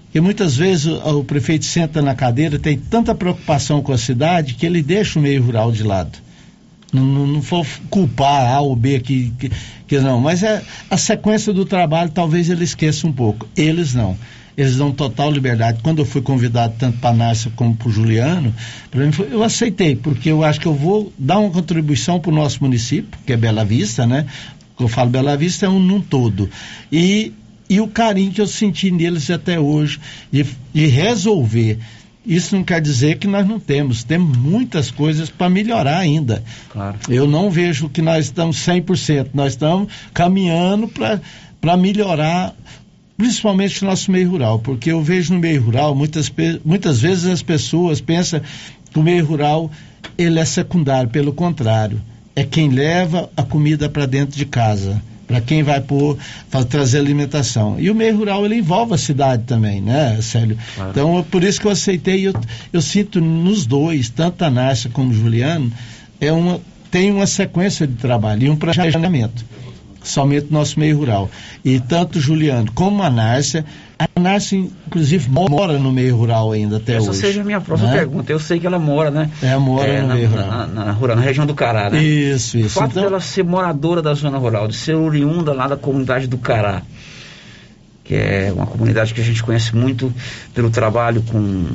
Porque 0.05 0.19
muitas 0.19 0.57
vezes 0.57 0.87
o, 0.87 1.19
o 1.19 1.23
prefeito 1.23 1.65
senta 1.65 2.01
na 2.01 2.15
cadeira, 2.15 2.57
tem 2.57 2.75
tanta 2.75 3.13
preocupação 3.13 3.79
com 3.83 3.93
a 3.93 3.99
cidade 3.99 4.55
que 4.55 4.65
ele 4.65 4.81
deixa 4.81 5.19
o 5.19 5.21
meio 5.21 5.43
rural 5.43 5.71
de 5.71 5.83
lado. 5.83 6.17
Não, 6.91 7.05
não, 7.05 7.39
for 7.39 7.63
culpar 7.87 8.51
A 8.51 8.61
ou 8.61 8.75
B 8.75 8.99
que, 8.99 9.31
que, 9.37 9.51
que 9.87 9.99
não, 9.99 10.19
mas 10.19 10.41
é 10.41 10.63
a 10.89 10.97
sequência 10.97 11.53
do 11.53 11.63
trabalho 11.63 12.09
talvez 12.09 12.49
ele 12.49 12.63
esqueça 12.63 13.05
um 13.05 13.13
pouco. 13.13 13.47
Eles 13.55 13.93
não 13.93 14.17
eles 14.57 14.77
dão 14.77 14.91
total 14.91 15.31
liberdade. 15.31 15.79
Quando 15.81 15.99
eu 15.99 16.05
fui 16.05 16.21
convidado 16.21 16.75
tanto 16.77 16.97
para 16.99 17.11
a 17.11 17.13
Nárcia 17.13 17.51
como 17.55 17.75
para 17.75 17.87
o 17.87 17.91
Juliano, 17.91 18.53
para 18.89 19.05
mim 19.05 19.11
foi, 19.11 19.27
eu 19.31 19.43
aceitei, 19.43 19.95
porque 19.95 20.29
eu 20.29 20.43
acho 20.43 20.59
que 20.59 20.67
eu 20.67 20.73
vou 20.73 21.11
dar 21.17 21.39
uma 21.39 21.49
contribuição 21.49 22.19
para 22.19 22.31
o 22.31 22.35
nosso 22.35 22.61
município, 22.61 23.19
que 23.25 23.33
é 23.33 23.37
Bela 23.37 23.63
Vista, 23.63 24.05
né? 24.05 24.25
Eu 24.79 24.87
falo 24.87 25.09
Bela 25.09 25.37
Vista 25.37 25.65
é 25.65 25.69
um 25.69 25.79
num 25.79 26.01
todo. 26.01 26.49
E, 26.91 27.33
e 27.69 27.79
o 27.79 27.87
carinho 27.87 28.31
que 28.31 28.41
eu 28.41 28.47
senti 28.47 28.89
neles 28.89 29.29
até 29.29 29.59
hoje, 29.59 29.99
de, 30.31 30.45
de 30.73 30.87
resolver. 30.87 31.79
Isso 32.25 32.55
não 32.55 32.63
quer 32.63 32.79
dizer 32.79 33.17
que 33.17 33.27
nós 33.27 33.47
não 33.47 33.59
temos, 33.59 34.03
temos 34.03 34.37
muitas 34.37 34.91
coisas 34.91 35.29
para 35.29 35.49
melhorar 35.49 35.97
ainda. 35.97 36.43
Claro. 36.69 36.97
Eu 37.09 37.27
não 37.27 37.49
vejo 37.49 37.89
que 37.89 38.01
nós 38.01 38.25
estamos 38.25 38.57
100%, 38.57 39.29
nós 39.33 39.53
estamos 39.53 39.91
caminhando 40.13 40.87
para 40.87 41.77
melhorar 41.77 42.55
principalmente 43.21 43.83
no 43.83 43.89
nosso 43.91 44.11
meio 44.11 44.31
rural, 44.31 44.57
porque 44.57 44.91
eu 44.91 44.99
vejo 44.99 45.31
no 45.31 45.39
meio 45.39 45.61
rural, 45.61 45.93
muitas, 45.93 46.33
muitas 46.65 47.01
vezes 47.01 47.25
as 47.25 47.43
pessoas 47.43 48.01
pensam 48.01 48.41
que 48.91 48.97
o 48.97 49.03
meio 49.03 49.23
rural 49.23 49.69
ele 50.17 50.39
é 50.39 50.45
secundário, 50.45 51.07
pelo 51.07 51.31
contrário, 51.31 52.01
é 52.35 52.43
quem 52.43 52.69
leva 52.69 53.29
a 53.37 53.43
comida 53.43 53.87
para 53.87 54.07
dentro 54.07 54.35
de 54.35 54.43
casa, 54.43 54.99
para 55.27 55.39
quem 55.39 55.61
vai 55.61 55.79
pôr, 55.79 56.17
para 56.49 56.65
trazer 56.65 56.97
alimentação. 56.97 57.79
E 57.79 57.91
o 57.91 57.95
meio 57.95 58.17
rural 58.17 58.43
ele 58.43 58.55
envolve 58.55 58.95
a 58.95 58.97
cidade 58.97 59.43
também, 59.43 59.79
né, 59.79 60.17
Célio? 60.19 60.57
Claro. 60.73 60.89
Então, 60.89 61.19
é 61.19 61.21
por 61.21 61.43
isso 61.43 61.61
que 61.61 61.67
eu 61.67 61.71
aceitei, 61.71 62.27
eu, 62.27 62.33
eu 62.73 62.81
sinto 62.81 63.21
nos 63.21 63.67
dois, 63.67 64.09
tanto 64.09 64.43
a 64.43 64.49
Nárcia 64.49 64.89
como 64.89 65.11
o 65.11 65.13
Juliano, 65.13 65.71
é 66.19 66.31
uma, 66.31 66.59
tem 66.89 67.11
uma 67.11 67.27
sequência 67.27 67.85
de 67.85 67.93
trabalho 67.97 68.47
e 68.47 68.49
um 68.49 68.55
planejamento 68.55 69.45
somente 70.03 70.47
no 70.49 70.59
nosso 70.59 70.79
meio 70.79 70.97
rural. 70.97 71.29
E 71.63 71.79
tanto 71.79 72.19
Juliano 72.19 72.71
como 72.73 73.03
a 73.03 73.09
Nárcia, 73.09 73.65
a 73.97 74.19
Nárcia, 74.19 74.57
inclusive, 74.57 75.29
mora 75.29 75.77
no 75.77 75.91
meio 75.91 76.15
rural 76.15 76.51
ainda 76.51 76.77
até 76.77 76.95
Essa 76.95 77.09
hoje. 77.09 77.19
Essa 77.19 77.27
seja 77.27 77.41
a 77.41 77.43
minha 77.43 77.61
próxima 77.61 77.91
né? 77.91 77.97
pergunta. 77.97 78.31
Eu 78.31 78.39
sei 78.39 78.59
que 78.59 78.65
ela 78.65 78.79
mora, 78.79 79.11
né? 79.11 79.29
É, 79.41 79.55
mora 79.57 79.87
é, 79.87 80.01
no 80.01 80.07
na, 80.07 80.15
meio 80.15 80.29
rural. 80.29 80.47
Na, 80.47 80.67
na, 80.67 80.91
rural, 80.91 81.15
na 81.15 81.21
região 81.21 81.45
do 81.45 81.53
Cará, 81.53 81.89
né? 81.89 82.01
Isso, 82.01 82.57
isso. 82.57 82.79
O 82.79 82.81
fato 82.81 82.91
então... 82.91 83.03
dela 83.03 83.19
ser 83.19 83.43
moradora 83.43 84.01
da 84.01 84.13
zona 84.13 84.37
rural, 84.37 84.67
de 84.67 84.75
ser 84.75 84.95
oriunda 84.95 85.53
lá 85.53 85.67
da 85.67 85.77
comunidade 85.77 86.27
do 86.27 86.37
Cará, 86.37 86.81
que 88.03 88.15
é 88.15 88.51
uma 88.53 88.65
comunidade 88.65 89.13
que 89.13 89.21
a 89.21 89.23
gente 89.23 89.43
conhece 89.43 89.75
muito 89.75 90.11
pelo 90.53 90.69
trabalho 90.69 91.21
com 91.21 91.67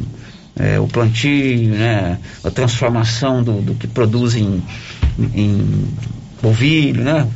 é, 0.58 0.80
o 0.80 0.88
plantio, 0.88 1.70
né? 1.70 2.18
A 2.42 2.50
transformação 2.50 3.42
do, 3.42 3.60
do 3.60 3.74
que 3.74 3.86
produzem 3.86 4.62
em, 5.18 5.30
em 5.34 5.88
ovilho, 6.42 7.04
né? 7.04 7.26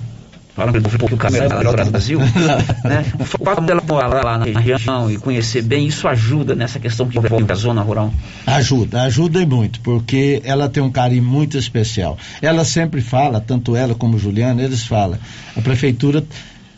Falando 0.61 0.99
pouco 0.99 1.09
do 1.09 1.17
caminho 1.17 1.49
do 1.49 1.91
Brasil, 1.91 2.19
né? 2.19 3.05
O 3.19 3.25
fato 3.45 3.63
dela 3.63 3.83
morar 3.87 4.25
lá 4.25 4.39
na 4.39 4.61
região 4.61 5.11
e 5.11 5.17
conhecer 5.17 5.63
bem, 5.63 5.87
isso 5.87 6.07
ajuda 6.07 6.55
nessa 6.55 6.79
questão 6.79 7.09
que 7.09 7.19
envolve 7.19 7.51
a 7.51 7.55
zona 7.55 7.83
rural? 7.83 8.13
Ajuda, 8.47 9.03
ajuda 9.03 9.41
e 9.41 9.47
muito, 9.47 9.81
porque 9.81 10.43
ela 10.45 10.69
tem 10.69 10.83
um 10.83 10.91
carinho 10.91 11.23
muito 11.23 11.57
especial. 11.57 12.19
Ela 12.43 12.65
sempre 12.65 13.01
fala, 13.01 13.41
tanto 13.41 13.75
ela 13.75 13.95
como 13.95 14.17
o 14.17 14.19
Juliano, 14.19 14.61
eles 14.61 14.85
falam, 14.85 15.19
a 15.57 15.61
prefeitura 15.61 16.25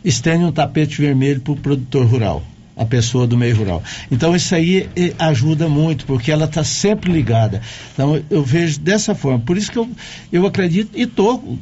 estende 0.05 0.45
um 0.45 0.53
tapete 0.53 1.01
vermelho 1.01 1.41
para 1.41 1.53
o 1.53 1.57
produtor 1.57 2.07
rural 2.07 2.43
a 2.75 2.87
pessoa 2.87 3.27
do 3.27 3.37
meio 3.37 3.55
rural. 3.55 3.83
Então 4.11 4.35
isso 4.35 4.55
aí 4.55 4.89
eh, 4.97 5.13
ajuda 5.19 5.69
muito, 5.69 6.07
porque 6.07 6.33
ela 6.33 6.47
está 6.47 6.65
sempre 6.65 7.13
ligada. 7.13 7.61
Então 7.93 8.23
eu 8.31 8.43
vejo 8.43 8.81
dessa 8.81 9.15
forma. 9.15 9.41
Por 9.41 9.59
isso 9.59 9.71
que 9.71 9.79
eu, 9.79 9.89
eu 10.33 10.47
acredito 10.47 10.91
e 10.95 11.03
estou 11.03 11.59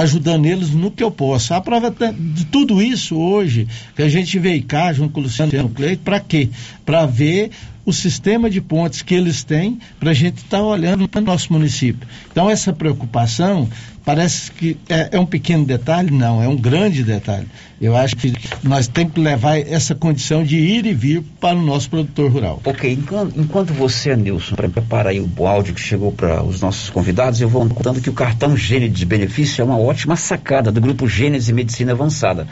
ajudando 0.00 0.46
eles 0.46 0.70
no 0.70 0.90
que 0.90 1.02
eu 1.02 1.10
posso. 1.10 1.54
A 1.54 1.60
prova 1.60 1.90
de 1.90 2.44
tudo 2.46 2.80
isso 2.82 3.16
hoje, 3.16 3.66
que 3.94 4.02
a 4.02 4.08
gente 4.08 4.38
veio 4.38 4.62
cá 4.62 4.92
junto 4.92 5.12
com 5.12 5.20
o 5.20 5.24
Luciano 5.24 5.68
Cleito, 5.68 6.02
para 6.02 6.20
quê? 6.20 6.48
Para 6.84 7.06
ver 7.06 7.50
o 7.84 7.92
sistema 7.92 8.48
de 8.48 8.60
pontes 8.60 9.02
que 9.02 9.14
eles 9.14 9.42
têm 9.42 9.78
para 9.98 10.10
a 10.10 10.14
gente 10.14 10.38
estar 10.38 10.58
tá 10.58 10.62
olhando 10.62 11.08
para 11.08 11.20
o 11.20 11.24
nosso 11.24 11.52
município. 11.52 12.06
Então, 12.30 12.48
essa 12.48 12.72
preocupação 12.72 13.68
parece 14.04 14.50
que 14.52 14.76
é, 14.88 15.10
é, 15.12 15.20
um 15.20 15.26
pequeno 15.26 15.64
detalhe, 15.64 16.10
não, 16.10 16.42
é 16.42 16.48
um 16.48 16.56
grande 16.56 17.02
detalhe. 17.02 17.46
Eu 17.80 17.96
acho 17.96 18.16
que 18.16 18.32
nós 18.62 18.86
temos 18.86 19.14
que 19.14 19.20
levar 19.20 19.58
essa 19.58 19.94
condição 19.94 20.44
de 20.44 20.56
ir 20.56 20.86
e 20.86 20.92
vir 20.92 21.22
para 21.40 21.56
o 21.56 21.62
nosso 21.62 21.88
produtor 21.90 22.30
rural. 22.30 22.60
Ok, 22.64 22.92
enquanto, 22.92 23.38
enquanto 23.38 23.72
você, 23.72 24.14
Nilson, 24.16 24.54
prepara 24.54 25.10
aí 25.10 25.20
o 25.20 25.46
áudio 25.46 25.74
que 25.74 25.80
chegou 25.80 26.12
para 26.12 26.42
os 26.42 26.60
nossos 26.60 26.90
convidados, 26.90 27.40
eu 27.40 27.48
vou 27.48 27.66
contando 27.68 28.00
que 28.00 28.10
o 28.10 28.14
cartão 28.14 28.56
Gênesis 28.56 29.04
Benefício 29.04 29.62
é 29.62 29.64
uma 29.64 29.78
ótima 29.78 30.16
sacada 30.16 30.70
do 30.70 30.80
grupo 30.80 31.08
Gênesis 31.08 31.50
Medicina 31.50 31.92
Avançada. 31.92 32.46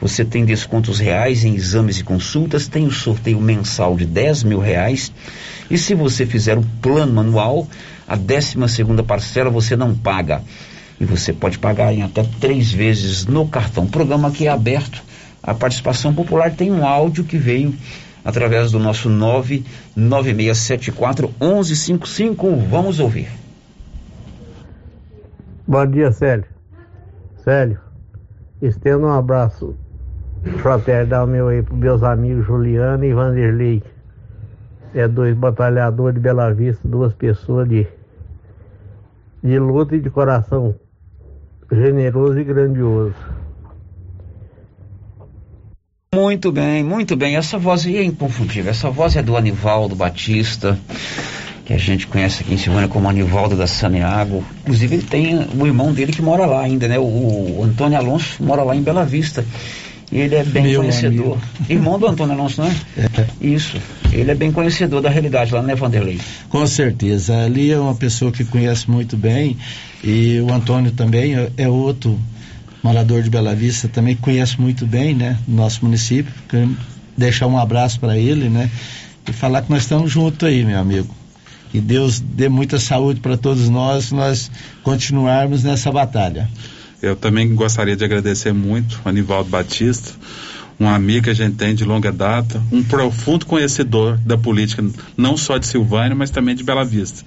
Você 0.00 0.24
tem 0.24 0.46
descontos 0.46 0.98
reais 0.98 1.44
em 1.44 1.54
exames 1.54 1.98
e 1.98 2.04
consultas, 2.04 2.66
tem 2.66 2.86
o 2.86 2.90
sorteio 2.90 3.38
mensal 3.38 3.96
de 3.96 4.06
10 4.06 4.44
mil 4.44 4.58
reais. 4.58 5.12
E 5.70 5.76
se 5.76 5.94
você 5.94 6.24
fizer 6.24 6.56
o 6.56 6.64
plano 6.80 7.20
anual, 7.20 7.68
a 8.08 8.16
12 8.16 8.56
segunda 8.68 9.02
parcela 9.02 9.50
você 9.50 9.76
não 9.76 9.94
paga. 9.94 10.42
E 11.00 11.04
você 11.06 11.32
pode 11.32 11.58
pagar 11.58 11.94
em 11.94 12.02
até 12.02 12.22
três 12.38 12.70
vezes 12.70 13.24
no 13.24 13.48
cartão. 13.48 13.86
Programa 13.86 14.30
que 14.30 14.46
é 14.46 14.50
aberto. 14.50 15.02
A 15.42 15.54
participação 15.54 16.14
popular 16.14 16.54
tem 16.54 16.70
um 16.70 16.86
áudio 16.86 17.24
que 17.24 17.38
veio 17.38 17.74
através 18.22 18.70
do 18.70 18.78
nosso 18.78 19.08
99674 19.08 21.34
1155. 21.40 22.54
Vamos 22.68 23.00
ouvir. 23.00 23.30
Bom 25.66 25.86
dia, 25.86 26.12
Célio. 26.12 26.44
Célio, 27.42 27.80
estendo 28.60 29.06
um 29.06 29.12
abraço 29.12 29.74
fraternal 30.58 31.26
meu 31.26 31.48
aí 31.48 31.62
para 31.62 31.76
meus 31.76 32.02
amigos 32.02 32.44
Juliano 32.44 33.06
e 33.06 33.14
Vanderlei. 33.14 33.82
É 34.92 35.08
dois 35.08 35.34
batalhadores 35.34 36.16
de 36.16 36.20
Bela 36.20 36.52
Vista, 36.52 36.86
duas 36.86 37.14
pessoas 37.14 37.66
de, 37.66 37.86
de 39.42 39.58
luta 39.58 39.96
e 39.96 40.00
de 40.00 40.10
coração 40.10 40.74
generoso 41.70 42.38
e 42.38 42.44
grandioso. 42.44 43.14
Muito 46.12 46.50
bem, 46.50 46.82
muito 46.82 47.16
bem. 47.16 47.36
Essa 47.36 47.56
voz 47.56 47.86
é 47.86 48.02
inconfundível. 48.02 48.70
Essa 48.70 48.90
voz 48.90 49.14
é 49.14 49.22
do 49.22 49.36
Anivaldo 49.36 49.94
Batista, 49.94 50.76
que 51.64 51.72
a 51.72 51.78
gente 51.78 52.08
conhece 52.08 52.42
aqui 52.42 52.54
em 52.54 52.58
Silvânia 52.58 52.88
como 52.88 53.08
Anivaldo 53.08 53.56
da 53.56 53.68
Saneago. 53.68 54.44
Inclusive, 54.62 54.96
ele 54.96 55.04
tem 55.04 55.48
o 55.56 55.66
irmão 55.66 55.92
dele 55.92 56.12
que 56.12 56.20
mora 56.20 56.46
lá 56.46 56.62
ainda, 56.62 56.88
né? 56.88 56.98
O 56.98 57.62
Antônio 57.62 57.96
Alonso 57.96 58.42
mora 58.42 58.64
lá 58.64 58.74
em 58.74 58.82
Bela 58.82 59.04
Vista. 59.04 59.46
Ele 60.12 60.34
é 60.34 60.42
bem 60.42 60.64
Meu 60.64 60.80
conhecedor. 60.80 61.10
amigo. 61.38 61.40
Irmão 61.68 61.98
do 61.98 62.06
Antônio 62.06 62.34
Alonso, 62.34 62.60
não 62.62 62.68
é? 62.68 62.74
Isso. 63.40 63.76
Ele 64.12 64.30
é 64.30 64.34
bem 64.34 64.50
conhecedor 64.50 65.00
da 65.00 65.08
realidade 65.08 65.52
lá, 65.52 65.62
né, 65.62 65.74
Vanderlei? 65.76 66.18
Com 66.48 66.66
certeza. 66.66 67.44
Ali 67.44 67.70
é 67.70 67.78
uma 67.78 67.94
pessoa 67.94 68.32
que 68.32 68.44
conhece 68.44 68.90
muito 68.90 69.16
bem 69.16 69.56
e 70.02 70.40
o 70.40 70.52
Antônio 70.52 70.90
também 70.90 71.36
é- 71.36 71.50
é 71.56 71.68
outro 71.68 72.18
morador 72.82 73.22
de 73.22 73.30
Bela 73.30 73.54
Vista, 73.54 73.86
também 73.88 74.16
conhece 74.16 74.60
muito 74.60 74.84
bem, 74.86 75.14
né, 75.14 75.38
nosso 75.46 75.84
município. 75.84 76.32
Quero 76.48 76.74
Deixar 77.16 77.46
um 77.48 77.58
abraço 77.58 78.00
para 78.00 78.16
ele, 78.16 78.48
né, 78.48 78.70
e 79.28 79.32
falar 79.32 79.60
que 79.62 79.70
nós 79.70 79.82
estamos 79.82 80.10
juntos 80.10 80.48
aí, 80.48 80.64
meu 80.64 80.78
amigo. 80.78 81.14
Que 81.70 81.78
Deus 81.78 82.18
dê 82.18 82.48
muita 82.48 82.78
saúde 82.80 83.20
para 83.20 83.36
todos 83.36 83.68
nós, 83.68 84.10
nós 84.10 84.50
continuarmos 84.82 85.62
nessa 85.62 85.92
batalha. 85.92 86.48
Eu 87.02 87.16
também 87.16 87.54
gostaria 87.54 87.96
de 87.96 88.04
agradecer 88.04 88.52
muito 88.52 89.00
o 89.04 89.08
Anivaldo 89.08 89.48
Batista, 89.48 90.12
um 90.78 90.88
amigo 90.88 91.24
que 91.24 91.30
a 91.30 91.34
gente 91.34 91.56
tem 91.56 91.74
de 91.74 91.84
longa 91.84 92.10
data, 92.10 92.62
um 92.72 92.82
profundo 92.82 93.46
conhecedor 93.46 94.16
da 94.18 94.36
política, 94.36 94.84
não 95.16 95.36
só 95.36 95.58
de 95.58 95.66
Silvânia, 95.66 96.14
mas 96.14 96.30
também 96.30 96.54
de 96.54 96.64
Bela 96.64 96.84
Vista. 96.84 97.24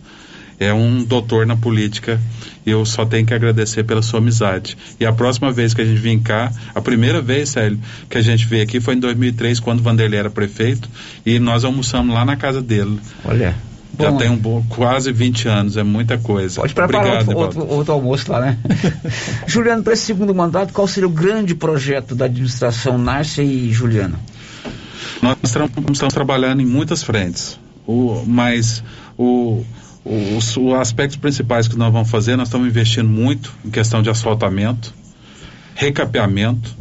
É 0.59 0.73
um 0.73 1.03
doutor 1.03 1.45
na 1.45 1.55
política 1.55 2.19
e 2.65 2.69
eu 2.69 2.85
só 2.85 3.05
tenho 3.05 3.25
que 3.25 3.33
agradecer 3.33 3.83
pela 3.83 4.01
sua 4.01 4.19
amizade. 4.19 4.77
E 4.99 5.05
a 5.05 5.11
próxima 5.11 5.51
vez 5.51 5.73
que 5.73 5.81
a 5.81 5.85
gente 5.85 5.99
vir 5.99 6.19
cá, 6.21 6.51
a 6.73 6.81
primeira 6.81 7.21
vez, 7.21 7.49
Célio, 7.49 7.79
que 8.09 8.17
a 8.17 8.21
gente 8.21 8.45
veio 8.45 8.63
aqui 8.63 8.79
foi 8.79 8.95
em 8.95 8.99
2003, 8.99 9.59
quando 9.59 9.81
Vanderlei 9.81 10.19
era 10.19 10.29
prefeito, 10.29 10.89
e 11.25 11.39
nós 11.39 11.63
almoçamos 11.63 12.13
lá 12.13 12.23
na 12.23 12.35
casa 12.35 12.61
dele. 12.61 12.99
Olha. 13.25 13.55
Já 13.99 14.09
Bom, 14.09 14.17
tem 14.17 14.29
um 14.29 14.37
bom, 14.37 14.65
quase 14.69 15.11
20 15.11 15.47
anos, 15.47 15.77
é 15.77 15.83
muita 15.83 16.17
coisa. 16.17 16.61
Pode 16.61 16.73
preparar 16.73 17.21
Obrigado, 17.21 17.37
outro, 17.37 17.59
outro, 17.59 17.75
outro 17.75 17.93
almoço 17.93 18.31
lá, 18.31 18.41
né? 18.41 18.57
Juliano, 19.45 19.83
para 19.83 19.93
esse 19.93 20.03
segundo 20.03 20.33
mandato, 20.33 20.73
qual 20.73 20.87
seria 20.87 21.07
o 21.07 21.11
grande 21.11 21.53
projeto 21.53 22.15
da 22.15 22.25
administração 22.25 22.97
Nárcia 22.97 23.43
e 23.43 23.71
Juliana? 23.71 24.19
Nós 25.21 25.37
estamos 25.43 26.13
trabalhando 26.13 26.61
em 26.61 26.65
muitas 26.65 27.03
frentes, 27.03 27.59
o, 27.85 28.23
mas 28.25 28.83
o, 29.17 29.63
os, 30.03 30.57
os 30.57 30.73
aspectos 30.73 31.17
principais 31.17 31.67
que 31.67 31.77
nós 31.77 31.93
vamos 31.93 32.09
fazer, 32.09 32.35
nós 32.35 32.47
estamos 32.47 32.67
investindo 32.67 33.07
muito 33.07 33.53
em 33.63 33.69
questão 33.69 34.01
de 34.01 34.09
asfaltamento, 34.09 34.93
recapeamento. 35.75 36.75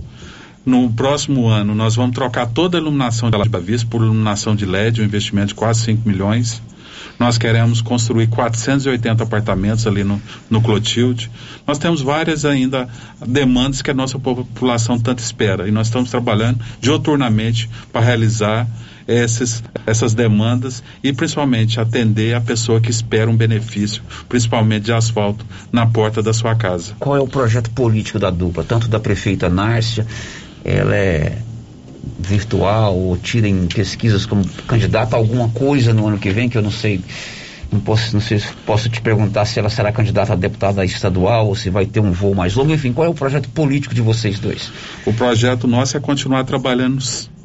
No 0.65 0.91
próximo 0.93 1.49
ano, 1.49 1.75
nós 1.75 1.97
vamos 1.97 2.15
trocar 2.15 2.47
toda 2.47 2.79
a 2.79 2.81
iluminação 2.81 3.29
de 3.29 3.37
Bela 3.37 3.61
Vista 3.61 3.87
por 3.91 4.01
iluminação 4.01 4.55
de 4.55 4.65
LED, 4.65 5.03
um 5.03 5.05
investimento 5.05 5.49
de 5.49 5.55
quase 5.57 5.81
5 5.81 6.09
milhões. 6.09 6.63
Nós 7.19 7.39
queremos 7.39 7.81
construir 7.81 8.27
480 8.29 9.23
apartamentos 9.23 9.87
ali 9.87 10.03
no, 10.05 10.21
no 10.51 10.61
Clotilde. 10.61 11.31
Nós 11.67 11.79
temos 11.79 12.01
várias 12.01 12.45
ainda 12.45 12.89
demandas 13.27 13.83
que 13.83 13.91
a 13.91 13.95
nossa 13.95 14.19
população 14.19 14.99
tanto 14.99 15.21
espera. 15.21 15.69
E 15.69 15.71
nós 15.71 15.87
estamos 15.87 16.11
trabalhando 16.11 16.61
dioturnamente 16.81 17.71
para 17.93 18.01
realizar 18.05 18.67
esses, 19.07 19.63
essas 19.87 20.15
demandas 20.15 20.83
e 21.03 21.13
principalmente 21.13 21.81
atender 21.81 22.35
a 22.35 22.41
pessoa 22.41 22.81
que 22.81 22.91
espera 22.91 23.31
um 23.31 23.37
benefício, 23.37 24.03
principalmente 24.29 24.85
de 24.85 24.93
asfalto, 24.93 25.45
na 25.71 25.87
porta 25.87 26.23
da 26.23 26.33
sua 26.33 26.55
casa. 26.55 26.95
Qual 26.99 27.17
é 27.17 27.21
o 27.21 27.29
projeto 27.29 27.71
político 27.71 28.19
da 28.19 28.31
dupla, 28.31 28.65
tanto 28.65 28.89
da 28.89 29.01
prefeita 29.01 29.49
Nárcia, 29.49 30.07
ela 30.65 30.95
é 30.95 31.39
virtual 32.19 32.97
ou 32.97 33.17
tira 33.17 33.49
em 33.49 33.67
pesquisas 33.67 34.27
como 34.27 34.47
candidata 34.67 35.17
a 35.17 35.19
alguma 35.19 35.49
coisa 35.49 35.93
no 35.93 36.07
ano 36.07 36.19
que 36.19 36.31
vem, 36.31 36.49
que 36.49 36.59
eu 36.59 36.63
não 36.63 36.71
sei, 36.71 37.01
não 37.71 37.81
posso, 37.81 38.13
não 38.13 38.21
sei 38.21 38.39
se 38.39 38.53
posso 38.67 38.89
te 38.89 39.01
perguntar 39.01 39.45
se 39.45 39.59
ela 39.59 39.71
será 39.71 39.93
candidata 39.93 40.33
a 40.33 40.37
deputada 40.37 40.85
estadual 40.85 41.49
ou 41.49 41.57
se 41.57 41.71
vai 41.71 41.87
ter 41.87 42.01
um 42.01 42.13
voo 42.13 42.35
mais 42.35 42.55
longo, 42.55 42.73
enfim, 42.73 42.93
qual 42.93 43.07
é 43.07 43.11
o 43.11 43.15
projeto 43.15 43.49
político 43.49 43.95
de 43.95 44.01
vocês 44.01 44.39
dois? 44.39 44.73
O 45.07 45.13
projeto 45.13 45.67
nosso 45.67 45.97
é 45.97 46.01
continuar 46.01 46.45
trabalhando 46.45 47.03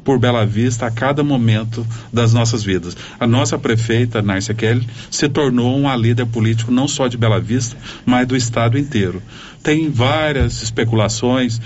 por 0.08 0.18
Bela 0.18 0.46
Vista 0.46 0.86
a 0.86 0.90
cada 0.90 1.22
momento 1.22 1.86
das 2.10 2.32
nossas 2.32 2.64
vidas. 2.64 2.96
A 3.20 3.26
nossa 3.26 3.58
prefeita, 3.58 4.22
Nárcia 4.22 4.54
Kelly, 4.54 4.88
se 5.10 5.28
tornou 5.28 5.76
uma 5.76 5.94
líder 5.94 6.24
político 6.24 6.72
não 6.72 6.88
só 6.88 7.08
de 7.08 7.18
Bela 7.18 7.38
Vista, 7.38 7.76
mas 8.06 8.26
do 8.26 8.34
estado 8.34 8.78
inteiro. 8.78 9.22
Tem 9.62 9.90
várias 9.90 10.62
especulações 10.62 11.60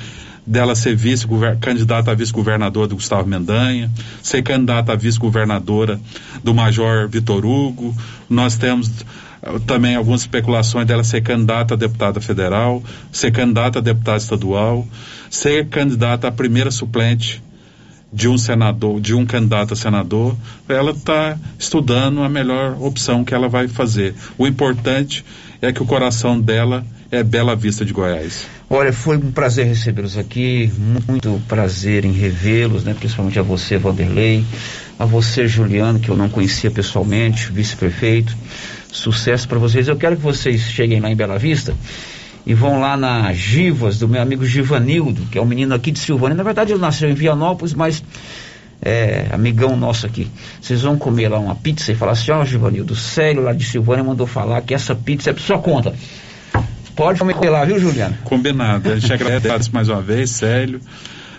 dela 0.46 0.74
ser 0.74 0.96
vice 0.96 1.26
candidata 1.60 2.10
a 2.10 2.14
vice-governadora 2.14 2.88
do 2.88 2.96
Gustavo 2.96 3.28
Mendanha, 3.28 3.90
ser 4.22 4.42
candidata 4.42 4.92
a 4.92 4.96
vice-governadora 4.96 6.00
do 6.42 6.52
Major 6.52 7.08
Vitor 7.08 7.44
Hugo. 7.44 7.94
Nós 8.28 8.56
temos 8.56 8.90
eh, 9.42 9.58
também 9.66 9.94
algumas 9.94 10.22
especulações 10.22 10.86
dela 10.86 11.04
ser 11.04 11.22
candidata 11.22 11.74
a 11.74 11.76
deputada 11.76 12.20
federal, 12.20 12.82
ser 13.10 13.30
candidata 13.30 13.78
a 13.78 13.82
deputada 13.82 14.18
estadual, 14.18 14.86
ser 15.30 15.68
candidata 15.68 16.28
a 16.28 16.32
primeira 16.32 16.70
suplente 16.70 17.42
de 18.12 18.28
um 18.28 18.36
senador, 18.36 19.00
de 19.00 19.14
um 19.14 19.24
candidato 19.24 19.72
a 19.72 19.76
senador, 19.76 20.36
ela 20.68 20.90
está 20.90 21.38
estudando 21.58 22.22
a 22.22 22.28
melhor 22.28 22.76
opção 22.78 23.24
que 23.24 23.32
ela 23.32 23.48
vai 23.48 23.68
fazer. 23.68 24.14
O 24.36 24.46
importante 24.46 25.24
é 25.62 25.72
que 25.72 25.80
o 25.80 25.86
coração 25.86 26.40
dela 26.40 26.84
é 27.08 27.22
Bela 27.22 27.54
Vista 27.54 27.84
de 27.84 27.92
Goiás. 27.92 28.46
Olha, 28.68 28.92
foi 28.92 29.16
um 29.16 29.30
prazer 29.30 29.64
recebê-los 29.64 30.18
aqui, 30.18 30.72
muito 30.76 31.40
prazer 31.46 32.04
em 32.04 32.10
revê-los, 32.10 32.82
né? 32.82 32.94
principalmente 32.98 33.38
a 33.38 33.42
você, 33.42 33.78
Vanderlei, 33.78 34.44
a 34.98 35.04
você, 35.04 35.46
Juliano, 35.46 36.00
que 36.00 36.08
eu 36.08 36.16
não 36.16 36.28
conhecia 36.28 36.70
pessoalmente, 36.70 37.52
vice-prefeito. 37.52 38.36
Sucesso 38.90 39.46
para 39.46 39.58
vocês. 39.58 39.86
Eu 39.86 39.96
quero 39.96 40.16
que 40.16 40.22
vocês 40.22 40.62
cheguem 40.62 41.00
lá 41.00 41.10
em 41.10 41.16
Bela 41.16 41.38
Vista 41.38 41.74
e 42.44 42.54
vão 42.54 42.80
lá 42.80 42.96
na 42.96 43.32
Givas, 43.32 43.98
do 43.98 44.08
meu 44.08 44.20
amigo 44.20 44.44
Givanildo, 44.44 45.26
que 45.30 45.38
é 45.38 45.40
um 45.40 45.46
menino 45.46 45.74
aqui 45.74 45.92
de 45.92 46.00
Silvânia. 46.00 46.36
Na 46.36 46.42
verdade, 46.42 46.72
ele 46.72 46.80
nasceu 46.80 47.08
em 47.08 47.14
Vianópolis, 47.14 47.72
mas 47.72 48.02
é 48.84 49.26
amigão 49.30 49.76
nosso 49.76 50.04
aqui. 50.06 50.28
Vocês 50.60 50.82
vão 50.82 50.98
comer 50.98 51.28
lá 51.28 51.38
uma 51.38 51.54
pizza 51.54 51.92
e 51.92 51.94
falar 51.94 52.12
assim: 52.12 52.30
Ó, 52.32 52.44
Givanildo, 52.44 52.92
o 52.94 52.96
Célio 52.96 53.42
lá 53.42 53.52
de 53.52 53.64
Silvânia 53.64 54.02
mandou 54.04 54.26
falar 54.26 54.60
que 54.62 54.74
essa 54.74 54.94
pizza 54.94 55.30
é 55.30 55.32
por 55.32 55.40
sua 55.42 55.58
conta. 55.58 55.94
Pode 56.94 57.18
comer 57.18 57.48
lá, 57.48 57.64
viu, 57.64 57.78
Juliano? 57.78 58.16
Combinado. 58.24 58.90
A 58.92 58.98
gente 58.98 59.12
agradece 59.12 59.70
mais 59.72 59.88
uma 59.88 60.02
vez, 60.02 60.30
Célio, 60.30 60.80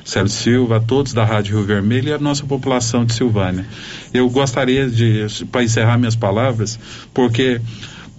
Célio 0.04 0.30
Silva, 0.30 0.78
a 0.78 0.80
todos 0.80 1.14
da 1.14 1.24
Rádio 1.24 1.58
Rio 1.58 1.66
Vermelho 1.66 2.10
e 2.10 2.14
a 2.14 2.18
nossa 2.18 2.44
população 2.44 3.06
de 3.06 3.14
Silvânia. 3.14 3.64
Eu 4.14 4.28
gostaria 4.30 4.90
de, 4.90 5.28
para 5.52 5.64
encerrar 5.64 5.98
minhas 6.00 6.16
palavras, 6.16 6.80
porque 7.14 7.62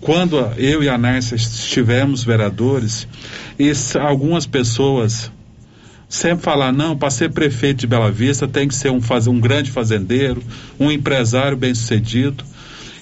quando 0.01 0.39
eu 0.57 0.83
e 0.83 0.89
a 0.89 0.97
Nárcia 0.97 1.35
estivemos 1.35 2.23
vereadores, 2.23 3.09
s- 3.59 3.99
algumas 3.99 4.47
pessoas 4.47 5.31
sempre 6.15 6.45
falar 6.45 6.73
não, 6.73 6.97
para 6.97 7.11
ser 7.11 7.31
prefeito 7.33 7.81
de 7.81 7.87
Bela 7.87 8.11
Vista 8.11 8.47
tem 8.47 8.69
que 8.69 8.75
ser 8.75 8.91
um, 8.91 9.01
faz- 9.01 9.27
um 9.27 9.39
grande 9.41 9.71
fazendeiro, 9.71 10.43
um 10.79 10.91
empresário 10.91 11.57
bem 11.57 11.75
sucedido. 11.75 12.45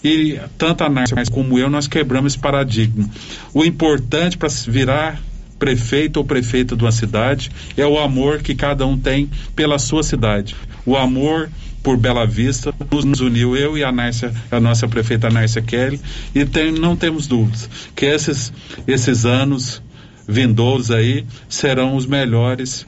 E 0.03 0.41
tanto 0.59 0.83
a 0.83 0.89
Nárcia 0.89 1.17
como 1.31 1.59
eu, 1.59 1.71
nós 1.71 1.87
quebramos 1.87 2.33
esse 2.33 2.43
paradigma. 2.43 3.09
O 3.55 3.65
importante 3.65 4.37
para 4.37 4.49
virar 4.67 5.21
prefeito 5.59 6.17
ou 6.17 6.25
prefeita 6.25 6.75
de 6.75 6.83
uma 6.83 6.91
cidade 6.91 7.51
é 7.77 7.87
o 7.87 7.99
amor 7.99 8.41
que 8.43 8.55
cada 8.55 8.85
um 8.85 8.99
tem 8.99 9.31
pela 9.55 9.79
sua 9.79 10.03
cidade. 10.03 10.57
O 10.85 10.97
amor 10.97 11.49
por 11.85 11.97
Bela 11.97 12.27
Vista 12.27 12.75
nos 12.93 13.21
uniu, 13.21 13.57
eu 13.57 13.77
e 13.79 13.85
a 13.85 13.93
Nárcia, 13.93 14.33
a 14.51 14.59
nossa 14.59 14.89
prefeita 14.89 15.29
Nárcia 15.31 15.63
Kelly, 15.63 16.01
e 16.35 16.45
tem- 16.45 16.73
não 16.73 16.97
temos 16.97 17.27
dúvidas 17.29 17.69
que 17.95 18.07
esses, 18.07 18.53
esses 18.89 19.25
anos 19.25 19.83
vindouros 20.27 20.91
aí 20.91 21.25
serão 21.49 21.95
os 21.95 22.07
melhores 22.07 22.87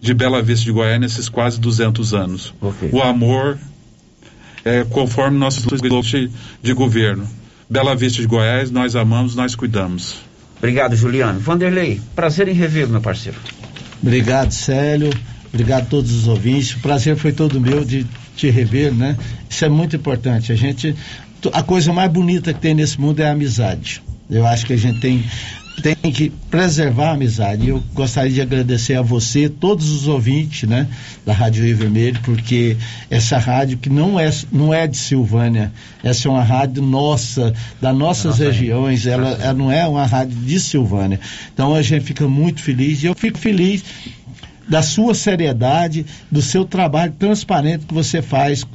de 0.00 0.14
Bela 0.14 0.42
Vista 0.42 0.64
de 0.64 0.72
Goiás 0.72 1.00
nesses 1.00 1.28
quase 1.28 1.60
200 1.60 2.14
anos. 2.14 2.54
O 2.92 3.02
amor 3.02 3.58
é 4.64 4.84
conforme 4.84 5.38
nosso 5.38 5.62
de, 5.62 6.30
de 6.62 6.72
governo. 6.72 7.28
Bela 7.68 7.96
Vista 7.96 8.20
de 8.20 8.26
Goiás, 8.26 8.70
nós 8.70 8.94
amamos, 8.94 9.34
nós 9.34 9.54
cuidamos. 9.54 10.16
Obrigado, 10.58 10.96
Juliano. 10.96 11.38
Vanderlei, 11.40 12.00
prazer 12.14 12.48
em 12.48 12.52
revê-lo, 12.52 12.90
meu 12.92 13.00
parceiro. 13.00 13.38
Obrigado, 14.00 14.52
Célio. 14.52 15.10
Obrigado 15.48 15.82
a 15.82 15.86
todos 15.86 16.12
os 16.12 16.28
ouvintes. 16.28 16.74
O 16.74 16.80
prazer 16.80 17.16
foi 17.16 17.32
todo 17.32 17.60
meu 17.60 17.84
de 17.84 18.06
te 18.36 18.50
rever, 18.50 18.92
né? 18.92 19.16
Isso 19.48 19.64
é 19.64 19.68
muito 19.68 19.96
importante. 19.96 20.52
A 20.52 20.54
gente, 20.54 20.94
a 21.52 21.62
coisa 21.62 21.92
mais 21.92 22.10
bonita 22.10 22.52
que 22.52 22.60
tem 22.60 22.74
nesse 22.74 23.00
mundo 23.00 23.20
é 23.20 23.28
a 23.28 23.32
amizade. 23.32 24.02
Eu 24.28 24.46
acho 24.46 24.66
que 24.66 24.72
a 24.72 24.76
gente 24.76 25.00
tem 25.00 25.24
tem 25.82 25.94
que 26.10 26.30
preservar 26.50 27.10
a 27.10 27.12
amizade. 27.12 27.68
Eu 27.68 27.82
gostaria 27.92 28.30
de 28.30 28.40
agradecer 28.40 28.94
a 28.94 29.02
você, 29.02 29.48
todos 29.48 29.90
os 29.90 30.08
ouvintes, 30.08 30.68
né, 30.68 30.86
da 31.24 31.32
Rádio 31.32 31.64
Rio 31.64 31.76
Vermelho, 31.76 32.18
porque 32.22 32.76
essa 33.10 33.38
rádio 33.38 33.78
que 33.78 33.88
não 33.88 34.18
é 34.18 34.30
não 34.50 34.72
é 34.72 34.86
de 34.86 34.96
Silvânia, 34.96 35.72
essa 36.02 36.28
é 36.28 36.30
uma 36.30 36.42
rádio 36.42 36.82
nossa, 36.82 37.52
das 37.80 37.96
nossas 37.96 38.38
regiões, 38.38 39.06
ela, 39.06 39.30
ela 39.40 39.54
não 39.54 39.70
é 39.70 39.86
uma 39.86 40.06
rádio 40.06 40.36
de 40.36 40.58
Silvânia. 40.58 41.20
Então 41.52 41.74
a 41.74 41.82
gente 41.82 42.04
fica 42.04 42.26
muito 42.26 42.62
feliz 42.62 43.02
e 43.02 43.06
eu 43.06 43.14
fico 43.14 43.38
feliz 43.38 43.84
da 44.68 44.82
sua 44.82 45.14
seriedade, 45.14 46.04
do 46.30 46.42
seu 46.42 46.64
trabalho 46.64 47.12
transparente 47.18 47.86
que 47.86 47.94
você 47.94 48.20
faz 48.20 48.66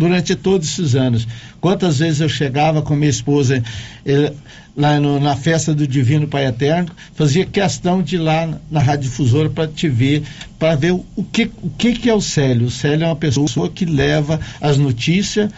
durante 0.00 0.34
todos 0.34 0.66
esses 0.66 0.94
anos. 0.94 1.28
Quantas 1.60 1.98
vezes 1.98 2.22
eu 2.22 2.28
chegava 2.28 2.80
com 2.80 2.96
minha 2.96 3.10
esposa 3.10 3.62
eh, 4.06 4.32
lá 4.74 4.98
no, 4.98 5.20
na 5.20 5.36
festa 5.36 5.74
do 5.74 5.86
Divino 5.86 6.26
Pai 6.26 6.46
Eterno, 6.46 6.88
fazia 7.14 7.44
questão 7.44 8.02
de 8.02 8.16
ir 8.16 8.18
lá 8.18 8.48
na 8.70 8.80
Rádio 8.80 9.10
Difusora 9.10 9.50
para 9.50 9.68
te 9.68 9.90
ver, 9.90 10.22
para 10.58 10.74
ver 10.74 10.92
o, 10.92 11.04
o, 11.14 11.22
que, 11.22 11.50
o 11.62 11.68
que, 11.68 11.92
que 11.92 12.08
é 12.08 12.14
o 12.14 12.20
Célio. 12.20 12.68
O 12.68 12.70
Célio 12.70 13.04
é 13.04 13.08
uma 13.08 13.16
pessoa 13.16 13.68
que 13.68 13.84
leva 13.84 14.40
as 14.58 14.78
notícias 14.78 15.50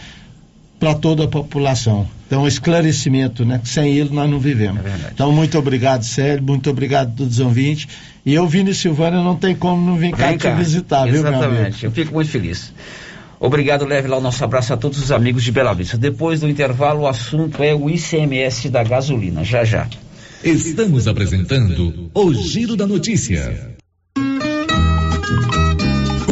para 0.80 0.93
toda 0.97 1.22
a 1.22 1.28
população. 1.28 2.09
Então, 2.26 2.45
esclarecimento, 2.49 3.45
né? 3.45 3.61
Sem 3.62 3.95
ele 3.95 4.11
nós 4.11 4.28
não 4.28 4.40
vivemos. 4.40 4.84
É 4.84 5.11
então, 5.14 5.30
muito 5.30 5.57
obrigado, 5.57 6.03
Célio, 6.03 6.43
muito 6.43 6.68
obrigado 6.68 7.11
a 7.11 7.16
todos 7.18 7.34
os 7.34 7.40
ouvintes. 7.40 7.86
E 8.26 8.34
eu, 8.34 8.49
Vini 8.49 8.74
Silvânia, 8.74 9.22
não 9.22 9.36
tem 9.36 9.55
como 9.55 9.86
não 9.86 9.97
vir 9.97 10.11
cá, 10.11 10.36
cá 10.36 10.51
te 10.51 10.57
visitar, 10.57 11.07
Exatamente. 11.07 11.12
viu, 11.12 11.22
meu 11.22 11.32
amigo? 11.34 11.53
Exatamente, 11.53 11.84
eu 11.84 11.93
fico 11.93 12.12
muito 12.12 12.28
feliz. 12.28 12.72
Obrigado, 13.43 13.84
leve 13.84 14.07
lá 14.07 14.18
o 14.18 14.20
nosso 14.20 14.45
abraço 14.45 14.72
a 14.72 14.76
todos 14.76 15.03
os 15.03 15.11
amigos 15.11 15.43
de 15.43 15.51
Bela 15.51 15.74
Vista. 15.74 15.99
Depois 15.99 16.38
do 16.38 16.49
intervalo, 16.49 17.01
o 17.01 17.07
assunto 17.09 17.61
é 17.61 17.74
o 17.74 17.90
ICMS 17.90 18.70
da 18.70 18.84
gasolina. 18.84 19.43
Já, 19.43 19.64
já. 19.64 19.88
Estamos 20.45 21.09
apresentando 21.09 22.09
o 22.14 22.32
Giro 22.32 22.76
da 22.76 22.86
Notícia. 22.86 23.72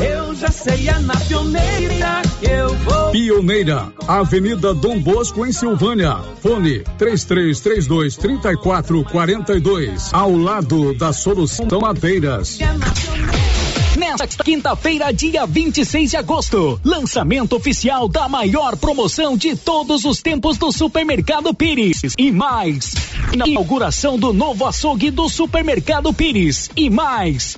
Eu 0.00 0.34
já 0.34 0.48
sei, 0.48 0.88
é 0.88 0.98
na 0.98 1.14
Pioneira 1.16 2.22
que 2.40 2.46
eu 2.50 2.74
vou. 2.78 3.10
Pioneira, 3.12 3.92
Avenida 4.08 4.74
Dom 4.74 4.98
Bosco, 5.00 5.46
em 5.46 5.52
Silvânia. 5.52 6.16
Fone 6.42 6.80
3332 6.98 8.16
3442. 8.16 10.12
Ao 10.12 10.36
lado 10.36 10.94
da 10.94 11.12
Solução 11.12 11.66
Madeiras. 11.80 12.58
Nesta 13.96 14.26
quinta-feira, 14.26 15.12
dia 15.12 15.46
26 15.46 16.10
de 16.10 16.16
agosto, 16.16 16.80
lançamento 16.84 17.54
oficial 17.54 18.08
da 18.08 18.28
maior 18.28 18.76
promoção 18.76 19.36
de 19.36 19.54
todos 19.56 20.04
os 20.04 20.20
tempos 20.20 20.58
do 20.58 20.72
Supermercado 20.72 21.54
Pires. 21.54 22.02
E 22.18 22.32
mais, 22.32 22.94
inauguração 23.32 24.18
do 24.18 24.32
novo 24.32 24.66
açougue 24.66 25.12
do 25.12 25.28
Supermercado 25.28 26.12
Pires. 26.12 26.68
E 26.76 26.90
mais. 26.90 27.56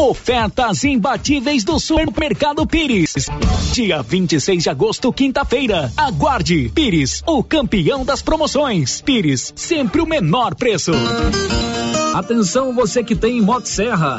Ofertas 0.00 0.82
imbatíveis 0.82 1.62
do 1.62 1.78
Supermercado 1.78 2.66
Pires. 2.66 3.26
Dia 3.74 4.00
26 4.00 4.62
de 4.62 4.70
agosto, 4.70 5.12
quinta-feira. 5.12 5.92
Aguarde. 5.94 6.70
Pires, 6.74 7.22
o 7.26 7.44
campeão 7.44 8.02
das 8.02 8.22
promoções. 8.22 9.02
Pires, 9.02 9.52
sempre 9.54 10.00
o 10.00 10.06
menor 10.06 10.54
preço. 10.54 10.92
Atenção 12.14 12.74
você 12.74 13.04
que 13.04 13.14
tem 13.14 13.42
Motosserra. 13.42 14.18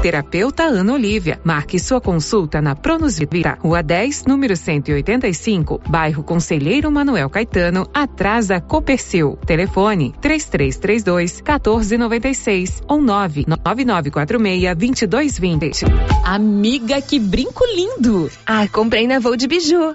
Terapeuta 0.00 0.64
Ana 0.64 0.94
Olivia. 0.94 1.38
Marque 1.44 1.78
sua 1.78 2.00
consulta 2.00 2.62
na 2.62 2.74
Pronus 2.74 3.18
Vita, 3.18 3.58
Rua 3.60 3.82
10, 3.82 4.24
número 4.26 4.56
185, 4.56 5.78
bairro 5.86 6.22
Conselheiro 6.22 6.90
Manuel 6.90 7.28
Caetano, 7.28 7.86
atrás 7.92 8.46
da 8.46 8.62
Copercil. 8.62 9.36
Telefone 9.44 10.14
3332 10.22 11.42
1496 11.42 12.82
ou 12.88 13.02
99946 13.02 14.74
2220. 14.74 15.84
Amiga, 16.24 17.02
que 17.02 17.18
brinco 17.18 17.62
lindo! 17.66 18.30
Ah, 18.46 18.66
comprei 18.68 19.06
na 19.06 19.18
Voo 19.18 19.36
de 19.36 19.46
Biju. 19.46 19.94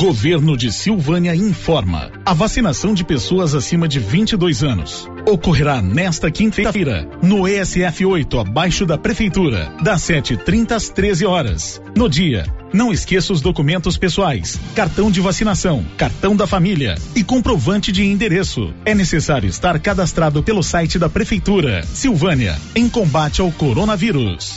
Governo 0.00 0.56
de 0.56 0.72
Silvânia 0.72 1.36
informa. 1.36 2.10
A 2.24 2.32
vacinação 2.32 2.94
de 2.94 3.04
pessoas 3.04 3.54
acima 3.54 3.86
de 3.86 4.00
22 4.00 4.64
anos 4.64 5.06
ocorrerá 5.28 5.82
nesta 5.82 6.30
quinta-feira 6.30 7.06
no 7.22 7.46
ESF 7.46 8.06
8, 8.06 8.38
abaixo 8.38 8.86
da 8.86 8.96
prefeitura, 8.96 9.70
das 9.82 10.00
7h30 10.00 10.72
às 10.72 10.88
13 10.88 11.26
horas. 11.26 11.82
No 11.94 12.08
dia, 12.08 12.46
não 12.72 12.90
esqueça 12.90 13.30
os 13.30 13.42
documentos 13.42 13.98
pessoais, 13.98 14.58
cartão 14.74 15.10
de 15.10 15.20
vacinação, 15.20 15.84
cartão 15.98 16.34
da 16.34 16.46
família 16.46 16.94
e 17.14 17.22
comprovante 17.22 17.92
de 17.92 18.02
endereço. 18.02 18.72
É 18.86 18.94
necessário 18.94 19.50
estar 19.50 19.78
cadastrado 19.80 20.42
pelo 20.42 20.62
site 20.62 20.98
da 20.98 21.10
prefeitura. 21.10 21.82
Silvânia, 21.82 22.58
em 22.74 22.88
combate 22.88 23.42
ao 23.42 23.52
coronavírus. 23.52 24.56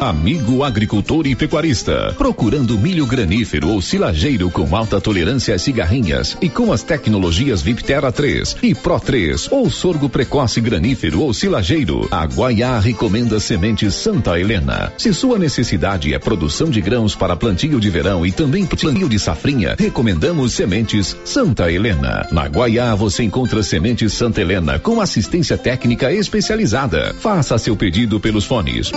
Amigo 0.00 0.64
agricultor 0.64 1.26
e 1.26 1.36
pecuarista, 1.36 2.12
procurando 2.18 2.76
milho 2.76 3.06
granífero 3.06 3.70
ou 3.70 3.80
silageiro 3.80 4.50
com 4.50 4.74
alta 4.74 5.00
tolerância 5.00 5.54
às 5.54 5.62
cigarrinhas 5.62 6.36
e 6.42 6.48
com 6.48 6.72
as 6.72 6.82
tecnologias 6.82 7.62
Viptera 7.62 8.10
3 8.10 8.56
e 8.62 8.74
Pro 8.74 8.98
3 8.98 9.50
ou 9.52 9.70
sorgo 9.70 10.08
precoce 10.08 10.60
granífero 10.60 11.22
ou 11.22 11.32
silageiro, 11.32 12.08
a 12.10 12.26
Guaiá 12.26 12.78
recomenda 12.80 13.38
sementes 13.38 13.94
Santa 13.94 14.38
Helena. 14.38 14.92
Se 14.98 15.14
sua 15.14 15.38
necessidade 15.38 16.12
é 16.12 16.18
produção 16.18 16.68
de 16.68 16.80
grãos 16.80 17.14
para 17.14 17.36
plantio 17.36 17.78
de 17.78 17.88
verão 17.88 18.26
e 18.26 18.32
também 18.32 18.66
plantio 18.66 19.08
de 19.08 19.18
safrinha, 19.18 19.76
recomendamos 19.78 20.52
sementes 20.52 21.16
Santa 21.24 21.70
Helena. 21.70 22.26
Na 22.32 22.46
Guaiá 22.46 22.94
você 22.96 23.22
encontra 23.22 23.62
sementes 23.62 24.12
Santa 24.12 24.40
Helena 24.40 24.78
com 24.78 25.00
assistência 25.00 25.56
técnica 25.56 26.12
especializada. 26.12 27.14
Faça 27.20 27.56
seu 27.58 27.76
pedido 27.76 28.18
pelos 28.18 28.44
fones 28.44 28.92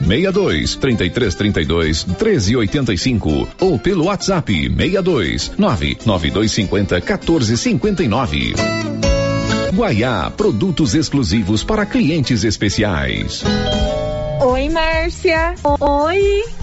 62 0.00 0.76
33 0.76 1.34
32 1.34 2.04
13 2.04 2.56
85 2.56 3.48
ou 3.60 3.78
pelo 3.78 4.04
WhatsApp 4.04 4.52
62 4.52 5.52
99250 5.56 7.00
14 7.00 7.56
59. 7.56 8.54
Guaiá, 9.74 10.30
produtos 10.36 10.94
exclusivos 10.94 11.62
para 11.62 11.86
clientes 11.86 12.42
especiais. 12.44 13.44
Oi, 14.42 14.68
Márcia. 14.68 15.54
Oi. 15.80 16.59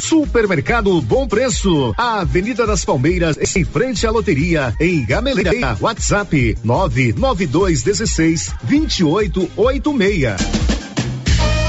Supermercado 0.00 1.00
Bom 1.00 1.26
Preço, 1.26 1.94
a 1.96 2.20
Avenida 2.20 2.66
das 2.66 2.84
Palmeiras, 2.84 3.56
em 3.56 3.64
frente 3.64 4.06
à 4.06 4.10
loteria, 4.10 4.74
em 4.80 5.04
Gameleira. 5.04 5.76
WhatsApp 5.80 6.58
99216 6.62 8.52
2886. 8.62 10.76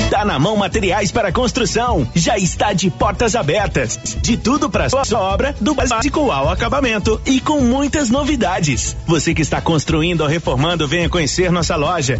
Tá 0.09 0.23
na 0.23 0.39
mão 0.39 0.55
materiais 0.55 1.11
para 1.11 1.32
construção. 1.32 2.07
Já 2.15 2.38
está 2.38 2.71
de 2.71 2.89
portas 2.89 3.36
abertas. 3.36 3.99
De 4.21 4.38
tudo 4.38 4.69
para 4.69 4.89
sua 4.89 5.19
obra, 5.19 5.53
do 5.59 5.73
básico 5.73 6.32
ao 6.32 6.49
acabamento 6.49 7.19
e 7.25 7.41
com 7.41 7.59
muitas 7.59 8.09
novidades. 8.09 8.95
Você 9.05 9.34
que 9.34 9.41
está 9.41 9.59
construindo 9.59 10.21
ou 10.21 10.28
reformando, 10.28 10.88
venha 10.88 11.09
conhecer 11.09 11.51
nossa 11.51 11.75
loja. 11.75 12.17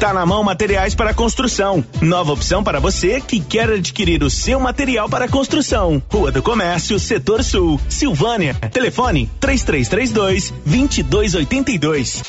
Tá 0.00 0.14
na 0.14 0.24
mão 0.24 0.44
materiais 0.44 0.94
para 0.94 1.12
construção. 1.12 1.84
Nova 2.00 2.32
opção 2.32 2.62
para 2.62 2.78
você 2.78 3.20
que 3.20 3.40
quer 3.40 3.68
adquirir 3.68 4.22
o 4.22 4.30
seu 4.30 4.60
material 4.60 5.08
para 5.08 5.26
construção. 5.26 6.00
Rua 6.08 6.30
do 6.30 6.40
Comércio, 6.40 7.00
Setor 7.00 7.42
Sul, 7.42 7.80
Silvânia. 7.88 8.54
Telefone 8.54 9.28
3332 9.40 10.54
2282. 10.64 12.22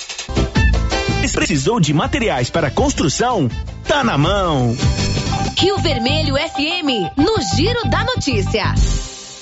Precisou 1.32 1.80
de 1.80 1.94
materiais 1.94 2.50
para 2.50 2.72
construção? 2.72 3.48
Tá 3.88 4.04
na 4.04 4.18
mão. 4.18 4.76
Rio 5.56 5.78
Vermelho 5.78 6.36
FM, 6.36 7.16
no 7.16 7.36
Giro 7.56 7.88
da 7.88 8.04
Notícia. 8.04 8.74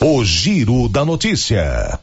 O 0.02 0.26
Giro 0.26 0.90
da 0.90 1.06
Notícia. 1.06 1.98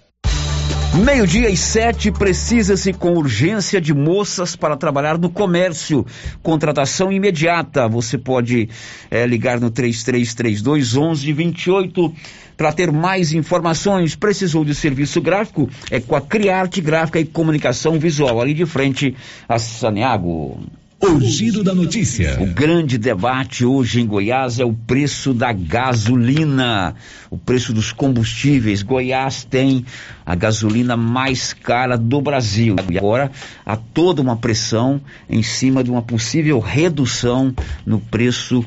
Meio-dia 1.03 1.51
e 1.51 1.57
sete, 1.57 2.13
precisa-se 2.13 2.93
com 2.93 3.15
urgência 3.15 3.81
de 3.81 3.93
moças 3.93 4.55
para 4.55 4.77
trabalhar 4.77 5.19
no 5.19 5.29
comércio. 5.29 6.07
Contratação 6.41 7.11
imediata. 7.11 7.89
Você 7.89 8.17
pode 8.17 8.69
é, 9.11 9.27
ligar 9.27 9.59
no 9.59 9.73
3332 9.73 10.95
1128 10.95 12.15
para 12.57 12.73
ter 12.73 12.93
mais 12.93 13.33
informações. 13.33 14.15
Precisou 14.15 14.65
de 14.65 14.73
serviço 14.73 15.21
gráfico? 15.21 15.69
É 15.91 15.99
com 15.99 16.15
a 16.15 16.21
Criarte 16.21 16.81
Gráfica 16.81 17.19
e 17.19 17.25
Comunicação 17.25 17.99
Visual, 17.99 18.41
ali 18.41 18.55
de 18.55 18.65
frente 18.65 19.17
a 19.49 19.59
Saneago. 19.59 20.61
O 21.05 21.21
giro 21.21 21.63
da 21.63 21.75
notícia. 21.75 22.39
O 22.41 22.47
grande 22.47 22.97
debate 22.97 23.63
hoje 23.63 24.01
em 24.01 24.07
Goiás 24.07 24.59
é 24.59 24.65
o 24.65 24.73
preço 24.73 25.35
da 25.35 25.53
gasolina, 25.53 26.95
o 27.29 27.37
preço 27.37 27.75
dos 27.75 27.93
combustíveis. 27.93 28.81
Goiás 28.81 29.45
tem 29.45 29.85
a 30.25 30.35
gasolina 30.35 30.97
mais 30.97 31.53
cara 31.53 31.99
do 31.99 32.23
Brasil. 32.23 32.77
E 32.91 32.97
agora 32.97 33.31
há 33.67 33.77
toda 33.77 34.23
uma 34.23 34.39
pressão 34.39 34.99
em 35.29 35.43
cima 35.43 35.85
de 35.85 35.91
uma 35.91 36.01
possível 36.01 36.59
redução 36.59 37.55
no 37.85 38.01
preço, 38.01 38.65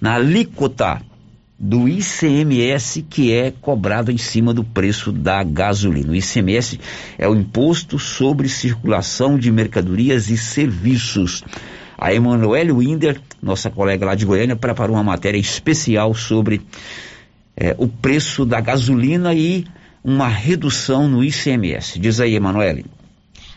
na 0.00 0.14
alíquota 0.14 1.00
do 1.58 1.88
ICMS 1.88 3.02
que 3.02 3.32
é 3.32 3.50
cobrado 3.50 4.12
em 4.12 4.18
cima 4.18 4.52
do 4.52 4.62
preço 4.62 5.10
da 5.10 5.42
gasolina. 5.42 6.12
O 6.12 6.14
ICMS 6.14 6.78
é 7.16 7.26
o 7.26 7.34
Imposto 7.34 7.98
sobre 7.98 8.48
Circulação 8.48 9.38
de 9.38 9.50
Mercadorias 9.50 10.28
e 10.28 10.36
Serviços. 10.36 11.42
A 11.98 12.12
Emanuele 12.12 12.72
Winder, 12.72 13.20
nossa 13.42 13.70
colega 13.70 14.04
lá 14.04 14.14
de 14.14 14.26
Goiânia, 14.26 14.54
preparou 14.54 14.96
uma 14.96 15.02
matéria 15.02 15.38
especial 15.38 16.12
sobre 16.12 16.60
é, 17.56 17.74
o 17.78 17.88
preço 17.88 18.44
da 18.44 18.60
gasolina 18.60 19.32
e 19.32 19.64
uma 20.04 20.28
redução 20.28 21.08
no 21.08 21.24
ICMS. 21.24 21.98
Diz 21.98 22.20
aí, 22.20 22.34
Emanuele. 22.34 22.84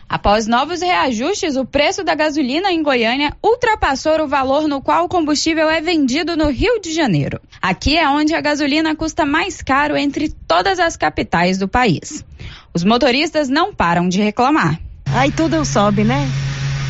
Após 0.08 0.48
novos 0.48 0.80
reajustes, 0.80 1.54
o 1.54 1.64
preço 1.64 2.02
da 2.02 2.16
gasolina 2.16 2.72
em 2.72 2.82
Goiânia 2.82 3.32
ultrapassou 3.40 4.20
o 4.20 4.26
valor 4.26 4.66
no 4.66 4.82
qual 4.82 5.04
o 5.04 5.08
combustível 5.08 5.70
é 5.70 5.80
vendido 5.80 6.36
no 6.36 6.48
Rio 6.50 6.80
de 6.80 6.92
Janeiro. 6.92 7.40
Aqui 7.62 7.98
é 7.98 8.08
onde 8.08 8.34
a 8.34 8.40
gasolina 8.40 8.96
custa 8.96 9.26
mais 9.26 9.60
caro 9.60 9.94
entre 9.94 10.30
todas 10.30 10.78
as 10.78 10.96
capitais 10.96 11.58
do 11.58 11.68
país. 11.68 12.24
Os 12.72 12.82
motoristas 12.82 13.50
não 13.50 13.74
param 13.74 14.08
de 14.08 14.20
reclamar. 14.22 14.80
Aí 15.12 15.30
tudo 15.30 15.62
sobe, 15.64 16.02
né? 16.02 16.26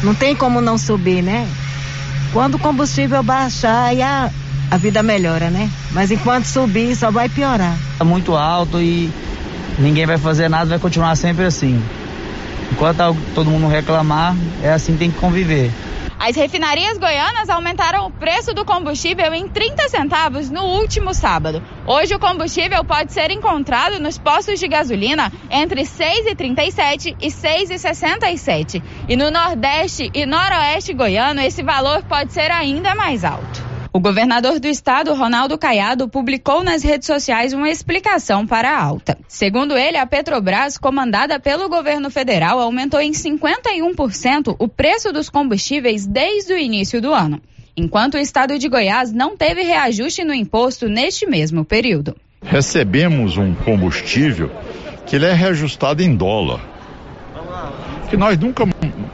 Não 0.05 0.15
tem 0.15 0.37
como 0.37 0.61
não 0.61 0.79
subir, 0.79 1.23
né? 1.23 1.49
Quando 2.33 2.55
o 2.55 2.59
combustível 2.59 3.21
baixar, 3.21 3.87
aí 3.87 4.01
a, 4.01 4.31
a 4.71 4.77
vida 4.77 5.03
melhora, 5.03 5.51
né? 5.51 5.69
Mas 5.91 6.13
enquanto 6.13 6.45
subir, 6.45 6.95
só 6.95 7.11
vai 7.11 7.29
piorar. 7.29 7.77
Tá 7.99 8.05
muito 8.05 8.37
alto 8.37 8.81
e 8.81 9.11
ninguém 9.77 10.07
vai 10.07 10.19
fazer 10.19 10.49
nada, 10.49 10.67
vai 10.67 10.79
continuar 10.79 11.17
sempre 11.17 11.45
assim. 11.45 11.83
Enquanto 12.71 13.17
todo 13.35 13.51
mundo 13.51 13.67
reclamar, 13.67 14.37
é 14.63 14.71
assim 14.71 14.93
que 14.93 15.01
tem 15.01 15.11
que 15.11 15.19
conviver. 15.19 15.73
As 16.21 16.37
refinarias 16.37 16.99
goianas 16.99 17.49
aumentaram 17.49 18.07
o 18.07 18.11
preço 18.11 18.53
do 18.53 18.63
combustível 18.63 19.33
em 19.33 19.49
30 19.49 19.89
centavos 19.89 20.51
no 20.51 20.63
último 20.65 21.15
sábado. 21.15 21.63
Hoje 21.87 22.15
o 22.15 22.19
combustível 22.19 22.85
pode 22.85 23.11
ser 23.11 23.31
encontrado 23.31 23.99
nos 23.99 24.19
postos 24.19 24.61
de 24.61 24.69
gasolina 24.69 25.33
entre 25.51 25.81
6,37 25.81 27.17
e 27.19 27.29
6,67. 27.29 28.83
E 29.09 29.17
no 29.17 29.31
Nordeste 29.31 30.11
e 30.13 30.27
Noroeste 30.27 30.93
goiano 30.93 31.41
esse 31.41 31.63
valor 31.63 32.03
pode 32.03 32.35
ser 32.35 32.51
ainda 32.51 32.95
mais 32.95 33.25
alto. 33.25 33.70
O 33.93 33.99
governador 33.99 34.61
do 34.61 34.69
estado, 34.69 35.13
Ronaldo 35.15 35.59
Caiado, 35.59 36.09
publicou 36.09 36.63
nas 36.63 36.85
redes 36.85 37.07
sociais 37.07 37.53
uma 37.53 37.69
explicação 37.69 38.47
para 38.47 38.71
a 38.71 38.81
alta. 38.81 39.19
Segundo 39.27 39.77
ele, 39.77 39.97
a 39.97 40.07
Petrobras, 40.07 40.79
comandada 40.79 41.41
pelo 41.41 41.69
governo 41.69 42.09
federal, 42.09 42.61
aumentou 42.61 43.01
em 43.01 43.11
51% 43.11 44.55
o 44.61 44.69
preço 44.69 45.13
dos 45.13 45.29
combustíveis 45.29 46.07
desde 46.07 46.53
o 46.53 46.59
início 46.59 47.03
do 47.03 47.13
ano, 47.13 47.43
enquanto 47.77 48.15
o 48.15 48.19
estado 48.19 48.57
de 48.61 48.69
Goiás 48.69 49.13
não 49.13 49.37
teve 49.37 49.63
reajuste 49.63 50.23
no 50.23 50.33
imposto 50.33 50.89
neste 50.89 51.27
mesmo 51.27 51.65
período. 51.65 52.17
Recebemos 52.43 53.37
um 53.37 53.53
combustível 53.55 54.53
que 55.05 55.17
ele 55.17 55.27
é 55.27 55.33
reajustado 55.33 56.01
em 56.01 56.15
dólar 56.15 56.80
que 58.11 58.17
nós 58.17 58.37
nunca 58.37 58.65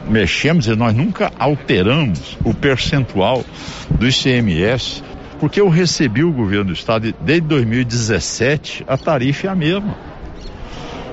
mexemos 0.09 0.67
e 0.67 0.75
nós 0.75 0.91
nunca 0.91 1.31
alteramos 1.37 2.35
o 2.43 2.51
percentual 2.51 3.45
do 3.91 4.07
ICMS, 4.07 5.03
porque 5.39 5.61
eu 5.61 5.69
recebi 5.69 6.23
o 6.23 6.31
governo 6.31 6.65
do 6.65 6.73
estado 6.73 7.13
desde 7.21 7.47
2017 7.47 8.83
a 8.87 8.97
tarifa 8.97 9.47
é 9.47 9.49
a 9.51 9.55
mesma. 9.55 9.95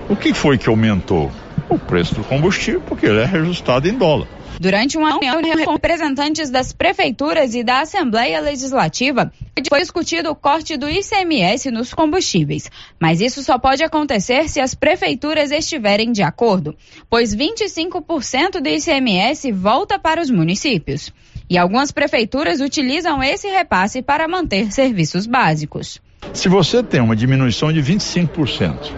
O 0.09 0.17
que 0.17 0.33
foi 0.33 0.57
que 0.57 0.67
aumentou? 0.67 1.31
O 1.69 1.79
preço 1.79 2.15
do 2.15 2.25
combustível, 2.25 2.81
porque 2.81 3.05
ele 3.05 3.21
é 3.21 3.27
reajustado 3.27 3.87
em 3.87 3.93
dólar. 3.93 4.29
Durante 4.59 4.97
uma 4.97 5.19
reunião 5.19 5.65
com 5.65 5.73
representantes 5.73 6.51
das 6.51 6.73
prefeituras 6.73 7.55
e 7.55 7.65
da 7.65 7.81
Assembleia 7.81 8.41
Legislativa, 8.41 9.33
foi 9.69 9.81
discutido 9.81 10.31
o 10.31 10.35
corte 10.35 10.77
do 10.77 10.89
ICMS 10.89 11.71
nos 11.71 11.93
combustíveis. 11.93 12.71
Mas 13.01 13.21
isso 13.21 13.43
só 13.43 13.59
pode 13.59 13.83
acontecer 13.83 14.49
se 14.49 14.61
as 14.61 14.75
prefeituras 14.75 15.51
estiverem 15.51 16.13
de 16.13 16.23
acordo, 16.23 16.77
pois 17.11 17.35
25% 17.35 18.61
do 18.61 18.69
ICMS 18.69 19.51
volta 19.53 19.99
para 19.99 20.21
os 20.21 20.31
municípios. 20.31 21.13
E 21.49 21.59
algumas 21.59 21.91
prefeituras 21.91 22.61
utilizam 22.61 23.23
esse 23.23 23.49
repasse 23.49 24.03
para 24.03 24.29
manter 24.29 24.73
serviços 24.73 25.27
básicos. 25.27 26.01
Se 26.33 26.49
você 26.49 26.83
tem 26.83 27.01
uma 27.01 27.15
diminuição 27.15 27.73
de 27.73 27.83
25% 27.83 28.93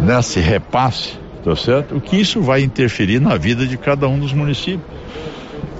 nesse 0.00 0.40
repasse, 0.40 1.23
tá 1.44 1.54
certo? 1.54 1.96
O 1.96 2.00
que 2.00 2.16
isso 2.16 2.40
vai 2.40 2.62
interferir 2.62 3.20
na 3.20 3.36
vida 3.36 3.66
de 3.66 3.76
cada 3.76 4.08
um 4.08 4.18
dos 4.18 4.32
municípios. 4.32 4.82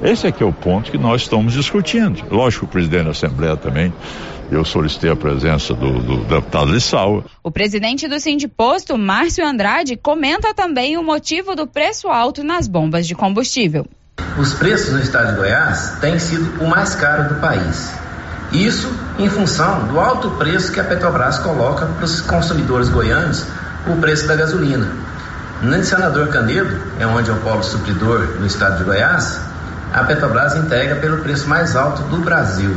Esse 0.02 0.26
é 0.26 0.32
que 0.32 0.42
é 0.42 0.46
o 0.46 0.52
ponto 0.52 0.90
que 0.90 0.98
nós 0.98 1.22
estamos 1.22 1.54
discutindo. 1.54 2.22
Lógico, 2.30 2.66
o 2.66 2.68
presidente 2.68 3.04
da 3.04 3.10
Assembleia 3.12 3.56
também 3.56 3.92
eu 4.50 4.64
solicitei 4.64 5.10
a 5.10 5.16
presença 5.16 5.72
do, 5.72 6.00
do 6.00 6.16
deputado 6.24 6.70
Lissau. 6.70 7.24
O 7.42 7.50
presidente 7.50 8.06
do 8.06 8.20
Sindiposto, 8.20 8.98
Márcio 8.98 9.46
Andrade, 9.46 9.96
comenta 9.96 10.52
também 10.52 10.98
o 10.98 11.02
motivo 11.02 11.54
do 11.56 11.66
preço 11.66 12.08
alto 12.08 12.44
nas 12.44 12.68
bombas 12.68 13.06
de 13.06 13.14
combustível. 13.14 13.86
Os 14.38 14.54
preços 14.54 14.92
no 14.92 15.00
estado 15.00 15.32
de 15.32 15.38
Goiás 15.38 15.98
têm 16.00 16.18
sido 16.18 16.62
o 16.62 16.68
mais 16.68 16.94
caro 16.94 17.34
do 17.34 17.40
país. 17.40 17.90
Isso 18.52 18.92
em 19.18 19.28
função 19.28 19.88
do 19.88 19.98
alto 19.98 20.30
preço 20.32 20.70
que 20.70 20.78
a 20.78 20.84
Petrobras 20.84 21.38
coloca 21.38 21.86
para 21.86 22.04
os 22.04 22.20
consumidores 22.20 22.88
goianos 22.88 23.46
o 23.88 23.96
preço 23.96 24.28
da 24.28 24.36
gasolina. 24.36 25.03
No 25.62 25.82
senador 25.82 26.28
Canedo, 26.28 26.76
é 26.98 27.06
onde 27.06 27.30
é 27.30 27.32
o 27.32 27.40
polo 27.40 27.62
supridor 27.62 28.38
no 28.38 28.46
estado 28.46 28.78
de 28.78 28.84
Goiás, 28.84 29.40
a 29.92 30.04
Petrobras 30.04 30.56
entrega 30.56 30.96
pelo 30.96 31.22
preço 31.22 31.48
mais 31.48 31.76
alto 31.76 32.02
do 32.04 32.18
Brasil. 32.18 32.76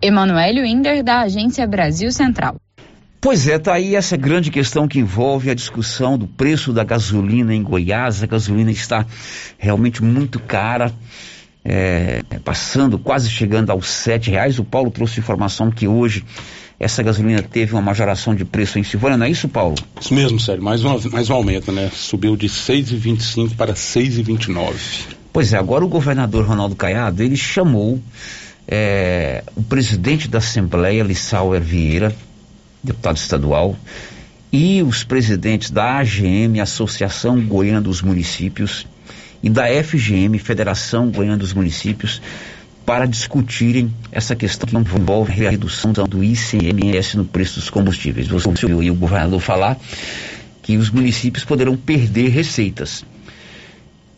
Emanuele 0.00 0.62
Winder, 0.62 1.02
da 1.02 1.20
Agência 1.20 1.66
Brasil 1.66 2.10
Central. 2.10 2.56
Pois 3.20 3.46
é, 3.46 3.58
tá 3.58 3.74
aí 3.74 3.94
essa 3.94 4.16
grande 4.16 4.50
questão 4.50 4.88
que 4.88 4.98
envolve 4.98 5.50
a 5.50 5.54
discussão 5.54 6.18
do 6.18 6.26
preço 6.26 6.72
da 6.72 6.82
gasolina 6.82 7.54
em 7.54 7.62
Goiás. 7.62 8.22
A 8.22 8.26
gasolina 8.26 8.70
está 8.70 9.06
realmente 9.58 10.02
muito 10.02 10.40
cara, 10.40 10.92
é, 11.64 12.22
passando, 12.44 12.98
quase 12.98 13.30
chegando 13.30 13.70
aos 13.70 13.86
sete 13.88 14.30
reais. 14.30 14.58
O 14.58 14.64
Paulo 14.64 14.90
trouxe 14.90 15.20
informação 15.20 15.70
que 15.70 15.86
hoje 15.86 16.24
essa 16.82 17.00
gasolina 17.00 17.40
teve 17.40 17.72
uma 17.72 17.80
majoração 17.80 18.34
de 18.34 18.44
preço 18.44 18.76
em 18.76 18.82
Silvânia, 18.82 19.16
não 19.16 19.24
é 19.24 19.30
isso, 19.30 19.48
Paulo? 19.48 19.76
Isso 20.00 20.12
mesmo, 20.12 20.40
Sérgio, 20.40 20.64
mais, 20.64 20.82
uma, 20.82 20.98
mais 21.10 21.30
um 21.30 21.34
aumento, 21.34 21.70
né? 21.70 21.88
Subiu 21.94 22.36
de 22.36 22.48
6,25 22.48 23.54
para 23.54 23.72
6,29. 23.72 24.74
Pois 25.32 25.52
é, 25.52 25.58
agora 25.58 25.84
o 25.84 25.88
governador 25.88 26.44
Ronaldo 26.44 26.74
Caiado, 26.74 27.22
ele 27.22 27.36
chamou 27.36 28.02
é, 28.66 29.44
o 29.54 29.62
presidente 29.62 30.26
da 30.26 30.38
Assembleia, 30.38 31.04
Lissauer 31.04 31.62
Vieira, 31.62 32.12
deputado 32.82 33.16
estadual, 33.16 33.76
e 34.52 34.82
os 34.82 35.04
presidentes 35.04 35.70
da 35.70 35.98
AGM, 35.98 36.60
Associação 36.60 37.40
Goiana 37.40 37.80
dos 37.80 38.02
Municípios, 38.02 38.88
e 39.40 39.48
da 39.48 39.66
FGM, 39.84 40.36
Federação 40.40 41.12
Goiana 41.12 41.36
dos 41.36 41.54
Municípios, 41.54 42.20
para 42.84 43.06
discutirem 43.06 43.92
essa 44.10 44.34
questão 44.34 44.82
que 44.82 44.96
envolve 44.96 45.46
a 45.46 45.50
redução 45.50 45.92
do 45.92 46.22
ICMS 46.22 47.16
no 47.16 47.24
preço 47.24 47.60
dos 47.60 47.70
combustíveis. 47.70 48.28
Você 48.28 48.66
ouviu 48.66 48.92
o 48.92 48.96
governador 48.96 49.40
falar 49.40 49.78
que 50.62 50.76
os 50.76 50.90
municípios 50.90 51.44
poderão 51.44 51.76
perder 51.76 52.28
receitas, 52.28 53.04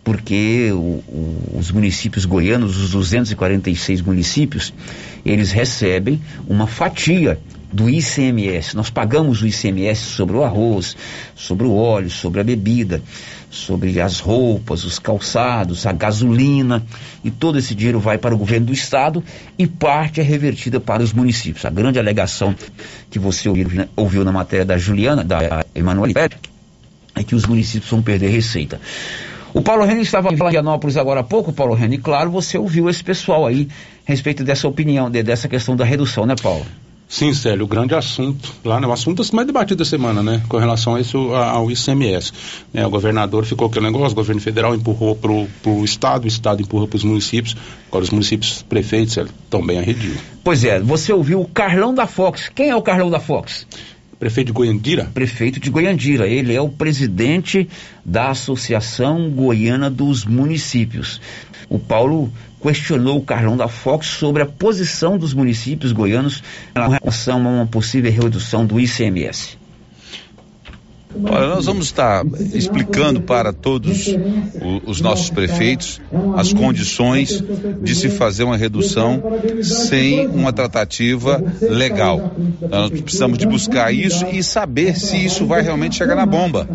porque 0.03 0.71
o, 0.73 0.77
o, 0.77 1.57
os 1.59 1.71
municípios 1.71 2.25
goianos, 2.25 2.77
os 2.77 2.91
246 2.91 4.03
municípios, 4.03 4.73
eles 5.25 5.51
recebem 5.51 6.21
uma 6.47 6.67
fatia 6.67 7.39
do 7.73 7.89
ICMS. 7.91 8.77
Nós 8.77 8.89
pagamos 8.89 9.43
o 9.43 9.47
ICMS 9.47 10.01
sobre 10.03 10.37
o 10.37 10.45
arroz, 10.45 10.97
sobre 11.35 11.67
o 11.67 11.75
óleo, 11.75 12.11
sobre 12.11 12.41
a 12.41 12.45
bebida 12.45 13.03
sobre 13.55 14.01
as 14.01 14.19
roupas, 14.19 14.85
os 14.85 14.99
calçados, 14.99 15.87
a 15.87 15.93
gasolina 15.93 16.85
e 17.23 17.31
todo 17.31 17.59
esse 17.59 17.75
dinheiro 17.75 18.01
vai 18.01 18.19
para 18.19 18.35
o 18.35 18.39
governo 18.39 18.67
do 18.67 18.73
estado 18.73 19.23
e 19.59 19.67
parte 19.67 20.21
é 20.21 20.25
revertida 20.25 20.81
para 20.81 21.03
os 21.03 21.13
municípios. 21.13 21.65
A 21.65 21.71
grande 21.71 21.99
alegação 21.99 22.55
que 23.11 23.19
você 23.19 23.49
ouviu, 23.49 23.69
né, 23.71 23.89
ouviu 23.97 24.25
na 24.25 24.33
matéria 24.33 24.65
da 24.65 24.77
Juliana, 24.77 25.23
da 25.23 25.65
Emanuele 25.75 26.15
é 27.15 27.23
que 27.23 27.35
os 27.35 27.47
municípios 27.47 27.91
vão 27.91 28.03
perder 28.03 28.29
receita. 28.29 28.81
O 29.53 29.63
Paulo 29.63 29.85
Reni 29.85 30.03
estava 30.03 30.33
em 30.33 30.37
Florianópolis 30.37 30.97
agora 30.97 31.21
há 31.21 31.25
pouco, 31.25 31.53
Paulo 31.53 31.75
Reni, 31.75 31.97
claro, 31.97 32.29
você 32.29 32.59
ouviu 32.59 32.91
esse 32.91 33.05
pessoal 33.05 33.47
aí 33.47 33.69
a 34.05 34.11
respeito 34.11 34.43
dessa 34.43 34.67
opinião, 34.67 35.09
de, 35.09 35.23
dessa 35.23 35.49
questão 35.49 35.77
da 35.77 35.85
redução, 35.85 36.27
né, 36.27 36.35
Paulo? 36.43 36.67
Sim, 37.09 37.33
Célio, 37.33 37.65
o 37.65 37.69
grande 37.69 37.95
assunto 37.95 38.53
lá, 38.65 38.81
né? 38.81 38.87
O 38.87 38.93
assunto 38.93 39.23
mais 39.35 39.47
debatido 39.47 39.79
da 39.79 39.85
semana, 39.85 40.23
né? 40.23 40.43
Com 40.49 40.57
relação 40.57 40.95
a 40.95 41.01
isso, 41.01 41.33
ao 41.35 41.71
ICMS. 41.71 42.33
Né? 42.73 42.85
O 42.87 42.91
governador 42.91 43.45
ficou 43.45 43.69
aquele 43.69 43.87
negócio, 43.87 44.13
o 44.13 44.15
governo 44.15 44.41
federal 44.41 44.75
empurrou 44.75 45.15
para 45.15 45.31
o 45.31 45.85
Estado, 45.85 46.25
o 46.25 46.29
Estado 46.29 46.63
empurrou 46.63 46.89
para 46.89 46.97
os 46.97 47.05
municípios, 47.05 47.57
agora 47.89 48.05
os 48.05 48.11
municípios 48.11 48.63
prefeitos 48.63 49.15
Célio, 49.15 49.31
também 49.49 49.79
arrediam. 49.79 50.17
Pois 50.43 50.65
é, 50.65 50.81
você 50.81 51.13
ouviu 51.13 51.41
o 51.41 51.47
Carlão 51.47 51.95
da 51.95 52.07
Fox. 52.07 52.51
Quem 52.53 52.71
é 52.71 52.77
o 52.77 52.83
Carlão 52.83 53.11
da 53.11 53.21
Fox? 53.21 53.67
Prefeito 54.19 54.47
de 54.47 54.53
Goiandira? 54.53 55.11
Prefeito 55.13 55.61
de 55.61 55.71
Goiandira. 55.71 56.27
Ele 56.27 56.55
é 56.55 56.61
o 56.61 56.69
presidente 56.69 57.69
da 58.05 58.31
Associação 58.31 59.31
Goiana 59.31 59.91
dos 59.91 60.25
Municípios. 60.25 61.21
O 61.69 61.79
Paulo 61.79 62.33
questionou 62.65 63.19
o 63.19 63.23
Carlão 63.23 63.59
da 63.59 63.69
Fox 63.69 64.07
sobre 64.07 64.43
a 64.43 64.47
posição 64.47 65.19
dos 65.19 65.35
municípios 65.35 65.93
goianos 65.93 66.43
em 66.75 66.99
relação 66.99 67.47
a 67.47 67.51
uma 67.51 67.67
possível 67.67 68.11
redução 68.11 68.65
do 68.65 68.81
ICMS. 68.81 69.59
Olha, 71.23 71.47
nós 71.47 71.67
vamos 71.67 71.87
estar 71.87 72.25
explicando 72.55 73.21
para 73.21 73.53
todos 73.53 74.09
os 74.85 75.01
nossos 75.01 75.29
prefeitos 75.31 76.01
as 76.37 76.53
condições 76.53 77.45
de 77.83 77.95
se 77.95 78.09
fazer 78.09 78.45
uma 78.45 78.57
redução 78.57 79.23
sem 79.63 80.27
uma 80.27 80.53
tratativa 80.53 81.41
legal. 81.61 82.35
Nós 82.69 82.91
precisamos 83.03 83.39
de 83.39 83.47
buscar 83.47 83.93
isso 83.93 84.27
e 84.27 84.43
saber 84.43 84.99
se 84.99 85.23
isso 85.23 85.47
vai 85.47 85.63
realmente 85.63 85.97
chegar 85.97 86.17
na 86.17 86.27
bomba. 86.27 86.67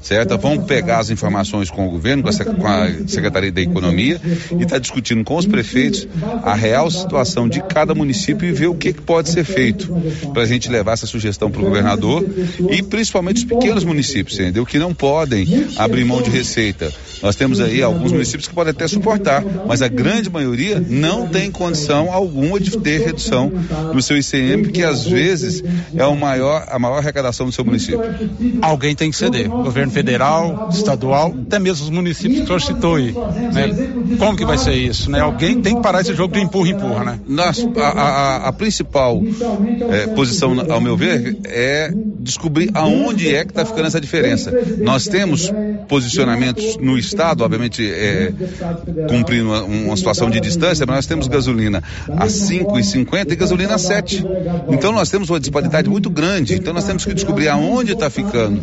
Certo? 0.00 0.36
Vão 0.38 0.58
pegar 0.58 0.98
as 0.98 1.10
informações 1.10 1.70
com 1.70 1.86
o 1.86 1.90
governo, 1.90 2.22
com 2.22 2.28
a, 2.28 2.44
com 2.44 2.66
a 2.66 3.08
Secretaria 3.08 3.52
da 3.52 3.60
Economia 3.60 4.20
e 4.58 4.62
está 4.62 4.78
discutindo 4.78 5.24
com 5.24 5.36
os 5.36 5.46
prefeitos 5.46 6.06
a 6.42 6.54
real 6.54 6.90
situação 6.90 7.48
de 7.48 7.62
cada 7.62 7.94
município 7.94 8.48
e 8.48 8.52
ver 8.52 8.68
o 8.68 8.74
que, 8.74 8.92
que 8.92 9.02
pode 9.02 9.28
ser 9.30 9.44
feito 9.44 9.88
para 10.32 10.42
a 10.42 10.46
gente 10.46 10.68
levar 10.68 10.92
essa 10.92 11.06
sugestão 11.06 11.50
para 11.50 11.60
o 11.60 11.64
governador 11.64 12.24
e 12.70 12.82
principalmente 12.82 13.38
os 13.38 13.44
pequenos 13.44 13.84
municípios, 13.84 14.38
entendeu? 14.38 14.64
Que 14.64 14.78
não 14.78 14.94
podem 14.94 15.46
abrir 15.76 16.04
mão 16.04 16.22
de 16.22 16.30
receita. 16.30 16.92
Nós 17.22 17.34
temos 17.34 17.60
aí 17.60 17.82
alguns 17.82 18.12
municípios 18.12 18.46
que 18.46 18.54
podem 18.54 18.70
até 18.70 18.86
suportar, 18.86 19.44
mas 19.66 19.82
a 19.82 19.88
grande 19.88 20.30
maioria 20.30 20.82
não 20.88 21.26
tem 21.28 21.50
condição 21.50 22.12
alguma 22.12 22.60
de 22.60 22.78
ter 22.78 23.00
redução 23.00 23.50
no 23.92 24.00
seu 24.00 24.16
ICM, 24.16 24.70
que 24.70 24.82
às 24.82 25.04
vezes 25.04 25.62
é 25.96 26.04
o 26.04 26.16
maior, 26.16 26.66
a 26.68 26.78
maior 26.78 26.98
arrecadação 26.98 27.46
do 27.46 27.52
seu 27.52 27.64
município. 27.64 28.00
Alguém 28.62 28.94
tem 28.94 29.10
que 29.10 29.16
ceder. 29.16 29.48
Governo 29.48 29.87
federal, 29.90 30.68
estadual, 30.72 31.34
até 31.46 31.58
mesmo 31.58 31.84
os 31.84 31.90
municípios 31.90 32.44
que 32.44 32.86
aí. 32.96 33.12
Né? 33.12 34.16
Como 34.18 34.36
que 34.36 34.44
vai 34.44 34.58
ser 34.58 34.74
isso? 34.74 35.10
Né? 35.10 35.20
Alguém 35.20 35.60
tem 35.60 35.76
que 35.76 35.82
parar 35.82 36.00
esse 36.00 36.14
jogo 36.14 36.34
de 36.34 36.40
empurra-empurra, 36.40 37.04
né? 37.04 37.20
Nas, 37.26 37.66
a, 37.76 37.88
a, 37.88 38.48
a, 38.48 38.52
principal 38.52 39.20
é, 39.90 40.06
posição, 40.08 40.54
ao 40.70 40.80
meu 40.80 40.96
ver, 40.96 41.36
é 41.44 41.92
descobrir 42.20 42.70
aonde 42.74 43.34
é 43.34 43.44
que 43.44 43.50
está 43.50 43.64
ficando 43.64 43.86
essa 43.86 44.00
diferença. 44.00 44.52
Nós 44.78 45.06
temos 45.06 45.52
posicionamentos 45.88 46.76
no 46.76 46.98
Estado, 46.98 47.44
obviamente, 47.44 47.88
é, 47.88 48.32
cumprindo 49.08 49.46
uma, 49.46 49.62
uma, 49.62 49.96
situação 49.96 50.30
de 50.30 50.40
distância, 50.40 50.84
mas 50.86 50.96
nós 50.96 51.06
temos 51.06 51.26
gasolina 51.26 51.82
a 52.08 52.26
5,50 52.26 53.32
e 53.32 53.36
gasolina 53.36 53.74
a 53.74 53.78
7. 53.78 54.24
Então 54.70 54.92
nós 54.92 55.10
temos 55.10 55.30
uma 55.30 55.40
disparidade 55.40 55.88
muito 55.88 56.10
grande. 56.10 56.54
Então 56.54 56.72
nós 56.72 56.84
temos 56.84 57.04
que 57.04 57.14
descobrir 57.14 57.48
aonde 57.48 57.92
está 57.92 58.10
ficando 58.10 58.62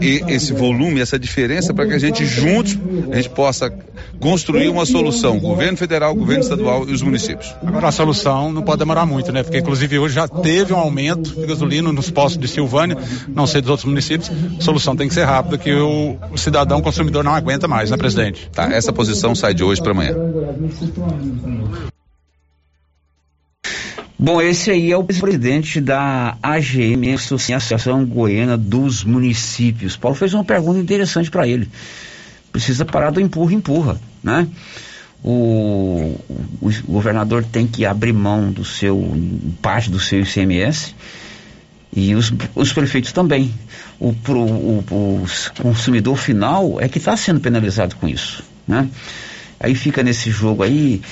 e, 0.00 0.22
esse 0.28 0.52
volume, 0.52 0.63
essa 1.00 1.18
diferença, 1.18 1.74
para 1.74 1.86
que 1.86 1.94
a 1.94 1.98
gente 1.98 2.24
juntos 2.24 2.78
a 3.10 3.16
gente 3.16 3.30
possa 3.30 3.72
construir 4.18 4.68
uma 4.68 4.86
solução. 4.86 5.38
Governo 5.38 5.76
federal, 5.76 6.14
governo 6.14 6.42
estadual 6.42 6.88
e 6.88 6.92
os 6.92 7.02
municípios. 7.02 7.54
Agora 7.64 7.88
a 7.88 7.92
solução 7.92 8.52
não 8.52 8.62
pode 8.62 8.78
demorar 8.78 9.06
muito, 9.06 9.32
né? 9.32 9.42
Porque 9.42 9.58
inclusive 9.58 9.98
hoje 9.98 10.14
já 10.14 10.28
teve 10.28 10.72
um 10.72 10.78
aumento 10.78 11.34
de 11.34 11.46
gasolina 11.46 11.92
nos 11.92 12.10
postos 12.10 12.40
de 12.40 12.48
Silvânia, 12.48 12.96
não 13.28 13.46
sei 13.46 13.60
dos 13.60 13.70
outros 13.70 13.88
municípios. 13.88 14.30
A 14.58 14.62
solução 14.62 14.96
tem 14.96 15.08
que 15.08 15.14
ser 15.14 15.24
rápida, 15.24 15.58
que 15.58 15.72
o, 15.72 16.16
o 16.32 16.38
cidadão 16.38 16.80
consumidor 16.80 17.24
não 17.24 17.34
aguenta 17.34 17.68
mais, 17.68 17.90
né, 17.90 17.96
presidente? 17.96 18.50
Tá, 18.52 18.72
essa 18.72 18.92
posição 18.92 19.34
sai 19.34 19.54
de 19.54 19.62
hoje 19.64 19.82
para 19.82 19.92
amanhã. 19.92 20.14
Bom, 24.24 24.40
esse 24.40 24.70
aí 24.70 24.90
é 24.90 24.96
o 24.96 25.04
presidente 25.04 25.82
da 25.82 26.38
AGM, 26.42 27.12
Associação 27.12 28.06
Goiana 28.06 28.56
dos 28.56 29.04
Municípios. 29.04 29.98
Paulo 29.98 30.16
fez 30.16 30.32
uma 30.32 30.42
pergunta 30.42 30.78
interessante 30.78 31.30
para 31.30 31.46
ele. 31.46 31.68
Precisa 32.50 32.86
parar 32.86 33.10
do 33.10 33.20
empurra-empurra, 33.20 34.00
né? 34.22 34.48
O, 35.22 36.18
o, 36.58 36.68
o, 36.68 36.92
governador 36.92 37.44
tem 37.44 37.66
que 37.66 37.84
abrir 37.84 38.14
mão 38.14 38.50
do 38.50 38.64
seu 38.64 39.14
parte 39.60 39.90
do 39.90 40.00
seu 40.00 40.20
ICMS 40.20 40.94
e 41.94 42.14
os, 42.14 42.32
os 42.54 42.72
prefeitos 42.72 43.12
também. 43.12 43.52
O, 44.00 44.14
pro, 44.14 44.40
o, 44.40 44.78
o 44.90 45.26
consumidor 45.62 46.16
final 46.16 46.80
é 46.80 46.88
que 46.88 46.96
está 46.96 47.14
sendo 47.14 47.40
penalizado 47.40 47.96
com 47.96 48.08
isso, 48.08 48.42
né? 48.66 48.88
Aí 49.60 49.74
fica 49.74 50.02
nesse 50.02 50.30
jogo 50.30 50.62
aí, 50.62 51.02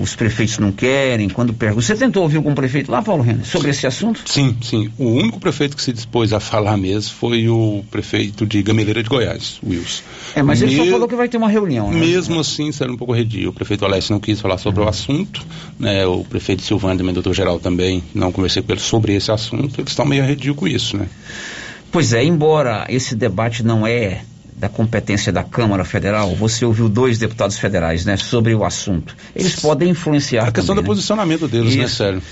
os 0.00 0.14
prefeitos 0.14 0.58
não 0.58 0.70
querem, 0.70 1.28
quando 1.28 1.52
perguntam. 1.52 1.82
Você 1.82 1.96
tentou 1.96 2.22
ouvir 2.22 2.36
algum 2.36 2.54
prefeito 2.54 2.92
lá, 2.92 3.02
Paulo 3.02 3.22
Renner, 3.22 3.44
sobre 3.44 3.70
esse 3.70 3.86
assunto? 3.86 4.22
Sim, 4.24 4.56
sim. 4.62 4.90
O 4.96 5.06
único 5.06 5.40
prefeito 5.40 5.76
que 5.76 5.82
se 5.82 5.92
dispôs 5.92 6.32
a 6.32 6.38
falar 6.38 6.76
mesmo 6.76 7.14
foi 7.14 7.48
o 7.48 7.84
prefeito 7.90 8.46
de 8.46 8.62
Gameleira 8.62 9.02
de 9.02 9.08
Goiás, 9.08 9.58
Wilson. 9.66 10.02
É, 10.36 10.42
mas 10.42 10.62
ele 10.62 10.76
só 10.76 10.86
falou 10.86 11.08
que 11.08 11.16
vai 11.16 11.28
ter 11.28 11.36
uma 11.36 11.48
reunião, 11.48 11.90
né? 11.90 11.98
Mesmo 11.98 12.38
assim, 12.38 12.70
sendo 12.70 12.92
um 12.92 12.96
pouco 12.96 13.12
redio. 13.12 13.50
O 13.50 13.52
prefeito 13.52 13.84
Alessio 13.84 14.12
não 14.12 14.20
quis 14.20 14.40
falar 14.40 14.58
sobre 14.58 14.80
o 14.80 14.88
assunto, 14.88 15.44
né? 15.78 16.06
O 16.06 16.24
prefeito 16.24 16.62
Silvano, 16.62 16.98
também, 16.98 17.12
doutor 17.12 17.34
Geral, 17.34 17.58
também 17.58 18.02
não 18.14 18.30
conversei 18.30 18.62
com 18.62 18.72
ele 18.72 18.80
sobre 18.80 19.14
esse 19.14 19.32
assunto. 19.32 19.80
Eles 19.80 19.90
estão 19.90 20.04
meio 20.04 20.24
redio 20.24 20.54
com 20.54 20.68
isso, 20.68 20.96
né? 20.96 21.08
Pois 21.90 22.12
é, 22.12 22.24
embora 22.24 22.86
esse 22.88 23.14
debate 23.14 23.62
não 23.62 23.86
é 23.86 24.22
da 24.64 24.68
competência 24.70 25.30
da 25.30 25.44
Câmara 25.44 25.84
Federal, 25.84 26.34
você 26.34 26.64
ouviu 26.64 26.88
dois 26.88 27.18
deputados 27.18 27.58
federais, 27.58 28.06
né, 28.06 28.16
sobre 28.16 28.54
o 28.54 28.64
assunto. 28.64 29.14
Eles 29.36 29.56
podem 29.56 29.90
influenciar. 29.90 30.48
A 30.48 30.52
questão 30.52 30.74
também, 30.74 30.76
do 30.76 30.86
né? 30.86 30.86
posicionamento 30.86 31.46
deles, 31.46 31.74
Isso. 31.74 31.78
né, 31.82 31.88
Sérgio? 31.88 32.22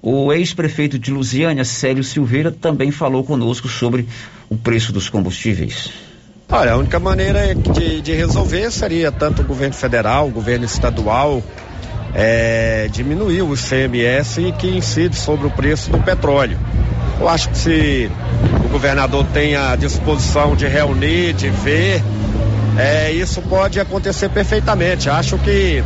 O 0.00 0.32
ex-prefeito 0.32 0.98
de 0.98 1.10
Lusiânia, 1.10 1.64
Célio 1.66 2.02
Silveira, 2.02 2.50
também 2.50 2.90
falou 2.90 3.22
conosco 3.22 3.68
sobre 3.68 4.08
o 4.48 4.56
preço 4.56 4.90
dos 4.90 5.10
combustíveis. 5.10 5.90
Olha, 6.48 6.72
a 6.72 6.76
única 6.78 6.98
maneira 6.98 7.54
de, 7.54 8.00
de 8.00 8.12
resolver 8.12 8.70
seria 8.70 9.12
tanto 9.12 9.42
o 9.42 9.44
governo 9.44 9.74
federal, 9.74 10.28
o 10.28 10.30
governo 10.30 10.64
estadual, 10.64 11.42
é, 12.14 12.88
diminuir 12.90 13.42
o 13.42 13.54
ICMS 13.54 14.52
que 14.58 14.68
incide 14.68 15.16
sobre 15.16 15.46
o 15.46 15.50
preço 15.50 15.90
do 15.90 15.98
petróleo. 15.98 16.58
Eu 17.20 17.28
acho 17.28 17.50
que 17.50 17.58
se 17.58 18.10
o 18.64 18.68
governador 18.68 19.24
tem 19.32 19.56
a 19.56 19.76
disposição 19.76 20.56
de 20.56 20.66
reunir, 20.66 21.32
de 21.34 21.48
ver, 21.48 22.02
é, 22.76 23.12
isso 23.12 23.40
pode 23.42 23.78
acontecer 23.78 24.28
perfeitamente. 24.28 25.08
Acho 25.08 25.38
que 25.38 25.82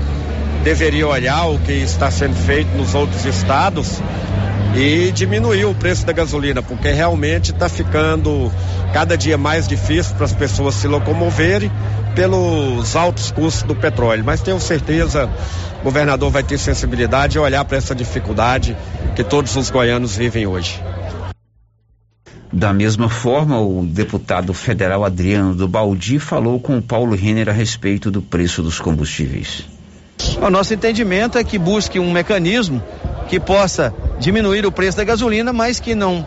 deveria 0.64 1.06
olhar 1.06 1.46
o 1.46 1.58
que 1.58 1.72
está 1.72 2.10
sendo 2.10 2.34
feito 2.34 2.76
nos 2.76 2.94
outros 2.94 3.24
estados 3.24 4.00
e 4.76 5.10
diminuir 5.10 5.64
o 5.64 5.74
preço 5.74 6.04
da 6.04 6.12
gasolina, 6.12 6.62
porque 6.62 6.90
realmente 6.90 7.50
está 7.50 7.68
ficando 7.68 8.52
cada 8.92 9.16
dia 9.16 9.38
mais 9.38 9.66
difícil 9.66 10.14
para 10.16 10.26
as 10.26 10.34
pessoas 10.34 10.74
se 10.74 10.86
locomoverem 10.86 11.70
pelos 12.14 12.94
altos 12.94 13.30
custos 13.30 13.62
do 13.62 13.74
petróleo. 13.74 14.22
Mas 14.24 14.42
tenho 14.42 14.60
certeza 14.60 15.30
o 15.80 15.84
governador 15.84 16.30
vai 16.30 16.42
ter 16.42 16.58
sensibilidade 16.58 17.36
e 17.36 17.40
olhar 17.40 17.64
para 17.64 17.78
essa 17.78 17.94
dificuldade 17.94 18.76
que 19.14 19.24
todos 19.24 19.56
os 19.56 19.70
goianos 19.70 20.16
vivem 20.16 20.46
hoje. 20.46 20.82
Da 22.52 22.72
mesma 22.72 23.08
forma, 23.08 23.60
o 23.60 23.84
deputado 23.84 24.54
federal 24.54 25.04
Adriano 25.04 25.54
do 25.54 25.66
Baldi 25.66 26.18
falou 26.18 26.60
com 26.60 26.78
o 26.78 26.82
Paulo 26.82 27.14
Renner 27.14 27.48
a 27.48 27.52
respeito 27.52 28.10
do 28.10 28.22
preço 28.22 28.62
dos 28.62 28.78
combustíveis. 28.78 29.64
O 30.40 30.50
nosso 30.50 30.72
entendimento 30.72 31.38
é 31.38 31.44
que 31.44 31.58
busque 31.58 31.98
um 31.98 32.10
mecanismo 32.10 32.82
que 33.28 33.40
possa 33.40 33.92
diminuir 34.18 34.64
o 34.66 34.72
preço 34.72 34.96
da 34.96 35.04
gasolina, 35.04 35.52
mas 35.52 35.80
que 35.80 35.94
não 35.94 36.26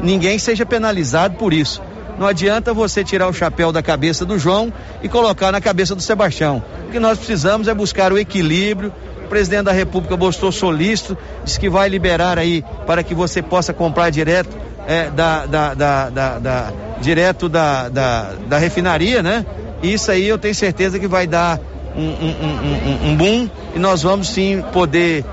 ninguém 0.00 0.38
seja 0.38 0.64
penalizado 0.64 1.36
por 1.36 1.52
isso. 1.52 1.82
Não 2.18 2.26
adianta 2.26 2.74
você 2.74 3.04
tirar 3.04 3.28
o 3.28 3.32
chapéu 3.32 3.70
da 3.70 3.82
cabeça 3.82 4.24
do 4.24 4.38
João 4.38 4.72
e 5.02 5.08
colocar 5.08 5.52
na 5.52 5.60
cabeça 5.60 5.94
do 5.94 6.02
Sebastião. 6.02 6.62
O 6.88 6.90
que 6.90 6.98
nós 6.98 7.16
precisamos 7.16 7.68
é 7.68 7.74
buscar 7.74 8.12
o 8.12 8.18
equilíbrio. 8.18 8.92
O 9.24 9.28
presidente 9.28 9.64
da 9.64 9.72
República 9.72 10.16
mostrou 10.16 10.50
solícito, 10.50 11.16
disse 11.44 11.60
que 11.60 11.68
vai 11.68 11.88
liberar 11.88 12.38
aí 12.38 12.64
para 12.86 13.02
que 13.02 13.14
você 13.14 13.42
possa 13.42 13.72
comprar 13.72 14.10
direto 14.10 14.56
é, 14.86 15.10
da, 15.10 15.44
da, 15.46 15.74
da, 15.74 16.38
da, 16.38 16.72
direto 17.00 17.48
da, 17.48 17.88
da, 17.90 18.58
refinaria, 18.58 19.22
né? 19.22 19.44
Isso 19.82 20.10
aí 20.10 20.26
eu 20.26 20.38
tenho 20.38 20.54
certeza 20.54 20.98
que 20.98 21.06
vai 21.06 21.26
dar 21.26 21.60
um, 21.94 22.00
um, 22.00 23.06
um, 23.06 23.10
um 23.10 23.16
boom 23.16 23.50
e 23.76 23.78
nós 23.78 24.02
vamos 24.02 24.28
sim 24.28 24.64
poder 24.72 25.24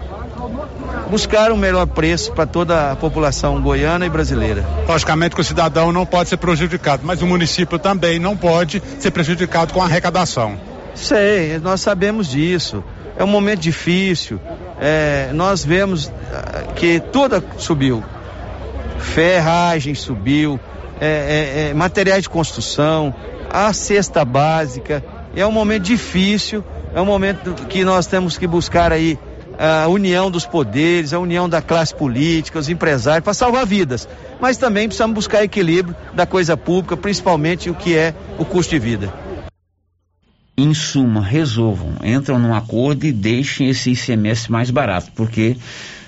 buscar 1.10 1.52
um 1.52 1.58
melhor 1.58 1.86
preço 1.88 2.32
para 2.32 2.46
toda 2.46 2.92
a 2.92 2.96
população 2.96 3.62
goiana 3.62 4.06
e 4.06 4.10
brasileira. 4.10 4.66
Logicamente 4.88 5.36
que 5.36 5.42
o 5.42 5.44
cidadão 5.44 5.92
não 5.92 6.06
pode 6.06 6.30
ser 6.30 6.38
prejudicado, 6.38 7.04
mas 7.06 7.22
o 7.22 7.28
município 7.28 7.78
também 7.78 8.20
não 8.20 8.36
pode 8.36 8.82
ser 9.00 9.12
prejudicado 9.12 9.74
com 9.74 9.82
a 9.82 9.86
arrecadação. 9.86 10.58
Sei, 10.94 11.60
nós 11.60 11.82
sabemos 11.82 12.28
disso. 12.28 12.84
É 13.18 13.24
um 13.24 13.28
momento 13.28 13.60
difícil. 13.60 14.40
É, 14.80 15.30
nós 15.34 15.64
vemos 15.64 16.08
uh, 16.08 16.74
que 16.76 17.00
tudo 17.00 17.44
subiu. 17.58 18.04
Ferragem 18.98 19.94
subiu, 19.94 20.60
é, 21.00 21.08
é, 21.08 21.70
é, 21.70 21.74
materiais 21.74 22.24
de 22.24 22.30
construção, 22.30 23.14
a 23.50 23.72
cesta 23.74 24.26
básica. 24.26 25.04
É 25.36 25.46
um 25.46 25.52
momento 25.52 25.84
difícil, 25.84 26.64
é 26.94 27.02
um 27.02 27.06
momento 27.06 27.54
que 27.68 27.84
nós 27.84 28.08
temos 28.08 28.38
que 28.38 28.48
buscar 28.48 28.92
aí 28.92 29.20
a 29.58 29.88
união 29.88 30.30
dos 30.30 30.46
poderes, 30.46 31.14
a 31.14 31.20
união 31.20 31.48
da 31.48 31.62
classe 31.62 31.94
política, 31.94 32.60
os 32.60 32.70
empresários, 32.70 33.24
para 33.24 33.34
salvar 33.34 33.66
vidas. 33.66 34.08
Mas 34.40 34.58
também 34.58 34.88
precisamos 34.88 35.16
buscar 35.16 35.44
equilíbrio 35.44 35.96
da 36.14 36.26
coisa 36.26 36.56
pública, 36.58 36.98
principalmente 36.98 37.70
o 37.70 37.76
que 37.76 37.96
é 37.96 38.14
o 38.38 38.46
custo 38.46 38.72
de 38.72 38.80
vida. 38.80 39.14
Em 40.58 40.74
suma, 40.74 41.22
resolvam, 41.22 41.96
entram 42.04 42.40
num 42.40 42.54
acordo 42.54 43.06
e 43.06 43.12
deixem 43.12 43.70
esse 43.70 43.92
ICMS 43.92 44.50
mais 44.50 44.72
barato, 44.72 45.12
porque 45.14 45.58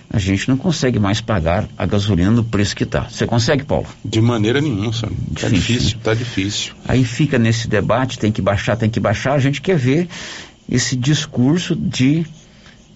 a 0.10 0.20
gente 0.20 0.48
não 0.48 0.56
consegue 0.56 1.00
mais 1.00 1.20
pagar 1.20 1.68
a 1.78 1.86
gasolina 1.86 2.32
no 2.32 2.44
preço 2.44 2.74
que 2.74 2.84
está. 2.84 3.10
Você 3.10 3.28
consegue, 3.28 3.66
Paulo? 3.66 3.88
De 4.06 4.22
maneira 4.22 4.62
nenhuma, 4.62 4.94
senhor. 4.94 5.14
Tá 5.40 5.50
difícil, 5.50 5.98
tá 6.02 6.14
difícil. 6.14 6.74
Aí 6.88 7.04
fica 7.04 7.38
nesse 7.38 7.68
debate, 7.68 8.18
tem 8.18 8.32
que 8.32 8.42
baixar, 8.42 8.78
tem 8.78 8.90
que 8.90 9.02
baixar. 9.02 9.34
A 9.34 9.40
gente 9.40 9.62
quer 9.62 9.78
ver 9.78 10.08
esse 10.70 10.96
discurso 10.96 11.76
de 11.76 12.26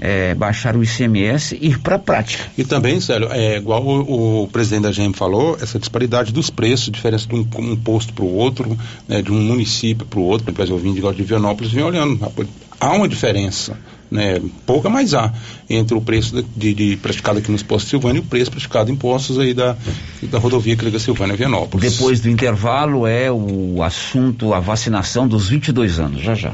é, 0.02 0.34
baixar 0.34 0.76
o 0.76 0.84
ICMS 0.84 1.56
e 1.62 1.68
ir 1.68 1.80
para 1.80 1.96
a 1.96 2.00
prática. 2.00 2.44
E 2.58 2.66
também, 2.66 3.00
Célio, 3.00 3.30
é 3.32 3.58
igual 3.58 3.86
o, 3.86 4.44
o, 4.44 4.48
presidente 4.48 4.84
da 4.84 4.92
GM 4.92 5.14
falou, 5.14 5.56
essa 5.62 5.78
disparidade 5.78 6.34
dos 6.34 6.50
preços, 6.50 6.92
diferença 6.92 7.28
de 7.28 7.36
um, 7.36 7.48
um 7.60 7.76
posto 7.76 8.12
para 8.12 8.26
o 8.26 8.34
outro, 8.34 8.76
né, 9.08 9.22
de 9.22 9.32
um 9.32 9.40
município 9.40 10.06
para 10.06 10.20
o 10.20 10.24
outro, 10.24 10.52
por 10.52 10.62
exemplo, 10.62 10.80
eu 10.80 10.84
vim 10.84 10.94
de, 10.94 11.16
de 11.16 11.24
Vianópolis, 11.24 11.72
vim 11.72 11.82
olhando, 11.82 12.20
há 12.80 12.92
uma 12.92 13.08
diferença 13.08 13.78
né, 14.10 14.42
pouca, 14.66 14.90
mas 14.90 15.14
há, 15.14 15.32
entre 15.70 15.96
o 15.96 16.02
preço 16.02 16.44
de, 16.56 16.74
de, 16.74 16.98
praticado 16.98 17.40
aqui 17.40 17.50
nos 17.52 17.64
postos 17.64 17.90
Silvânia 17.90 18.20
e 18.20 18.22
o 18.22 18.26
preço 18.26 18.52
praticado 18.52 18.92
em 18.92 18.96
postos 18.96 19.40
aí 19.40 19.54
da, 19.54 19.78
da 20.24 20.40
rodovia 20.40 20.76
que 20.76 20.84
liga 20.84 21.00
Silvânia 21.00 21.34
a 21.34 21.38
Vianópolis. 21.38 21.94
Depois 21.94 22.20
do 22.20 22.30
intervalo 22.30 23.08
é 23.08 23.32
o 23.32 23.82
assunto, 23.82 24.54
a 24.54 24.60
vacinação 24.60 25.28
dos 25.28 25.48
22 25.48 26.00
anos, 26.00 26.22
já 26.22 26.36
já. 26.36 26.54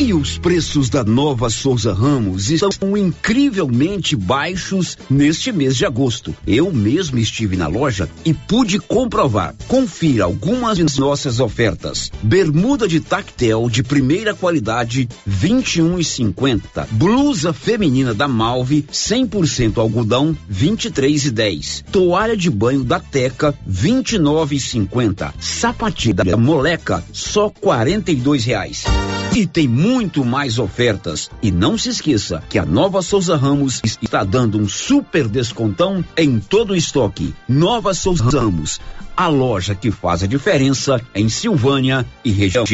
E 0.00 0.14
os 0.14 0.38
preços 0.38 0.88
da 0.88 1.02
nova 1.02 1.50
Souza 1.50 1.92
Ramos 1.92 2.52
estão 2.52 2.96
incrivelmente 2.96 4.14
baixos 4.14 4.96
neste 5.10 5.50
mês 5.50 5.76
de 5.76 5.84
agosto. 5.84 6.32
Eu 6.46 6.72
mesmo 6.72 7.18
estive 7.18 7.56
na 7.56 7.66
loja 7.66 8.08
e 8.24 8.32
pude 8.32 8.78
comprovar. 8.78 9.56
Confira 9.66 10.22
algumas 10.22 10.78
de 10.78 11.00
nossas 11.00 11.40
ofertas. 11.40 12.12
Bermuda 12.22 12.86
de 12.86 13.00
tactel 13.00 13.68
de 13.68 13.82
primeira 13.82 14.34
qualidade, 14.34 15.08
21,50. 15.28 16.86
Blusa 16.92 17.52
feminina 17.52 18.14
da 18.14 18.28
Malve, 18.28 18.86
100% 18.92 19.78
algodão, 19.78 20.36
23,10. 20.48 21.82
Toalha 21.90 22.36
de 22.36 22.48
banho 22.48 22.84
da 22.84 23.00
Teca, 23.00 23.52
29,50. 23.68 25.34
Sapatilha 25.40 26.22
da 26.22 26.36
Moleca, 26.36 27.02
só 27.12 27.50
42 27.50 28.44
reais. 28.44 28.84
E 29.38 29.46
tem 29.46 29.68
muito 29.68 30.24
mais 30.24 30.58
ofertas. 30.58 31.30
E 31.40 31.52
não 31.52 31.78
se 31.78 31.90
esqueça 31.90 32.42
que 32.48 32.58
a 32.58 32.66
nova 32.66 33.00
Souza 33.00 33.36
Ramos 33.36 33.80
está 34.02 34.24
dando 34.24 34.58
um 34.58 34.66
super 34.68 35.28
descontão 35.28 36.04
em 36.16 36.40
todo 36.40 36.72
o 36.72 36.76
estoque. 36.76 37.32
Nova 37.48 37.94
Souza 37.94 38.24
Ramos, 38.24 38.80
a 39.16 39.28
loja 39.28 39.76
que 39.76 39.92
faz 39.92 40.24
a 40.24 40.26
diferença 40.26 41.00
em 41.14 41.28
Silvânia 41.28 42.04
e 42.24 42.32
região. 42.32 42.64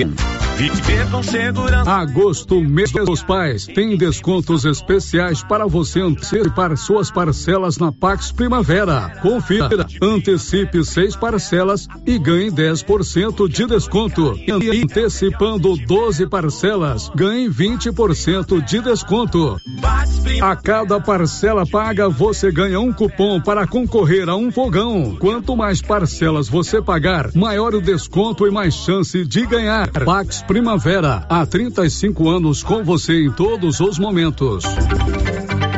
Agosto, 1.85 2.61
mês 2.61 2.93
dos 2.93 3.25
pais, 3.25 3.67
tem 3.67 3.97
descontos 3.97 4.65
especiais 4.65 5.43
para 5.43 5.67
você 5.67 6.01
antecipar 6.01 6.77
suas 6.77 7.11
parcelas 7.11 7.77
na 7.77 7.91
Pax 7.91 8.31
Primavera. 8.31 9.19
Confira, 9.21 9.85
antecipe 10.01 10.85
seis 10.85 11.17
parcelas 11.17 11.89
e 12.07 12.19
ganhe 12.19 12.53
10% 12.53 13.49
de 13.49 13.67
desconto. 13.67 14.39
E 14.47 14.83
antecipando 14.83 15.77
12 15.77 16.27
parcelas, 16.29 17.11
ganhe 17.17 17.49
20% 17.49 18.65
de 18.65 18.81
desconto. 18.81 19.61
A 20.41 20.57
cada 20.57 21.01
parcela 21.01 21.67
paga, 21.67 22.09
você 22.09 22.51
ganha 22.53 22.79
um 22.79 22.93
cupom 22.93 23.41
para 23.41 23.67
concorrer 23.67 24.29
a 24.29 24.37
um 24.37 24.53
fogão. 24.53 25.17
Quanto 25.19 25.57
mais 25.57 25.83
parcelas 25.83 26.49
você 26.49 26.81
pagar, 26.81 27.31
maior 27.35 27.75
o 27.75 27.81
desconto 27.81 28.47
e 28.47 28.51
mais 28.51 28.75
chance 28.75 29.25
de 29.25 29.47
ganhar. 29.47 29.91
Pax 29.91 30.44
Primavera, 30.47 31.25
há 31.27 31.47
35 31.47 32.29
anos 32.29 32.63
com 32.63 32.85
você 32.85 33.25
em 33.25 33.33
todos 33.33 33.81
os 33.81 33.99
momentos. 33.99 34.65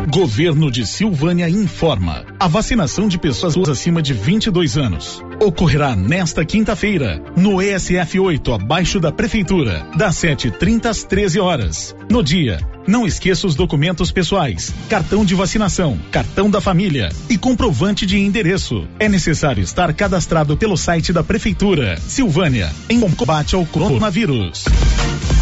Governo 0.08 0.70
de 0.70 0.86
Silvânia 0.86 1.48
informa. 1.48 2.24
A 2.38 2.46
vacinação 2.46 3.08
de 3.08 3.18
pessoas 3.18 3.68
acima 3.68 4.00
de 4.00 4.14
22 4.14 4.78
anos 4.78 5.20
ocorrerá 5.42 5.96
nesta 5.96 6.44
quinta-feira 6.44 7.20
no 7.36 7.60
ESF 7.60 8.20
8, 8.20 8.52
abaixo 8.52 9.00
da 9.00 9.10
prefeitura, 9.10 9.84
das 9.96 10.14
7h30 10.14 10.86
às 10.86 11.02
13 11.02 11.40
horas. 11.40 11.96
No 12.08 12.22
dia, 12.22 12.60
não 12.86 13.04
esqueça 13.04 13.48
os 13.48 13.56
documentos 13.56 14.12
pessoais, 14.12 14.72
cartão 14.88 15.24
de 15.24 15.34
vacinação, 15.34 15.98
cartão 16.12 16.48
da 16.48 16.60
família 16.60 17.08
e 17.28 17.36
comprovante 17.36 18.06
de 18.06 18.16
endereço. 18.16 18.86
É 19.00 19.08
necessário 19.08 19.62
estar 19.62 19.92
cadastrado 19.92 20.56
pelo 20.56 20.76
site 20.76 21.12
da 21.12 21.24
Prefeitura. 21.24 21.98
Silvânia, 21.98 22.72
em 22.88 23.00
combate 23.00 23.56
ao 23.56 23.66
coronavírus. 23.66 24.66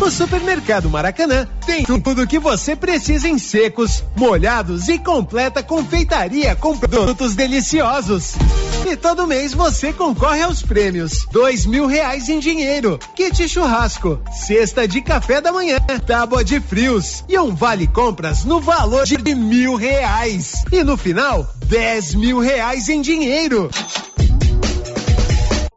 O 0.00 0.10
Supermercado 0.10 0.90
Maracanã 0.90 1.48
tem 1.64 1.84
tudo 1.84 2.22
o 2.22 2.26
que 2.26 2.38
você 2.38 2.74
precisa 2.76 3.28
em 3.28 3.38
secos, 3.38 4.04
molhados 4.16 4.88
e 4.88 4.98
completa 4.98 5.62
confeitaria 5.62 6.54
com 6.56 6.76
produtos 6.76 7.34
deliciosos. 7.34 8.34
E 8.86 8.96
todo 8.96 9.26
mês 9.26 9.54
você 9.54 9.92
concorre 9.92 10.42
aos 10.42 10.62
prêmios: 10.62 11.26
dois 11.32 11.64
mil 11.64 11.86
reais 11.86 12.28
em 12.28 12.38
dinheiro, 12.38 12.98
kit 13.14 13.48
churrasco, 13.48 14.20
cesta 14.32 14.86
de 14.86 15.00
café 15.00 15.40
da 15.40 15.52
manhã, 15.52 15.78
tábua 16.06 16.44
de 16.44 16.60
frios 16.60 17.24
e 17.28 17.38
um 17.38 17.54
vale 17.54 17.86
compras 17.86 18.44
no 18.44 18.60
valor 18.60 19.06
de 19.06 19.34
mil 19.34 19.74
reais. 19.76 20.64
E 20.70 20.82
no 20.82 20.96
final, 20.96 21.48
dez 21.66 22.14
mil 22.14 22.40
reais 22.40 22.88
em 22.88 23.00
dinheiro. 23.00 23.70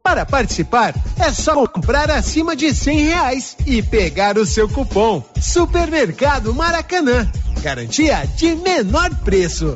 Para 0.07 0.25
participar, 0.25 0.95
é 1.19 1.34
só 1.34 1.67
comprar 1.67 2.09
acima 2.09 2.55
de 2.55 2.73
cem 2.73 2.99
reais 3.01 3.57
e 3.65 3.81
pegar 3.81 4.38
o 4.38 4.45
seu 4.45 4.69
cupom. 4.69 5.21
Supermercado 5.38 6.53
Maracanã. 6.53 7.29
Garantia 7.61 8.25
de 8.38 8.55
menor 8.55 9.13
preço. 9.25 9.75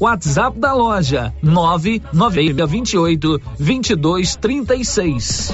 WhatsApp 0.00 0.58
da 0.58 0.74
loja 0.74 1.32
99628 1.42 3.40
2236. 3.58 5.52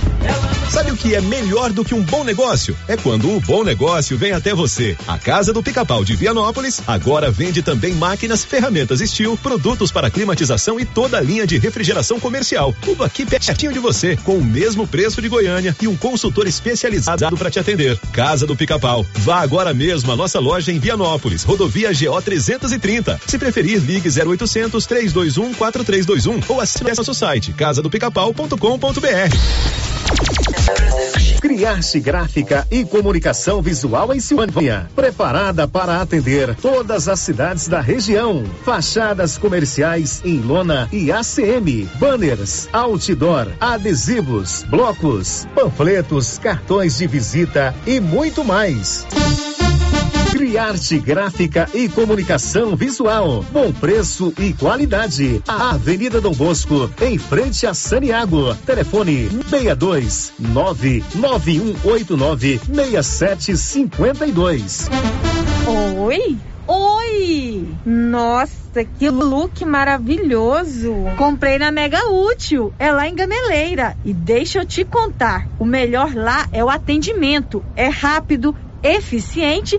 Sabe 0.70 0.93
o 0.93 0.97
que 0.97 1.16
é 1.16 1.20
melhor 1.20 1.73
do 1.73 1.85
que 1.85 1.93
um 1.97 2.03
bom 2.03 2.23
negócio? 2.23 2.77
É 2.87 2.97
quando 2.97 3.28
o 3.28 3.41
bom 3.41 3.65
negócio 3.65 4.16
vem 4.16 4.31
até 4.31 4.55
você. 4.55 4.97
A 5.09 5.19
Casa 5.19 5.53
do 5.53 5.65
Pica-Pau 5.65 6.05
de 6.05 6.15
Vianópolis 6.15 6.81
agora 6.87 7.28
vende 7.28 7.61
também 7.61 7.93
máquinas, 7.95 8.45
ferramentas 8.45 9.01
Steel, 9.01 9.37
produtos 9.37 9.91
para 9.91 10.09
climatização 10.09 10.78
e 10.78 10.85
toda 10.85 11.19
a 11.19 11.20
linha 11.20 11.45
de 11.45 11.59
refrigeração 11.59 12.20
comercial. 12.20 12.73
Tudo 12.82 13.03
aqui 13.03 13.27
pertinho 13.27 13.73
de 13.73 13.81
você, 13.81 14.16
com 14.19 14.39
o 14.39 14.45
mesmo 14.45 14.87
preço 14.87 15.20
de 15.20 15.28
Goiânia 15.28 15.77
e 15.82 15.89
um 15.89 15.97
consultor 15.97 16.47
especializado 16.47 17.37
para 17.37 17.51
te 17.51 17.59
atender. 17.59 17.99
Casa 18.12 18.47
do 18.47 18.55
Pica-Pau. 18.55 19.05
Vá 19.15 19.41
agora 19.41 19.74
mesmo 19.74 20.12
à 20.12 20.16
nossa 20.16 20.39
loja 20.39 20.70
em 20.70 20.78
Vianópolis, 20.78 21.43
rodovia 21.43 21.91
GO 21.93 22.23
330. 22.23 23.20
Se 23.27 23.39
preferir, 23.39 23.81
ligue 23.81 24.00
0800 24.09 24.87
321 24.87 25.55
4321 25.55 26.41
ou 26.49 26.61
acesse 26.61 26.97
nosso 26.97 27.15
site 27.15 27.53
casadopicapau.com.br. 27.53 29.81
Criarte 31.41 32.01
Gráfica 32.01 32.67
e 32.71 32.85
Comunicação 32.85 33.63
Visual 33.63 34.15
em 34.15 34.21
Silvânia. 34.21 34.89
Preparada 34.95 35.67
para 35.67 36.01
atender 36.01 36.55
todas 36.57 37.09
as 37.09 37.21
cidades 37.21 37.67
da 37.67 37.81
região. 37.81 38.45
Fachadas 38.65 39.39
comerciais 39.39 40.21
em 40.25 40.41
lona 40.41 40.89
e 40.93 41.11
ACM. 41.11 41.89
Banners, 41.99 42.69
outdoor, 42.73 43.49
adesivos, 43.61 44.65
blocos, 44.69 45.47
panfletos, 45.55 46.39
cartões 46.39 46.99
de 46.99 47.07
visita 47.07 47.75
e 47.87 48.01
muito 48.01 48.45
mais. 48.45 49.07
Criarte 50.31 50.98
Gráfica 50.98 51.69
e 51.74 51.89
Comunicação 51.89 52.77
Visual. 52.77 53.44
Bom 53.52 53.73
preço 53.73 54.32
e 54.39 54.52
qualidade. 54.52 55.43
A 55.47 55.70
Avenida 55.70 56.20
Dom 56.20 56.32
Bosco, 56.32 56.90
em 57.02 57.19
frente 57.19 57.66
a 57.66 57.74
Saniago. 57.74 58.55
Telefone 58.65 59.28
62 59.48 60.32
99189 60.39 62.61
6752. 62.73 64.89
Oi? 65.98 66.39
Oi! 66.69 67.69
Nossa, 67.85 68.85
que 68.85 69.11
look 69.11 69.65
maravilhoso! 69.65 70.94
Comprei 71.16 71.59
na 71.59 71.73
Mega 71.73 72.09
Útil, 72.09 72.73
é 72.78 72.93
lá 72.93 73.09
em 73.09 73.16
Gameleira. 73.16 73.97
E 74.05 74.15
deixa 74.15 74.61
eu 74.61 74.65
te 74.65 74.85
contar: 74.85 75.48
o 75.59 75.65
melhor 75.65 76.15
lá 76.15 76.47
é 76.52 76.65
o 76.65 76.70
atendimento. 76.70 77.65
É 77.74 77.89
rápido, 77.89 78.55
eficiente 78.82 79.78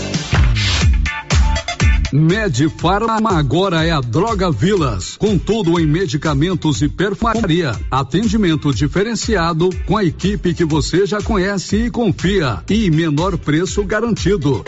Medifarma 2.11 3.37
agora 3.37 3.85
é 3.85 3.91
a 3.91 4.01
Droga 4.01 4.51
Vilas, 4.51 5.15
com 5.15 5.37
tudo 5.37 5.79
em 5.79 5.85
medicamentos 5.85 6.81
e 6.81 6.89
perfumaria. 6.89 7.71
Atendimento 7.89 8.73
diferenciado 8.73 9.69
com 9.85 9.95
a 9.95 10.03
equipe 10.03 10.53
que 10.53 10.65
você 10.65 11.05
já 11.05 11.21
conhece 11.21 11.85
e 11.85 11.89
confia 11.89 12.61
e 12.69 12.91
menor 12.91 13.37
preço 13.37 13.83
garantido. 13.85 14.61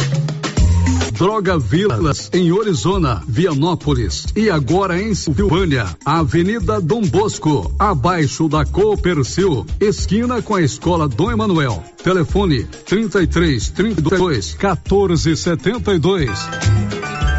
Droga 1.18 1.60
Vilas, 1.60 2.30
em 2.34 2.52
Orizona, 2.54 3.22
Vianópolis 3.28 4.26
e 4.36 4.50
agora 4.50 5.02
em 5.02 5.14
Silvânia, 5.14 5.86
Avenida 6.06 6.80
Dom 6.80 7.02
Bosco, 7.02 7.74
abaixo 7.78 8.48
da 8.48 8.66
Coopercil, 8.66 9.66
esquina 9.82 10.42
com 10.42 10.56
a 10.56 10.62
Escola 10.62 11.10
Dom 11.10 11.32
Emanuel. 11.32 11.84
Telefone 12.02 12.64
33 12.86 13.70
32 13.70 14.54
14 14.54 15.36
72. 15.36 17.03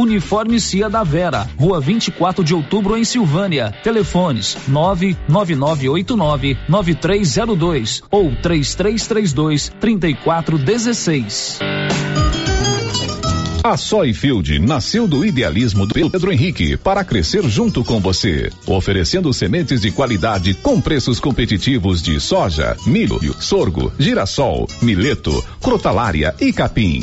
Uniforme 0.00 0.58
Cia 0.58 0.88
da 0.88 1.04
Vera, 1.04 1.46
Rua 1.58 1.78
24 1.78 2.42
de 2.42 2.54
Outubro 2.54 2.96
em 2.96 3.04
Silvânia. 3.04 3.70
Telefones 3.84 4.56
99989 4.66 6.56
9302 6.66 8.02
ou 8.10 8.34
3332 8.36 9.70
3416. 9.78 11.58
A 13.62 13.76
Soyfield 13.76 14.58
nasceu 14.58 15.06
do 15.06 15.22
idealismo 15.22 15.84
do 15.84 15.92
Pedro 15.92 16.32
Henrique 16.32 16.78
para 16.78 17.04
crescer 17.04 17.46
junto 17.46 17.84
com 17.84 18.00
você, 18.00 18.50
oferecendo 18.66 19.30
sementes 19.34 19.82
de 19.82 19.90
qualidade 19.90 20.54
com 20.54 20.80
preços 20.80 21.20
competitivos 21.20 22.00
de 22.00 22.18
soja, 22.18 22.74
milho, 22.86 23.20
sorgo, 23.38 23.92
girassol, 23.98 24.66
mileto, 24.80 25.44
crotalária 25.60 26.34
e 26.40 26.54
capim. 26.54 27.02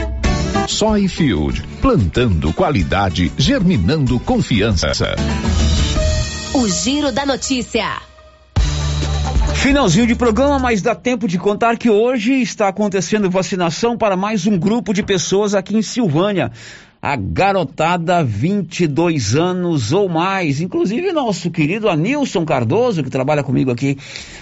Soyfield, 0.67 1.63
plantando 1.81 2.53
qualidade, 2.53 3.31
germinando 3.37 4.19
confiança. 4.19 4.91
O 6.53 6.67
Giro 6.67 7.11
da 7.11 7.25
Notícia. 7.25 8.01
Finalzinho 9.55 10.07
de 10.07 10.15
programa, 10.15 10.59
mas 10.59 10.81
dá 10.81 10.95
tempo 10.95 11.27
de 11.27 11.37
contar 11.37 11.77
que 11.77 11.89
hoje 11.89 12.41
está 12.41 12.67
acontecendo 12.67 13.29
vacinação 13.29 13.97
para 13.97 14.15
mais 14.15 14.47
um 14.47 14.57
grupo 14.57 14.93
de 14.93 15.03
pessoas 15.03 15.53
aqui 15.53 15.75
em 15.75 15.81
Silvânia 15.81 16.51
a 17.01 17.15
garotada 17.15 18.23
22 18.23 19.35
anos 19.35 19.91
ou 19.91 20.07
mais. 20.07 20.61
Inclusive 20.61 21.11
nosso 21.11 21.49
querido 21.49 21.89
Anilson 21.89 22.45
Cardoso, 22.45 23.03
que 23.03 23.09
trabalha 23.09 23.43
comigo 23.43 23.71
aqui 23.71 23.97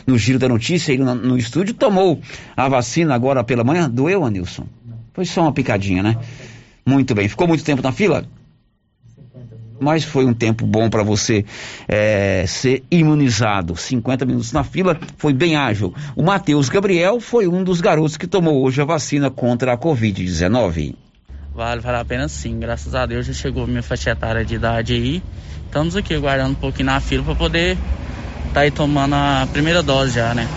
no 0.05 0.17
Giro 0.17 0.37
da 0.37 0.49
Notícia, 0.49 0.95
no, 0.97 1.15
no 1.15 1.37
estúdio, 1.37 1.73
tomou 1.73 2.19
a 2.57 2.67
vacina 2.67 3.15
agora 3.15 3.43
pela 3.43 3.63
manhã. 3.63 3.89
Doeu, 3.89 4.25
Anilson? 4.25 4.67
Foi 5.19 5.25
só 5.25 5.41
uma 5.41 5.51
picadinha, 5.51 6.01
né? 6.01 6.15
Muito 6.85 7.13
bem. 7.13 7.27
Ficou 7.27 7.45
muito 7.45 7.61
tempo 7.61 7.83
na 7.83 7.91
fila? 7.91 8.23
Mas 9.77 10.05
foi 10.05 10.23
um 10.23 10.33
tempo 10.33 10.65
bom 10.65 10.89
para 10.89 11.03
você 11.03 11.43
é, 11.89 12.45
ser 12.47 12.85
imunizado. 12.89 13.75
50 13.75 14.25
minutos 14.25 14.53
na 14.53 14.63
fila, 14.63 14.97
foi 15.17 15.33
bem 15.33 15.57
ágil. 15.57 15.93
O 16.15 16.23
Matheus 16.23 16.69
Gabriel 16.69 17.19
foi 17.19 17.49
um 17.49 17.65
dos 17.65 17.81
garotos 17.81 18.15
que 18.15 18.25
tomou 18.25 18.63
hoje 18.63 18.81
a 18.81 18.85
vacina 18.85 19.29
contra 19.29 19.73
a 19.73 19.77
Covid-19. 19.77 20.95
Vale, 21.53 21.81
vale 21.81 21.97
a 21.97 22.05
pena 22.05 22.29
sim. 22.29 22.57
Graças 22.57 22.95
a 22.95 23.05
Deus 23.05 23.25
já 23.25 23.33
chegou 23.33 23.67
minha 23.67 23.83
faixa 23.83 24.11
etária 24.11 24.45
de 24.45 24.55
idade 24.55 24.93
aí. 24.93 25.21
Estamos 25.65 25.97
aqui 25.97 26.15
aguardando 26.15 26.51
um 26.51 26.55
pouquinho 26.55 26.85
na 26.85 27.01
fila 27.01 27.25
para 27.25 27.35
poder 27.35 27.71
estar 27.71 28.53
tá 28.53 28.59
aí 28.61 28.71
tomando 28.71 29.15
a 29.15 29.45
primeira 29.51 29.83
dose 29.83 30.13
já, 30.13 30.33
né? 30.33 30.47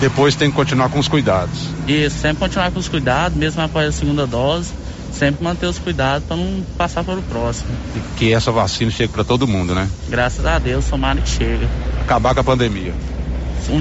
Depois 0.00 0.34
tem 0.34 0.48
que 0.48 0.56
continuar 0.56 0.88
com 0.88 0.98
os 0.98 1.06
cuidados. 1.06 1.75
Isso, 1.86 2.18
sempre 2.18 2.38
continuar 2.38 2.70
com 2.72 2.78
os 2.78 2.88
cuidados, 2.88 3.36
mesmo 3.38 3.62
após 3.62 3.88
a 3.88 3.92
segunda 3.92 4.26
dose. 4.26 4.72
Sempre 5.12 5.42
manter 5.42 5.66
os 5.66 5.78
cuidados 5.78 6.26
para 6.28 6.36
não 6.36 6.62
passar 6.76 7.02
para 7.02 7.18
o 7.18 7.22
próximo. 7.22 7.70
E 7.94 8.18
que 8.18 8.34
essa 8.34 8.52
vacina 8.52 8.90
chegue 8.90 9.12
para 9.12 9.24
todo 9.24 9.46
mundo, 9.46 9.74
né? 9.74 9.88
Graças 10.08 10.44
a 10.44 10.58
Deus, 10.58 10.84
tomara 10.84 11.20
que 11.22 11.28
chega. 11.28 11.66
Acabar 12.02 12.34
com 12.34 12.40
a 12.40 12.44
pandemia. 12.44 12.92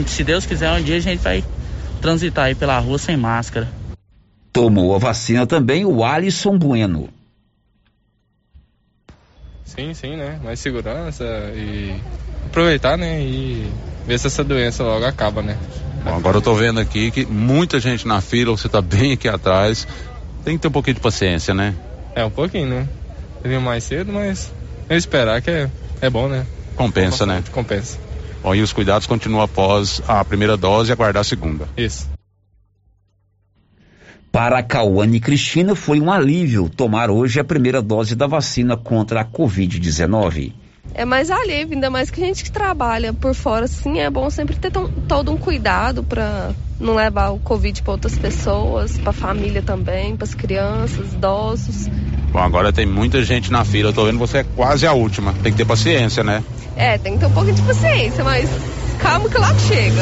Se 0.07 0.23
Deus 0.23 0.45
quiser, 0.45 0.71
um 0.71 0.81
dia 0.81 0.95
a 0.95 0.99
gente 0.99 1.21
vai 1.21 1.43
transitar 2.01 2.45
aí 2.45 2.55
pela 2.55 2.79
rua 2.79 2.97
sem 2.97 3.17
máscara. 3.17 3.67
Tomou 4.53 4.95
a 4.95 4.97
vacina 4.97 5.45
também 5.45 5.83
o 5.83 6.05
Alisson 6.05 6.57
Bueno. 6.57 7.09
Sim, 9.65 9.93
sim, 9.93 10.15
né? 10.15 10.39
Mais 10.41 10.59
segurança 10.59 11.25
e 11.53 11.99
aproveitar, 12.45 12.97
né? 12.97 13.21
E 13.21 13.69
ver 14.07 14.17
se 14.17 14.27
essa 14.27 14.43
doença 14.43 14.83
logo 14.83 15.03
acaba, 15.05 15.41
né? 15.41 15.57
Bom, 16.05 16.13
agora 16.13 16.37
eu 16.37 16.41
tô 16.41 16.53
vendo 16.53 16.79
aqui 16.79 17.09
que 17.09 17.25
muita 17.25 17.79
gente 17.79 18.07
na 18.07 18.21
fila, 18.21 18.55
você 18.55 18.69
tá 18.69 18.79
bem 18.79 19.13
aqui 19.13 19.27
atrás. 19.27 19.87
Tem 20.43 20.55
que 20.55 20.61
ter 20.61 20.67
um 20.67 20.71
pouquinho 20.71 20.93
de 20.93 21.01
paciência, 21.01 21.51
né? 21.51 21.73
É, 22.13 22.23
um 22.23 22.29
pouquinho, 22.29 22.69
né? 22.69 22.87
Eu 23.43 23.59
mais 23.59 23.83
cedo, 23.83 24.13
mas 24.13 24.51
eu 24.87 24.95
esperar 24.95 25.41
que 25.41 25.49
é, 25.49 25.69
é 26.01 26.07
bom, 26.07 26.27
né? 26.27 26.45
Compensa, 26.75 27.25
né? 27.25 27.43
Compensa. 27.51 27.97
Bom, 28.43 28.53
e 28.53 28.61
os 28.61 28.71
cuidados 28.71 29.07
continuam 29.07 29.41
após 29.41 29.99
a 30.07 30.23
primeira 30.23 30.55
dose 30.55 30.91
e 30.91 30.93
aguardar 30.93 31.21
a 31.21 31.23
segunda. 31.23 31.67
Isso. 31.75 32.07
Para 34.31 34.61
Cauane 34.61 35.19
Cristina 35.19 35.73
foi 35.73 35.99
um 35.99 36.11
alívio 36.11 36.69
tomar 36.69 37.09
hoje 37.09 37.39
a 37.39 37.43
primeira 37.43 37.81
dose 37.81 38.15
da 38.15 38.27
vacina 38.27 38.77
contra 38.77 39.21
a 39.21 39.25
Covid-19. 39.25 40.53
É 40.93 41.03
mais 41.03 41.29
alívio, 41.29 41.73
ainda 41.73 41.89
mais 41.89 42.09
que 42.09 42.21
a 42.23 42.25
gente 42.25 42.43
que 42.43 42.51
trabalha 42.51 43.13
por 43.13 43.33
fora, 43.33 43.67
sim, 43.67 43.99
é 43.99 44.09
bom 44.09 44.29
sempre 44.29 44.55
ter 44.55 44.71
todo 44.71 45.31
um 45.31 45.37
cuidado 45.37 46.03
para 46.03 46.51
não 46.79 46.95
levar 46.95 47.29
o 47.29 47.39
Covid 47.39 47.81
para 47.81 47.91
outras 47.91 48.17
pessoas, 48.17 48.97
para 48.97 49.09
a 49.09 49.13
família 49.13 49.61
também, 49.61 50.15
para 50.15 50.25
as 50.25 50.33
crianças, 50.33 51.13
idosos. 51.13 51.89
Bom, 52.31 52.39
agora 52.39 52.71
tem 52.71 52.85
muita 52.85 53.23
gente 53.23 53.51
na 53.51 53.63
fila, 53.63 53.89
eu 53.89 53.93
tô 53.93 54.05
vendo 54.05 54.19
você 54.19 54.39
é 54.39 54.43
quase 54.43 54.85
a 54.85 54.93
última. 54.93 55.33
Tem 55.41 55.51
que 55.51 55.57
ter 55.57 55.65
paciência, 55.65 56.23
né? 56.23 56.43
É, 56.75 56.97
tem 56.97 57.13
que 57.13 57.19
ter 57.19 57.27
um 57.27 57.31
pouco 57.31 57.51
de 57.51 57.61
paciência, 57.61 58.23
mas 58.23 58.49
calma 58.99 59.29
que 59.29 59.37
logo 59.37 59.59
chega. 59.59 60.01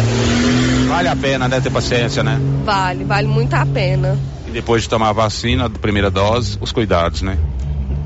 Vale 0.87 1.07
a 1.07 1.15
pena, 1.15 1.47
né, 1.47 1.61
ter 1.61 1.69
paciência, 1.71 2.23
né? 2.23 2.39
Vale, 2.63 3.03
vale 3.03 3.27
muito 3.27 3.53
a 3.53 3.65
pena. 3.65 4.17
E 4.47 4.51
depois 4.51 4.83
de 4.83 4.89
tomar 4.89 5.09
a 5.09 5.13
vacina, 5.13 5.65
a 5.65 5.69
primeira 5.69 6.09
dose, 6.09 6.57
os 6.59 6.71
cuidados, 6.71 7.21
né? 7.21 7.37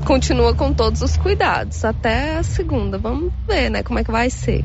Continua 0.04 0.54
com 0.54 0.72
todos 0.72 1.02
os 1.02 1.16
cuidados, 1.16 1.84
até 1.84 2.38
a 2.38 2.42
segunda. 2.42 2.98
Vamos 2.98 3.32
ver, 3.46 3.70
né, 3.70 3.82
como 3.82 3.98
é 3.98 4.04
que 4.04 4.10
vai 4.10 4.30
ser. 4.30 4.64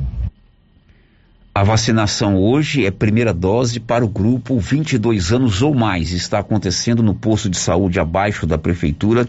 A 1.56 1.64
vacinação 1.64 2.36
hoje 2.36 2.84
é 2.84 2.90
primeira 2.90 3.32
dose 3.32 3.80
para 3.80 4.04
o 4.04 4.08
grupo 4.08 4.60
22 4.60 5.32
anos 5.32 5.62
ou 5.62 5.74
mais. 5.76 6.12
Está 6.12 6.40
acontecendo 6.40 7.04
no 7.04 7.14
posto 7.14 7.48
de 7.48 7.58
saúde 7.58 8.00
abaixo 8.00 8.48
da 8.48 8.58
prefeitura 8.58 9.28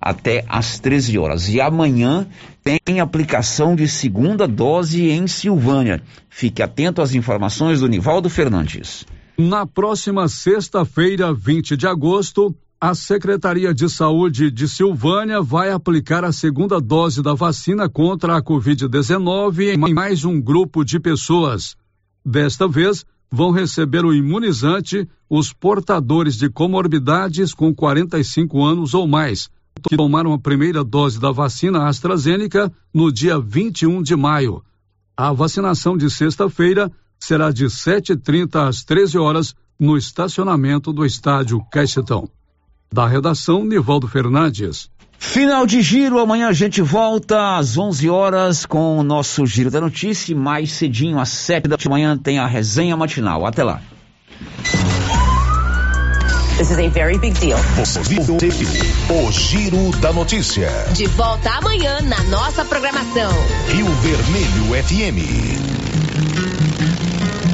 até 0.00 0.44
às 0.48 0.78
13 0.78 1.18
horas. 1.18 1.48
E 1.48 1.60
amanhã 1.60 2.28
tem 2.62 3.00
aplicação 3.00 3.74
de 3.74 3.88
segunda 3.88 4.46
dose 4.46 5.10
em 5.10 5.26
Silvânia. 5.26 6.00
Fique 6.30 6.62
atento 6.62 7.02
às 7.02 7.12
informações 7.12 7.80
do 7.80 7.88
Nivaldo 7.88 8.30
Fernandes. 8.30 9.04
Na 9.36 9.66
próxima 9.66 10.28
sexta-feira, 10.28 11.32
20 11.32 11.76
de 11.76 11.86
agosto, 11.86 12.54
a 12.80 12.94
Secretaria 12.94 13.74
de 13.74 13.88
Saúde 13.88 14.52
de 14.52 14.68
Silvânia 14.68 15.42
vai 15.42 15.72
aplicar 15.72 16.24
a 16.24 16.30
segunda 16.30 16.80
dose 16.80 17.20
da 17.20 17.34
vacina 17.34 17.88
contra 17.88 18.36
a 18.36 18.42
Covid-19 18.42 19.74
em 19.74 19.92
mais 19.92 20.24
um 20.24 20.40
grupo 20.40 20.84
de 20.84 21.00
pessoas. 21.00 21.76
Desta 22.24 22.68
vez, 22.68 23.04
vão 23.32 23.50
receber 23.50 24.04
o 24.04 24.14
imunizante 24.14 25.08
os 25.28 25.52
portadores 25.52 26.36
de 26.36 26.48
comorbidades 26.48 27.52
com 27.52 27.74
45 27.74 28.64
anos 28.64 28.94
ou 28.94 29.08
mais 29.08 29.50
que 29.88 29.96
tomaram 29.96 30.32
a 30.32 30.38
primeira 30.38 30.84
dose 30.84 31.20
da 31.20 31.32
vacina 31.32 31.88
AstraZeneca 31.88 32.72
no 32.94 33.12
dia 33.12 33.40
21 33.40 34.02
de 34.02 34.14
maio. 34.14 34.62
A 35.16 35.32
vacinação 35.32 35.96
de 35.96 36.08
sexta-feira 36.08 36.90
será 37.18 37.50
de 37.50 37.66
7h30 37.66 38.68
às 38.68 38.84
13 38.84 39.18
horas 39.18 39.54
no 39.78 39.96
estacionamento 39.96 40.92
do 40.92 41.04
estádio 41.04 41.60
Caixetão. 41.72 42.28
Da 42.92 43.06
redação, 43.06 43.64
Nivaldo 43.64 44.08
Fernandes. 44.08 44.88
Final 45.18 45.66
de 45.66 45.82
giro, 45.82 46.18
amanhã 46.20 46.48
a 46.48 46.52
gente 46.52 46.80
volta 46.80 47.56
às 47.56 47.76
11 47.76 48.08
horas 48.08 48.64
com 48.64 48.98
o 48.98 49.02
nosso 49.02 49.44
Giro 49.44 49.70
da 49.70 49.80
Notícia. 49.80 50.34
Mais 50.34 50.72
cedinho, 50.72 51.18
às 51.18 51.28
7 51.28 51.68
da 51.68 51.76
manhã, 51.88 52.16
tem 52.16 52.38
a 52.38 52.46
resenha 52.46 52.96
matinal. 52.96 53.44
Até 53.44 53.64
lá. 53.64 53.80
This 56.56 56.70
is 56.70 56.78
a 56.78 56.88
very 56.88 57.18
big 57.18 57.38
deal. 57.38 57.58
O 59.10 59.32
Giro 59.32 59.90
da 60.00 60.12
Notícia. 60.12 60.68
De 60.92 61.06
volta 61.06 61.50
amanhã 61.50 62.00
na 62.02 62.22
nossa 62.24 62.64
programação. 62.64 63.30
Rio 63.68 63.86
Vermelho 63.86 64.84
FM. 64.84 66.47